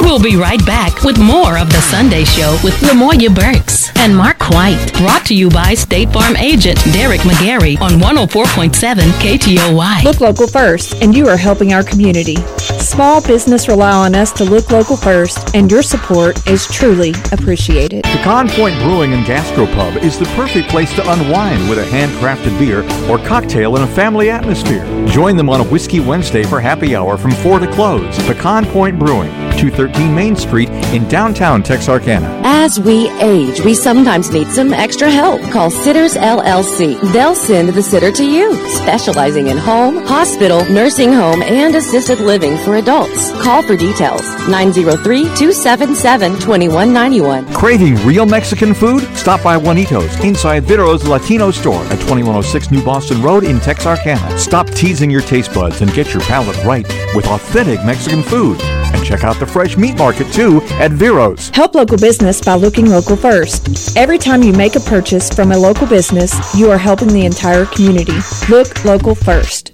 We'll 0.00 0.22
be 0.22 0.36
right 0.36 0.64
back 0.64 1.02
with 1.02 1.18
more 1.18 1.58
of 1.58 1.68
The 1.68 1.80
Sunday 1.80 2.24
Show 2.24 2.58
with 2.62 2.74
Lamoya 2.80 3.34
Burks 3.34 3.90
and 3.98 4.16
Mark 4.16 4.48
White. 4.50 4.92
Brought 4.98 5.24
to 5.26 5.34
you 5.34 5.50
by 5.50 5.74
State 5.74 6.10
Farm 6.10 6.36
agent 6.36 6.78
Derek 6.92 7.20
McGarry 7.22 7.80
on 7.80 7.92
104.7 7.92 8.96
KTOY. 9.20 10.04
Look 10.04 10.20
local 10.20 10.46
first, 10.46 11.02
and 11.02 11.14
you 11.14 11.28
are 11.28 11.36
helping 11.36 11.72
our 11.72 11.82
community. 11.82 12.36
Small 12.78 13.20
business 13.26 13.68
rely 13.68 13.90
on 13.90 14.14
us 14.14 14.32
to 14.32 14.44
look 14.44 14.70
local 14.70 14.96
first, 14.96 15.54
and 15.54 15.70
your 15.70 15.82
support 15.82 16.46
is 16.46 16.66
truly 16.66 17.12
appreciated. 17.32 18.04
Pecan 18.04 18.48
Point 18.48 18.78
Brewing 18.80 19.12
and 19.12 19.26
Gastropub 19.26 20.02
is 20.02 20.18
the 20.18 20.26
perfect 20.36 20.68
place 20.68 20.94
to 20.94 21.10
unwind 21.12 21.68
with 21.68 21.78
a 21.78 21.84
handcrafted 21.84 22.56
beer 22.58 22.82
or 23.10 23.18
cocktail 23.26 23.76
in 23.76 23.82
a 23.82 23.88
family 23.88 24.30
atmosphere. 24.30 24.84
Join 25.08 25.36
them 25.36 25.50
on 25.50 25.60
a 25.60 25.64
Whiskey 25.64 26.00
Wednesday 26.00 26.44
for 26.44 26.60
happy 26.60 26.94
hour 26.94 27.16
from 27.16 27.32
4 27.32 27.58
to 27.60 27.72
close. 27.72 28.16
Pecan 28.26 28.64
Point 28.66 28.98
Brewing, 28.98 29.30
213 29.56 30.14
Main 30.14 30.36
Street 30.36 30.68
in 30.94 31.06
downtown 31.08 31.62
Texarkana. 31.62 32.40
As 32.44 32.78
we 32.78 33.08
age, 33.20 33.60
we 33.60 33.74
sometimes 33.74 34.30
need 34.30 34.48
some 34.48 34.72
extra 34.72 35.10
help. 35.10 35.40
Call 35.50 35.70
Sitters 35.70 36.14
LLC. 36.14 37.00
They'll 37.12 37.34
send 37.34 37.70
the 37.70 37.82
sitter 37.82 38.12
to 38.12 38.24
you, 38.24 38.54
specializing 38.68 39.48
in 39.48 39.56
home, 39.56 39.96
hospital, 40.06 40.64
nursing 40.70 41.12
home, 41.12 41.42
and 41.42 41.74
assisted 41.74 42.20
living 42.20 42.56
for 42.58 42.76
adults. 42.76 43.32
Call 43.42 43.62
for 43.62 43.76
details 43.76 44.22
903 44.48 45.24
277 45.36 46.32
2191. 46.40 47.52
Craving 47.52 47.94
real 48.06 48.26
Mexican 48.26 48.74
food? 48.74 49.02
Stop 49.16 49.42
by 49.42 49.58
Juanitos 49.58 50.22
inside 50.24 50.64
Viro's 50.64 51.06
Latino 51.06 51.50
store 51.50 51.82
at 51.84 51.98
2106 52.00 52.70
New 52.70 52.84
Boston 52.84 53.22
Road 53.22 53.44
in 53.44 53.60
Texarkana. 53.60 54.38
Stop 54.38 54.68
teasing 54.70 55.10
your 55.10 55.22
taste 55.22 55.52
buds 55.54 55.80
and 55.82 55.92
get 55.92 56.12
your 56.12 56.22
palate 56.22 56.56
right 56.64 56.86
with 57.14 57.26
authentic 57.26 57.84
Mexican 57.84 58.22
food. 58.22 58.58
And 58.96 59.04
check 59.04 59.24
out 59.24 59.38
the 59.38 59.46
fresh 59.46 59.76
meat 59.76 59.98
market 59.98 60.32
too 60.32 60.62
at 60.80 60.90
Viro's. 60.90 61.50
Help 61.50 61.74
local 61.74 61.98
business 61.98 62.40
by 62.40 62.54
looking 62.54 62.86
local 62.86 63.14
first. 63.14 63.94
Every 63.94 64.16
time 64.16 64.42
you 64.42 64.54
make 64.54 64.74
a 64.74 64.80
purchase 64.80 65.28
from 65.28 65.52
a 65.52 65.58
local 65.58 65.86
business, 65.86 66.54
you 66.54 66.70
are 66.70 66.78
helping 66.78 67.08
the 67.08 67.26
entire 67.26 67.66
community. 67.66 68.16
Look 68.48 68.84
local 68.86 69.14
first. 69.14 69.72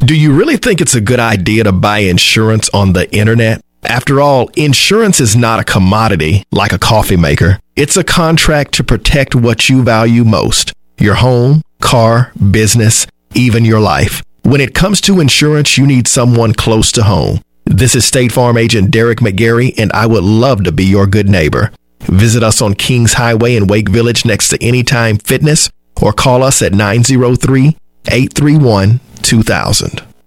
Do 0.00 0.14
you 0.14 0.34
really 0.34 0.58
think 0.58 0.82
it's 0.82 0.94
a 0.94 1.00
good 1.00 1.18
idea 1.18 1.64
to 1.64 1.72
buy 1.72 2.00
insurance 2.00 2.68
on 2.74 2.92
the 2.92 3.10
internet? 3.10 3.62
After 3.84 4.20
all, 4.20 4.50
insurance 4.54 5.18
is 5.18 5.34
not 5.34 5.60
a 5.60 5.64
commodity 5.64 6.44
like 6.52 6.72
a 6.72 6.78
coffee 6.78 7.16
maker. 7.16 7.58
It's 7.74 7.96
a 7.96 8.04
contract 8.04 8.74
to 8.74 8.84
protect 8.84 9.34
what 9.34 9.68
you 9.68 9.82
value 9.82 10.24
most 10.24 10.72
your 10.98 11.14
home, 11.14 11.62
car, 11.80 12.32
business, 12.50 13.06
even 13.34 13.64
your 13.64 13.80
life. 13.80 14.22
When 14.42 14.60
it 14.60 14.74
comes 14.74 15.00
to 15.02 15.20
insurance, 15.20 15.78
you 15.78 15.86
need 15.86 16.06
someone 16.08 16.52
close 16.52 16.92
to 16.92 17.04
home. 17.04 17.40
This 17.70 17.94
is 17.94 18.06
State 18.06 18.32
Farm 18.32 18.56
agent 18.56 18.90
Derek 18.90 19.18
McGarry, 19.18 19.78
and 19.78 19.92
I 19.92 20.06
would 20.06 20.24
love 20.24 20.64
to 20.64 20.72
be 20.72 20.86
your 20.86 21.06
good 21.06 21.28
neighbor. 21.28 21.70
Visit 22.00 22.42
us 22.42 22.62
on 22.62 22.74
Kings 22.74 23.12
Highway 23.12 23.56
in 23.56 23.66
Wake 23.66 23.90
Village 23.90 24.24
next 24.24 24.48
to 24.48 24.64
Anytime 24.64 25.18
Fitness 25.18 25.68
or 26.00 26.14
call 26.14 26.42
us 26.42 26.62
at 26.62 26.72
903 26.72 27.76
831 28.10 29.00
2000. 29.20 30.08